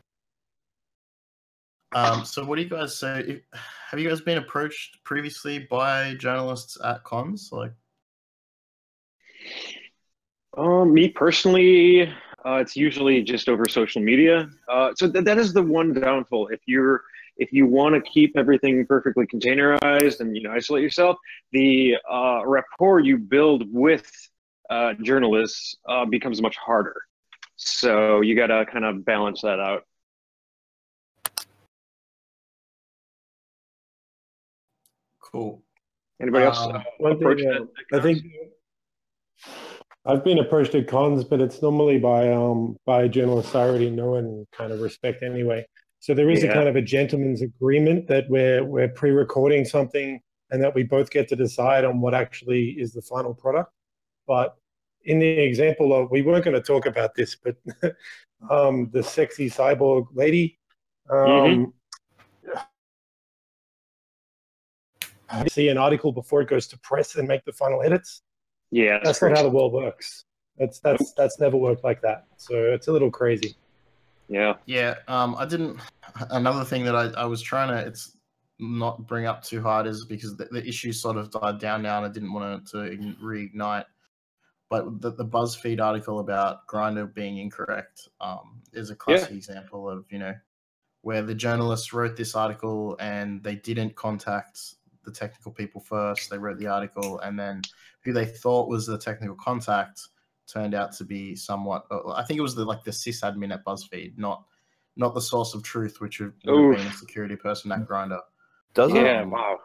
[1.92, 3.20] Um, so what do you guys say?
[3.20, 3.40] If,
[3.90, 7.50] have you guys been approached previously by journalists at cons?
[7.52, 7.72] Like,
[10.56, 12.12] Um, me personally,
[12.46, 14.48] uh, it's usually just over social media.
[14.68, 16.48] Uh, so th- that is the one downfall.
[16.48, 17.02] If you're
[17.36, 21.16] if you want to keep everything perfectly containerized and you know isolate yourself,
[21.52, 24.10] the uh, rapport you build with
[24.70, 27.02] uh, journalists uh, becomes much harder.
[27.56, 29.84] So you got to kind of balance that out.
[35.34, 35.62] cool.
[36.20, 37.98] Anybody else Um, uh, approach thing, that?
[37.98, 38.22] I think
[40.06, 44.16] I've been approached at cons, but it's normally by um by journalists I already know
[44.16, 45.66] and kind of respect anyway.
[46.00, 50.20] So there is a kind of a gentleman's agreement that we're we're pre-recording something
[50.50, 53.72] and that we both get to decide on what actually is the final product.
[54.26, 54.54] But
[55.04, 57.56] in the example of we weren't going to talk about this, but
[58.50, 60.58] um the sexy cyborg lady.
[61.10, 61.72] Um,
[65.48, 68.22] See an article before it goes to press and make the final edits.
[68.74, 70.24] Yeah, that's not how the world works.
[70.58, 72.26] That's that's that's never worked like that.
[72.38, 73.54] So it's a little crazy.
[74.28, 74.54] Yeah.
[74.66, 75.78] Yeah, um, I didn't.
[76.30, 78.16] Another thing that I, I was trying to it's
[78.58, 81.98] not bring up too hard is because the, the issue sort of died down now,
[81.98, 82.78] and I didn't want it to
[83.22, 83.84] reignite.
[84.68, 90.04] But the, the BuzzFeed article about Grindr being incorrect um, is a classic example of
[90.10, 90.34] you know
[91.02, 94.58] where the journalists wrote this article and they didn't contact
[95.04, 96.28] the technical people first.
[96.28, 97.62] They wrote the article, and then
[98.04, 100.08] who they thought was the technical contact
[100.46, 101.86] turned out to be somewhat.
[102.14, 104.44] I think it was the like the sysadmin at BuzzFeed, not
[104.96, 108.20] not the source of truth, which would, would have been a security person at Grindr.
[108.74, 109.58] Doesn't Yeah, wow.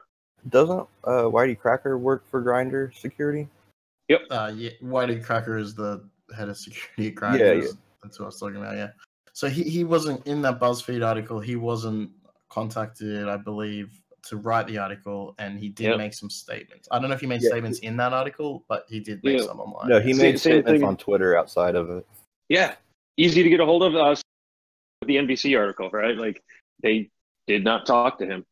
[0.48, 3.48] Doesn't uh, YT Cracker work for Grindr Security?
[4.07, 4.22] Yep.
[4.32, 7.40] Uh, yeah, YT Cracker is the head of security at Grindr.
[7.40, 8.76] Yeah, That's- That's what I was talking about.
[8.78, 8.91] Yeah.
[9.34, 11.40] So he, he wasn't in that BuzzFeed article.
[11.40, 12.10] He wasn't
[12.49, 15.97] contacted, I believe, to write the article, and he did Yep.
[15.97, 16.87] make some statements.
[16.91, 17.49] I don't know if he made Yeah.
[17.49, 19.45] statements in that article, but he did make Yeah.
[19.45, 19.89] some online.
[19.89, 20.83] No, he made same statements thing.
[20.83, 22.05] on Twitter outside of it.
[22.49, 22.75] Yeah,
[23.17, 23.95] easy to get a hold of.
[23.95, 24.21] us.
[25.05, 26.17] the NBC article, right?
[26.17, 26.43] Like
[26.83, 27.09] they
[27.47, 28.45] did not talk to him.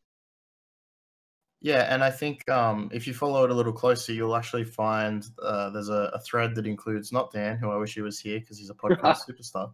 [1.61, 5.27] Yeah, and I think um, if you follow it a little closer, you'll actually find
[5.41, 8.39] uh, there's a, a thread that includes not Dan, who I wish he was here
[8.39, 9.73] because he's a podcast superstar.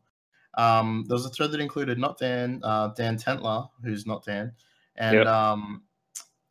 [0.57, 4.51] Um, there's a thread that included not Dan, uh, Dan Tentler, who's not Dan,
[4.95, 5.27] and Yep.
[5.27, 5.83] um,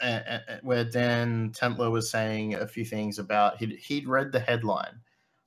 [0.01, 4.41] a- a- where Dan Tentler was saying a few things about he'd, he'd read the
[4.41, 5.01] headline,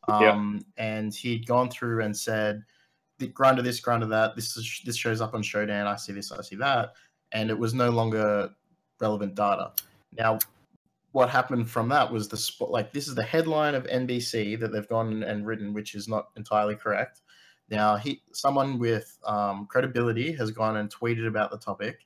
[0.07, 2.63] um, and he'd gone through and said,
[3.19, 4.35] "The- "Grindr this, Grindr that.
[4.35, 5.87] This is this shows up on Shodan.
[5.87, 6.93] I see this, I see that,"
[7.33, 8.49] and it was no longer
[9.01, 9.73] relevant data.
[10.17, 10.39] Now,
[11.11, 12.71] what happened from that was the spot.
[12.71, 16.29] Like this is the headline of NBC that they've gone and written, which is not
[16.37, 17.21] entirely correct.
[17.69, 22.05] Now, he someone with um, credibility has gone and tweeted about the topic,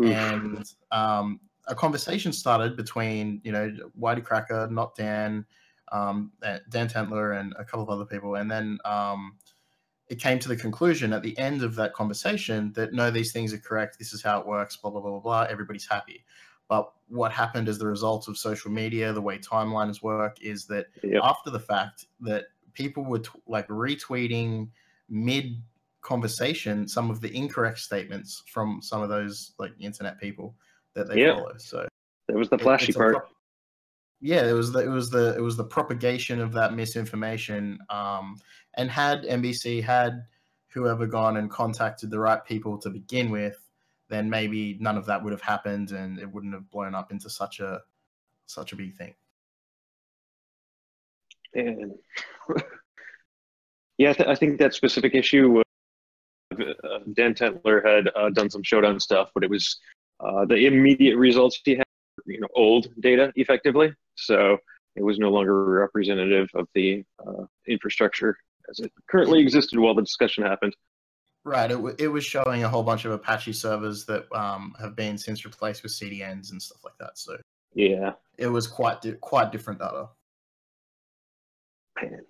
[0.00, 0.14] Oof.
[0.14, 5.44] and um, a conversation started between you know YT Cracker, not Dan,
[5.92, 9.36] um, uh, Dan Tentler, and a couple of other people, and then um,
[10.08, 13.52] it came to the conclusion at the end of that conversation that no, these things
[13.52, 13.98] are correct.
[13.98, 14.76] This is how it works.
[14.76, 15.42] Blah blah blah blah blah.
[15.50, 16.24] Everybody's happy.
[16.68, 20.86] But what happened as the result of social media, the way timelines work, is that
[21.02, 21.22] Yep.
[21.24, 24.68] after the fact, that people were t- like retweeting
[25.08, 25.62] mid
[26.00, 30.54] conversation some of the incorrect statements from some of those like internet people
[30.94, 31.34] that they Yep.
[31.36, 31.52] follow.
[31.58, 31.88] So
[32.28, 33.14] That was the flashy part.
[33.14, 33.28] pro-
[34.20, 37.78] yeah, it was the it was the it was the propagation of that misinformation.
[37.88, 38.40] Um,
[38.76, 40.24] and had NBC had
[40.68, 43.56] whoever gone and contacted the right people to begin with,
[44.08, 47.30] then maybe none of that would have happened, and it wouldn't have blown up into
[47.30, 47.80] such a
[48.46, 49.14] such a big thing.
[51.54, 51.92] And
[53.98, 55.62] yeah, I, th- I think that specific issue,
[56.60, 59.78] uh, Dan Tentler had uh, done some Shodan stuff, but it was
[60.20, 61.84] uh, the immediate results he had,
[62.26, 63.92] you know, old data effectively.
[64.16, 64.58] So
[64.96, 68.36] it was no longer representative of the uh, infrastructure
[68.70, 70.74] as it currently existed while the discussion happened.
[71.44, 71.70] Right.
[71.70, 75.16] It, w- it was showing a whole bunch of Apache servers that um, have been
[75.16, 77.16] since replaced with CDNs and stuff like that.
[77.16, 77.36] So
[77.74, 78.12] Yeah.
[78.36, 80.08] it was quite di- quite different data.
[82.02, 82.24] Man.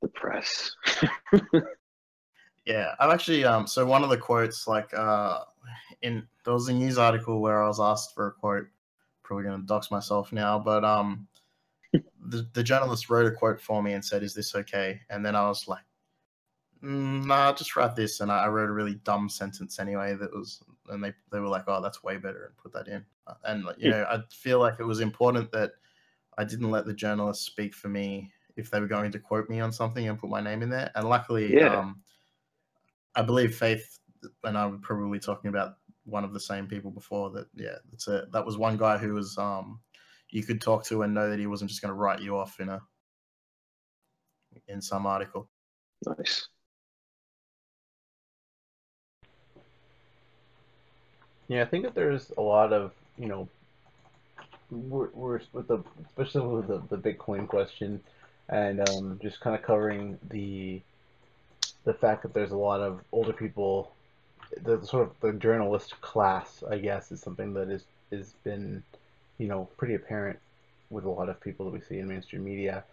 [0.00, 0.70] The press.
[2.64, 5.44] Yeah, I've actually um so one of the quotes like uh
[6.02, 8.68] in there was a news article where I was asked for a quote.
[9.22, 11.28] Probably gonna dox myself now, but um
[12.20, 15.36] the the journalist wrote a quote for me and said, "Is this okay?" And then
[15.36, 15.84] I was like,
[16.82, 20.14] mm, "Nah, just write this." And I, I wrote a really dumb sentence anyway.
[20.14, 23.04] That was, and they they were like, "Oh, that's way better," and put that in.
[23.26, 25.72] Uh, And you know, I feel like it was important that
[26.38, 29.60] I didn't let the journalist speak for me if they were going to quote me
[29.60, 30.90] on something and put my name in there.
[30.94, 31.68] And luckily, Yeah.
[31.68, 32.02] um,
[33.14, 33.98] I believe Faith
[34.44, 35.74] and I were probably talking about
[36.04, 37.30] one of the same people before.
[37.30, 39.80] That yeah, that's a that was one guy who was um
[40.30, 42.58] you could talk to and know that he wasn't just going to write you off
[42.60, 42.80] in a
[44.68, 45.48] in some article.
[46.06, 46.48] Nice.
[51.48, 53.48] Yeah, I think that there's a lot of you know,
[54.70, 58.00] we're, we're with the especially with the, the Bitcoin question,
[58.48, 60.80] and um, just kind of covering the
[61.84, 63.92] the fact that there's a lot of older people,
[64.62, 68.82] the sort of the journalist class, I guess, is something that is is been,
[69.38, 70.38] you know, pretty apparent
[70.90, 72.84] with a lot of people that we see in mainstream media.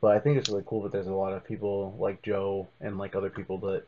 [0.00, 2.98] But I think it's really cool that there's a lot of people like Joe and
[2.98, 3.84] like other people that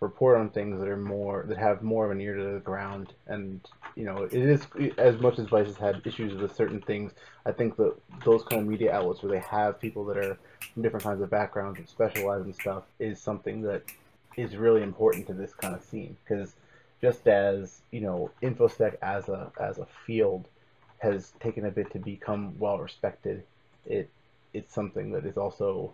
[0.00, 3.12] report on things that are more that have more of an ear to the ground
[3.26, 3.60] and
[3.96, 4.66] you know it is
[4.96, 7.12] as much as vice has had issues with certain things
[7.44, 10.38] i think that those kind of media outlets where they have people that are
[10.72, 13.82] from different kinds of backgrounds and specialize in stuff is something that
[14.36, 16.54] is really important to this kind of scene because
[17.00, 20.46] just as you know infosec as a as a field
[20.98, 23.42] has taken a bit to become well respected
[23.86, 24.08] it
[24.52, 25.92] it's something that is also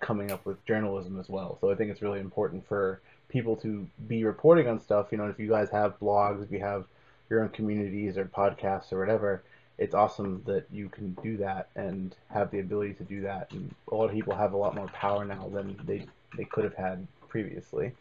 [0.00, 3.86] coming up with journalism as well so i think it's really important for people to
[4.08, 5.08] be reporting on stuff.
[5.10, 6.84] You know, if you guys have blogs, if you have
[7.28, 9.42] your own communities or podcasts or whatever,
[9.78, 13.50] it's awesome that you can do that and have the ability to do that.
[13.50, 16.64] And a lot of people have a lot more power now than they they could
[16.64, 17.92] have had previously.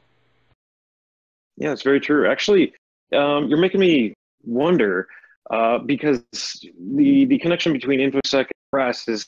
[1.57, 2.29] Yeah, it's very true.
[2.29, 2.73] Actually,
[3.13, 5.07] um, you're making me wonder
[5.49, 9.25] uh, because the the connection between infosec and press is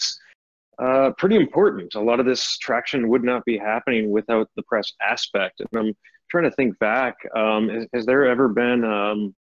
[0.79, 1.95] uh, pretty important.
[1.95, 5.59] A lot of this traction would not be happening without the press aspect.
[5.59, 5.93] And I'm
[6.29, 7.15] trying to think back.
[7.35, 9.35] Um, has, has there ever been um,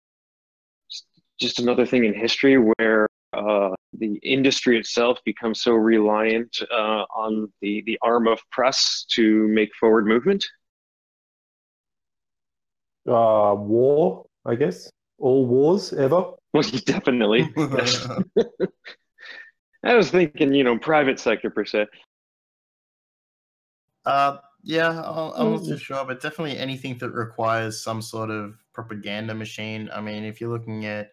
[1.40, 3.70] just another thing in history where uh,
[4.00, 9.70] the industry itself becomes so reliant uh, on the the arm of press to make
[9.80, 10.46] forward movement?
[13.08, 14.90] Uh, war, I guess.
[15.20, 16.32] All wars ever.
[16.54, 17.54] Well, definitely.
[19.84, 21.88] I was thinking, you know, private sector per se.
[24.06, 25.68] Uh, yeah, I'll- I'm not Mm.
[25.70, 29.90] too sure, but definitely anything that requires some sort of propaganda machine.
[29.94, 31.12] I mean, if you're looking at,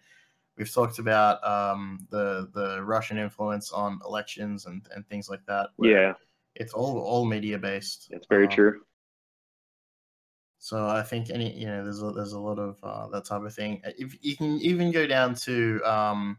[0.61, 5.71] we've talked about um, the the Russian influence on elections and, and things like that.
[5.79, 6.13] Yeah,
[6.55, 8.09] it's all all media based.
[8.11, 8.81] it's very Um, true.
[10.59, 13.43] So I think any you know there's a, there's a lot of uh, that type
[13.43, 13.81] of thing.
[13.99, 16.37] If you can even go down to um,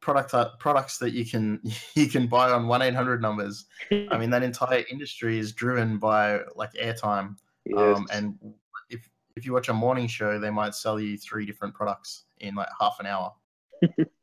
[0.00, 1.60] product products that you can
[1.94, 3.64] you can buy on one eight hundred numbers.
[3.90, 7.36] I mean that entire industry is driven by like airtime.
[7.74, 8.06] Um, Yes.
[8.12, 8.38] and
[8.90, 12.54] if if you watch a morning show, they might sell you three different products in
[12.54, 13.34] like half an hour.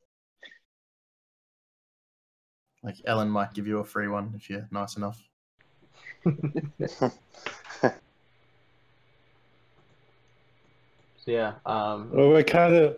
[2.84, 5.18] Like Ellen might give you a free one if you're nice enough.
[6.26, 6.32] So
[11.26, 12.98] yeah, um, Well, we're kind of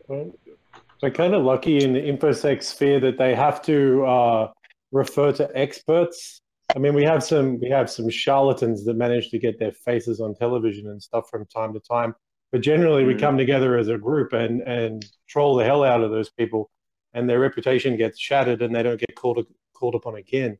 [1.01, 4.51] we're kind of lucky in the infosec sphere that they have to uh,
[4.91, 6.41] refer to experts.
[6.75, 10.19] I mean, we have some we have some charlatans that manage to get their faces
[10.19, 12.15] on television and stuff from time to time.
[12.55, 13.19] But generally, we Mhm.
[13.19, 16.71] come together as a group and and troll the hell out of those people,
[17.13, 20.57] and their reputation gets shattered, and they don't get called called upon again.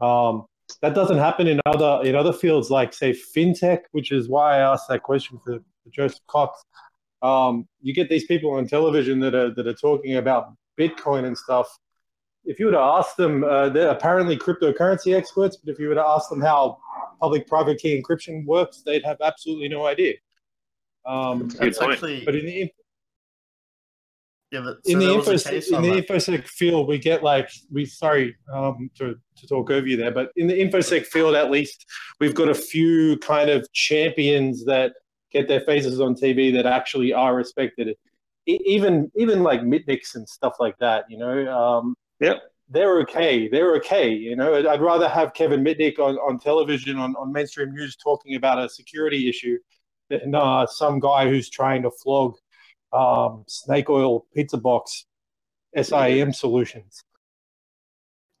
[0.00, 0.46] Um,
[0.80, 4.72] that doesn't happen in other in other fields like say fintech, which is why I
[4.72, 6.64] asked that question for, for Joseph Cox.
[7.20, 11.36] Um, you get these people on television that are that are talking about Bitcoin and
[11.36, 11.68] stuff.
[12.46, 15.96] If you were to ask them, uh, they're apparently cryptocurrency experts, but if you were
[15.96, 16.78] to ask them how
[17.20, 20.14] public-private key encryption works, they'd have absolutely no idea.
[21.06, 22.70] Um, That's actually but in the
[24.52, 24.60] yeah.
[24.60, 27.50] That, in the there was a infosec case in the infosec field, we get like
[27.70, 31.50] we sorry um, to to talk over you there, but in the infosec field, at
[31.50, 31.84] least
[32.20, 34.92] we've got a few kind of champions that
[35.32, 37.96] get their faces on TV that actually are respected.
[38.46, 41.52] Even even like Mitniks and stuff like that, you know.
[41.52, 42.38] Um, yep.
[42.68, 43.48] They're okay.
[43.48, 44.10] They're okay.
[44.10, 48.34] You know, I'd rather have Kevin Mitnick on, on television on, on mainstream news talking
[48.34, 49.56] about a security issue
[50.08, 52.36] than uh, some guy who's trying to flog
[52.92, 55.06] um, snake oil pizza box
[55.80, 57.02] SIM solutions.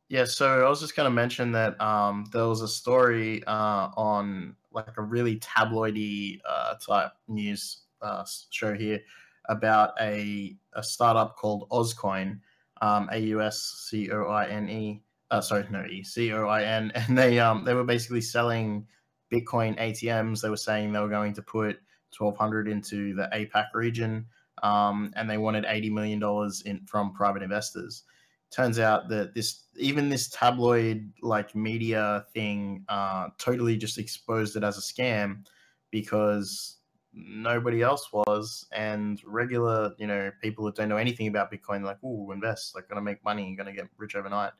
[0.08, 3.90] Yeah, so I was just going to mention that um, there was a story uh,
[3.96, 9.00] on like a really tabloidy uh, type news uh, show here
[9.48, 12.38] about a a startup called Ozcoin,
[12.82, 15.02] um, A U S C O I N E.
[15.30, 18.86] Uh, sorry, no E C O I N, and they um they were basically selling
[19.32, 20.40] Bitcoin ATMs.
[20.40, 21.80] They were saying they were going to put
[22.12, 24.26] twelve hundred into the APAC region,
[24.62, 28.04] um, and they wanted eighty million dollars in from private investors
[28.50, 34.64] turns out that this even this tabloid like media thing uh, totally just exposed it
[34.64, 35.44] as a scam
[35.90, 36.78] because
[37.12, 41.96] nobody else was and regular you know people that don't know anything about bitcoin like
[42.04, 44.52] oh invest like gonna make money gonna get rich overnight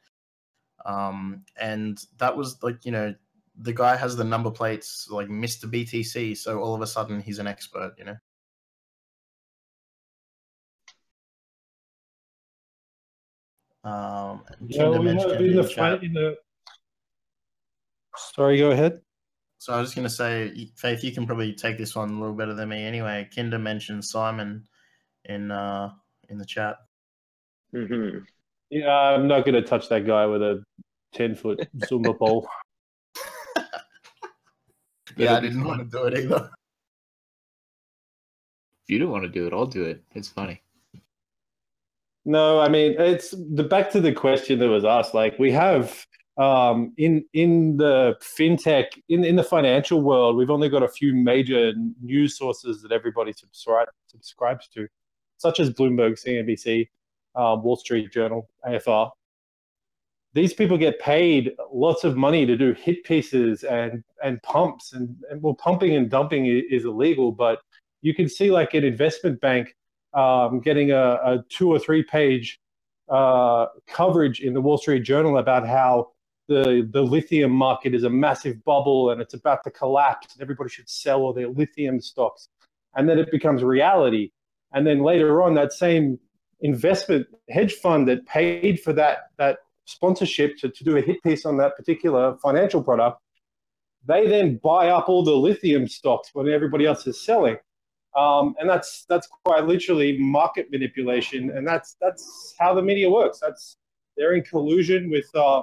[0.86, 3.14] um and that was like you know
[3.60, 7.38] the guy has the number plates like mr btc so all of a sudden he's
[7.38, 8.16] an expert you know
[13.84, 16.36] um Yeah, we mentioned have in in the, the fi- chat- in the
[18.16, 19.00] Sorry, go ahead.
[19.58, 22.20] So I was just going to say, Faith, you can probably take this one a
[22.20, 22.84] little better than me.
[22.84, 24.66] Anyway, Kinder mentioned Simon
[25.24, 25.90] in uh,
[26.28, 26.76] in the chat.
[27.74, 28.18] Mm-hmm.
[28.70, 30.62] Yeah, I'm not going to touch that guy with a
[31.14, 32.48] 10 foot Zumba pole.
[35.16, 35.66] Yeah, I didn't fun.
[35.66, 36.50] want to do it either.
[38.84, 40.02] If you don't want to do it, I'll do it.
[40.14, 40.62] It's funny.
[42.24, 45.14] No, I mean it's the back to the question that was asked.
[45.14, 46.06] Like we have
[46.36, 51.14] um, in in the fintech in in the financial world, we've only got a few
[51.14, 51.72] major
[52.02, 54.86] news sources that everybody subscribe subscribes to,
[55.38, 56.88] such as Bloomberg, CNBC,
[57.36, 59.10] uh, Wall Street Journal, AFR.
[60.36, 65.16] These people get paid lots of money to do hit pieces and and pumps and,
[65.30, 67.60] and well, pumping and dumping is illegal, but
[68.02, 69.74] you can see like an investment bank
[70.12, 72.60] um, getting a, a two or three page
[73.08, 76.10] uh, coverage in the Wall Street Journal about how
[76.48, 80.68] the the lithium market is a massive bubble and it's about to collapse and everybody
[80.68, 82.50] should sell all their lithium stocks,
[82.94, 84.32] and then it becomes reality,
[84.74, 86.18] and then later on that same
[86.60, 91.46] investment hedge fund that paid for that that sponsorship to, to do a hit piece
[91.46, 93.20] on that particular financial product
[94.06, 97.56] they then buy up all the lithium stocks when everybody else is selling
[98.16, 103.38] um, and that's that's quite literally market manipulation, and that's that's how the media works.
[103.40, 103.76] That's
[104.16, 105.62] they're in collusion with uh,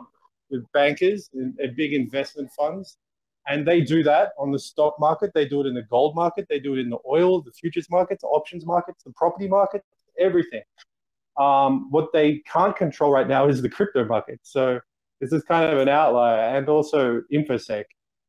[0.51, 2.97] with bankers and, and big investment funds,
[3.47, 5.31] and they do that on the stock market.
[5.33, 6.45] They do it in the gold market.
[6.47, 9.83] They do it in the oil, the futures markets, the options markets, the property market,
[10.19, 10.61] everything.
[11.37, 14.39] Um, what they can't control right now is the crypto market.
[14.43, 14.79] So
[15.19, 17.85] this is kind of an outlier, and also infosec.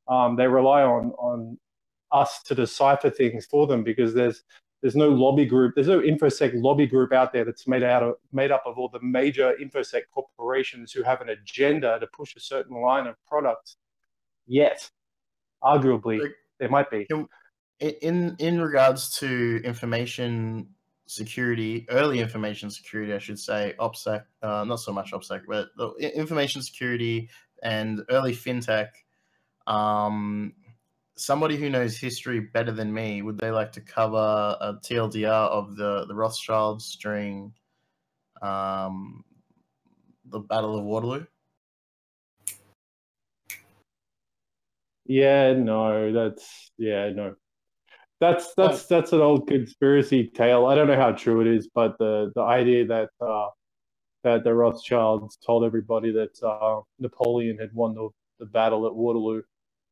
[0.09, 1.59] Um, they rely on on
[2.13, 4.45] us to decipher things for them because there's
[4.85, 8.17] there's no lobby group, there's no infosec lobby group out there that's made out of
[8.33, 12.41] made up of all the major infosec corporations who have an agenda to push a
[12.41, 13.79] certain line of products.
[14.47, 14.91] Yet,
[15.63, 16.21] arguably,
[16.61, 17.07] there might be.
[17.81, 20.69] In in regards to information
[21.07, 25.69] security, early information security, I should say, OPSEC, uh, not so much OPSEC, but
[26.01, 27.29] information security
[27.63, 28.89] and early fintech.
[29.67, 30.55] Um,
[31.17, 34.17] somebody who knows history better than me, would they like to cover
[34.61, 37.53] a TLDR of the, the Rothschilds during
[38.43, 39.25] um,
[40.27, 41.27] the Battle of Waterloo?
[45.07, 47.37] Yeah, no, that's yeah, no.
[48.21, 50.67] That's that's that's an old conspiracy tale.
[50.67, 53.49] I don't know how true it is, but the the idea that uh,
[54.23, 58.09] that the Rothschilds told everybody that uh, Napoleon had won the,
[58.39, 59.43] the battle at Waterloo,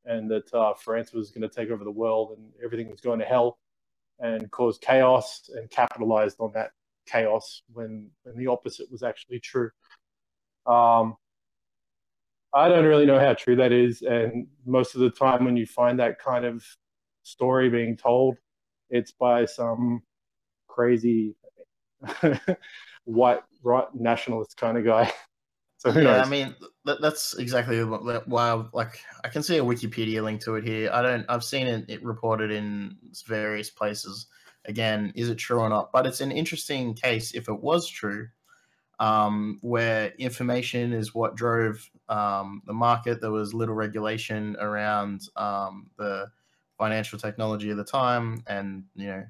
[0.05, 3.19] and that uh, France was going to take over the world, and everything was going
[3.19, 3.59] to hell,
[4.20, 6.70] and caused chaos, and capitalized on that
[7.07, 9.70] chaos when when the opposite was actually true.
[10.65, 11.16] Um,
[12.55, 15.66] I don't really know how true that is, and most of the time when you
[15.66, 16.65] find that kind of
[17.23, 18.36] story being told,
[18.90, 20.03] it's by some
[20.69, 21.35] crazy
[23.05, 25.12] white right nationalist kind of guy.
[25.78, 26.27] So who yeah, knows?
[26.28, 26.55] I mean
[26.85, 30.89] that, that's exactly why I, like I can see a Wikipedia link to it here.
[30.93, 31.27] I don't.
[31.28, 32.97] I've seen it, it reported in
[33.27, 34.28] various places.
[34.66, 35.90] Again, is it true or not?
[35.90, 38.28] But it's an interesting case if it was true,
[39.01, 43.20] um, where information is what drove um, the market.
[43.20, 46.31] There was little regulation around um, the
[46.83, 49.25] financial technology of the time, and you know,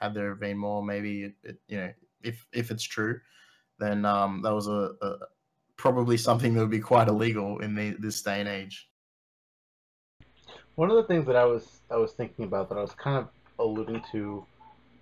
[0.00, 1.92] had there been more, maybe it, it, you know,
[2.24, 3.20] if if it's true,
[3.78, 5.16] then um, that was a, a
[5.76, 8.88] probably something that would be quite illegal in the, this day and age.
[10.74, 13.18] One of the things that I was I was thinking about that I was kind
[13.18, 13.28] of
[13.60, 14.44] alluding to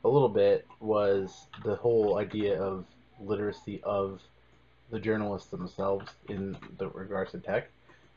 [0.04, 2.84] a little bit was the whole idea of
[3.18, 4.20] literacy of
[4.90, 7.70] the journalists themselves in the regards to tech.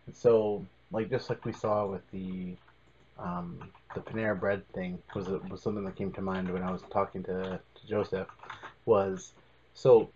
[0.08, 2.58] And so, like just like we saw with the
[3.20, 3.60] um,
[3.94, 7.24] the Panera Bread thing was was something that came to mind when I was talking
[7.24, 8.28] to, to Joseph
[8.86, 9.34] was
[9.74, 10.10] so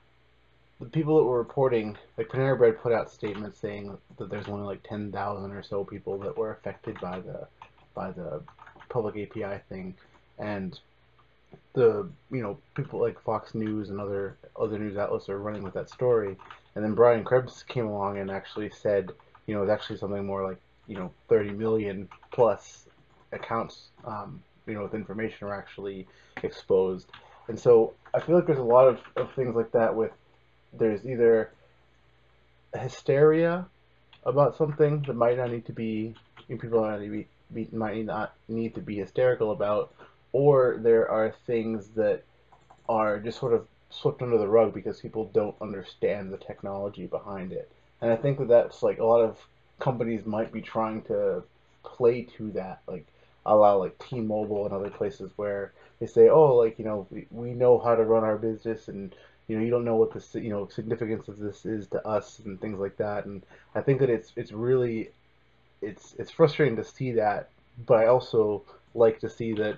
[0.80, 4.66] the people that were reporting, like Panera Bread put out statements saying that there's only
[4.66, 7.48] like 10,000 or so people that were affected by the
[7.94, 8.42] by the
[8.90, 9.94] public API thing,
[10.40, 10.80] and
[11.74, 15.74] the you know people like Fox News and other other news outlets are running with
[15.76, 16.36] that story,
[16.76, 19.12] and then Brian Krebs came along and actually said
[19.46, 22.88] you know it's actually something more like you know 30 million plus
[23.32, 26.08] accounts um, you know with information are actually
[26.44, 27.10] exposed,
[27.48, 30.12] and so I feel like there's a lot of, of things like that with
[30.74, 31.52] there's either
[32.74, 33.66] hysteria
[34.24, 36.16] about something that might not need to be
[36.58, 39.94] people might be, be might not need to be hysterical about,
[40.32, 42.24] or there are things that
[42.90, 47.52] are just sort of swept under the rug because people don't understand the technology behind
[47.52, 47.70] it.
[48.02, 49.38] And I think that that's like a lot of
[49.80, 51.44] companies might be trying to
[51.84, 53.06] play to that, like
[53.46, 57.54] allow like T-Mobile and other places where they say, oh, like you know, we, we
[57.54, 59.16] know how to run our business and
[59.48, 62.40] you know you don't know what the you know significance of this is to us
[62.46, 63.26] and things like that.
[63.26, 63.44] And
[63.76, 65.12] i think that it's it's really
[65.82, 67.50] it's it's frustrating to see that
[67.86, 68.64] but i also
[68.94, 69.78] like to see that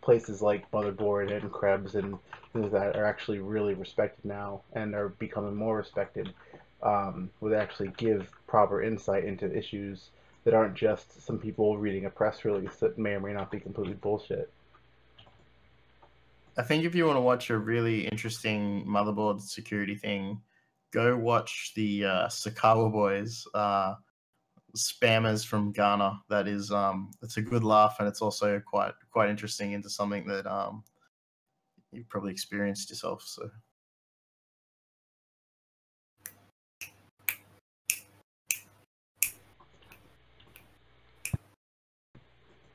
[0.00, 2.18] places like motherboard and krebs and
[2.52, 6.32] things that are actually really respected now and are becoming more respected
[6.82, 10.10] um, would actually give proper insight into issues
[10.44, 13.60] that aren't just some people reading a press release that may or may not be
[13.60, 14.52] completely bullshit
[16.58, 20.40] I think if you want to watch a really interesting motherboard security thing,
[20.92, 23.94] go watch the uh, Sakawa Boys uh,
[24.76, 26.20] spammers from Ghana.
[26.28, 30.26] That is, um, it's a good laugh, and it's also quite quite interesting into something
[30.26, 30.82] that um,
[31.92, 33.22] you've probably experienced yourself.
[33.24, 33.48] So.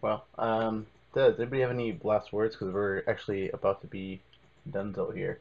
[0.03, 0.85] Well, um,
[1.15, 2.55] does anybody have any last words?
[2.55, 4.19] Because we're actually about to be
[4.69, 5.39] donezo here.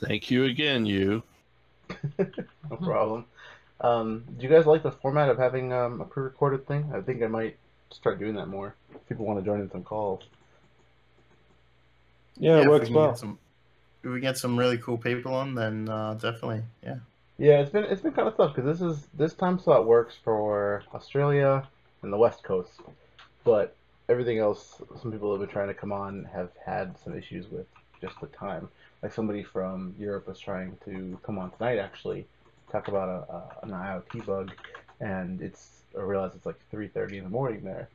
[0.00, 1.24] Thank you again, you.
[2.70, 3.24] No problem.
[3.80, 6.88] Um, do you guys like the format of having um, a pre-recorded thing?
[6.94, 7.56] I think I might
[7.90, 8.76] start doing that more.
[8.94, 10.22] If people want to join in some calls.
[12.38, 13.08] Yeah, it if we works well.
[13.08, 13.38] Get some,
[14.04, 16.98] if we get some really cool people on, then uh, definitely, yeah.
[17.40, 20.14] Yeah, it's been it's been kind of tough because this is this time slot works
[20.22, 21.66] for Australia
[22.02, 22.82] and the West Coast,
[23.44, 23.74] but
[24.10, 27.66] everything else, some people have been trying to come on have had some issues with
[27.98, 28.68] just the time.
[29.02, 32.26] Like somebody from Europe was trying to come on tonight actually,
[32.70, 34.52] talk about a, a an IoT bug,
[35.00, 37.88] and it's I realize it's like 3:30 in the morning there.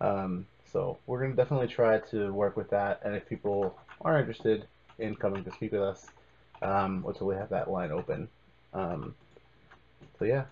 [0.00, 4.66] Um, so we're gonna definitely try to work with that, and if people are interested
[4.98, 6.04] in coming to speak with us,
[6.62, 8.28] um, totally have that line open.
[8.72, 9.14] Um,
[10.18, 10.44] so yeah,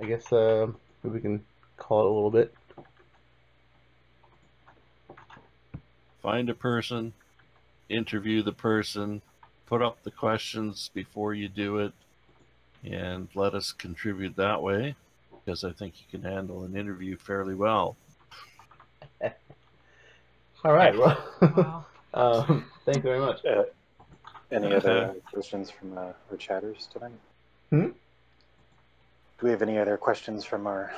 [0.00, 0.66] I guess uh,
[1.02, 1.44] maybe we can
[1.76, 2.54] call it a little bit.
[6.22, 7.12] Find a person,
[7.88, 9.20] interview the person,
[9.66, 11.92] put up the questions before you do it,
[12.82, 14.94] and let us contribute that way
[15.44, 17.96] because I think you can handle an interview fairly well.
[20.64, 20.96] All right.
[20.96, 23.44] Well, um, thank you very much.
[23.44, 23.64] Uh,
[24.50, 27.12] any other uh, questions from uh, our chatters tonight?
[27.74, 27.86] Hmm?
[27.86, 30.92] Do we have any other questions from our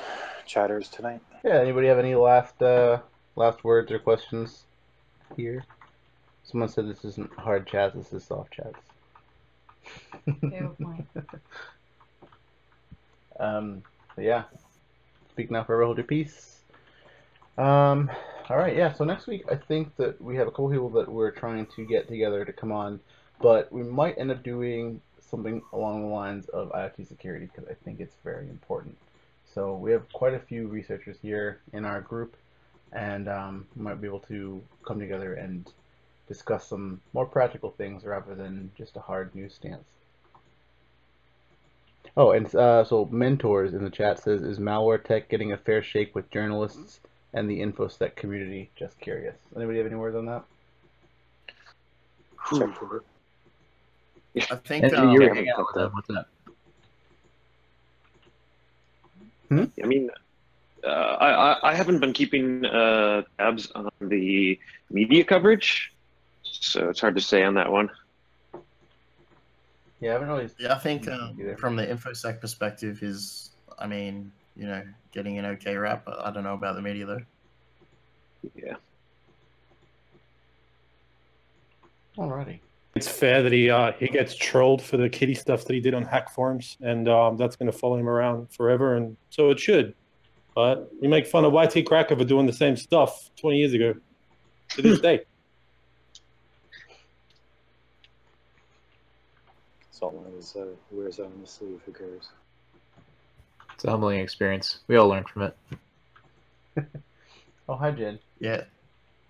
[0.45, 1.21] chatters tonight?
[1.43, 1.59] Yeah.
[1.59, 2.99] Anybody have any last uh,
[3.35, 4.63] last words or questions
[5.35, 5.65] here?
[6.43, 7.95] Someone said this isn't hard chats.
[7.95, 8.79] This is soft chats.
[10.39, 11.07] Fair point.
[13.39, 13.83] Um,
[14.17, 14.45] yeah.
[15.29, 16.61] Speak now, forever hold your peace.
[17.55, 18.09] Um,
[18.49, 18.91] all right, yeah.
[18.93, 21.85] So next week, I think that we have a couple people that we're trying to
[21.85, 22.99] get together to come on,
[23.39, 27.73] but we might end up doing something along the lines of IoT security because I
[27.83, 28.97] think it's very important.
[29.53, 32.35] So we have quite a few researchers here in our group,
[32.93, 35.69] and um, might be able to come together and
[36.27, 39.87] discuss some more practical things rather than just a hard news stance.
[42.15, 45.83] Oh, and uh, so mentors in the chat says, is malware tech getting a fair
[45.83, 46.99] shake with journalists
[47.33, 48.71] and the infosec community?
[48.75, 49.35] Just curious.
[49.55, 50.43] Anybody have any words on that?
[54.51, 55.81] I think And- and um, you're yeah, hanging out with that.
[55.81, 55.91] them.
[55.93, 56.27] What's up?
[59.81, 60.09] I mean,
[60.83, 64.59] uh, I, I I haven't been keeping uh, tabs on the
[64.91, 65.93] media coverage,
[66.43, 67.89] so it's hard to say on that one.
[70.01, 70.49] Yeah, I haven't really.
[70.59, 74.83] Yeah, I think um, from the infosec perspective is, I mean, you know,
[75.13, 76.03] getting an okay rap.
[76.05, 77.21] But I don't know about the media though.
[78.55, 78.75] Yeah.
[82.17, 82.59] Alrighty.
[82.97, 85.93] It's fair that he uh, he gets trolled for the kitty stuff that he did
[85.93, 89.59] on hack forums, and um, that's going to follow him around forever, and so it
[89.59, 89.93] should.
[90.55, 93.93] But we make fun of YT Cracker for doing the same stuff 20 years ago
[94.69, 95.21] to this day.
[99.91, 101.79] Salt is uh, wears out on the sleeve.
[101.85, 102.29] Who cares?
[103.75, 104.79] It's a humbling experience.
[104.87, 105.53] We all learn from
[106.75, 106.87] it.
[107.69, 108.17] Oh, hi, Jen.
[108.39, 108.63] Yeah,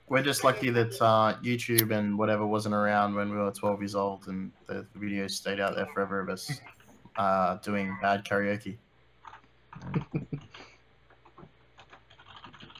[0.10, 3.96] we're just lucky that uh, YouTube and whatever wasn't around when we were 12 years
[3.96, 6.62] old, and the, videos stayed out there forever of us
[7.18, 8.78] uh, doing bad karaoke.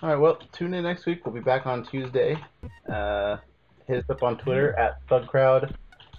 [0.02, 0.16] All right.
[0.16, 1.26] Well, tune in next week.
[1.26, 2.38] We'll be back on Tuesday.
[2.88, 3.38] Uh,
[3.88, 5.74] hit us up on Twitter at ThugCrowd.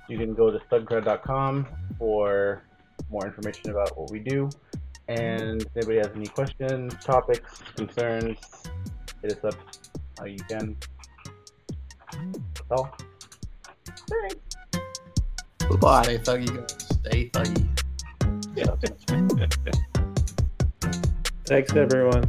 [0.08, 1.66] You can go to thugcrowd.com
[1.98, 2.64] for
[3.08, 4.50] more information about what we do.
[5.06, 8.38] And if anybody has any questions, topics, concerns,
[9.22, 9.54] hit us up
[10.18, 10.76] how you can.
[12.12, 12.96] That's all.
[14.08, 14.36] Thanks.
[15.80, 16.02] Bye.
[16.02, 16.76] Stay thuggy, guys.
[17.00, 17.68] Stay thuggy.
[21.46, 22.24] Thanks, everyone.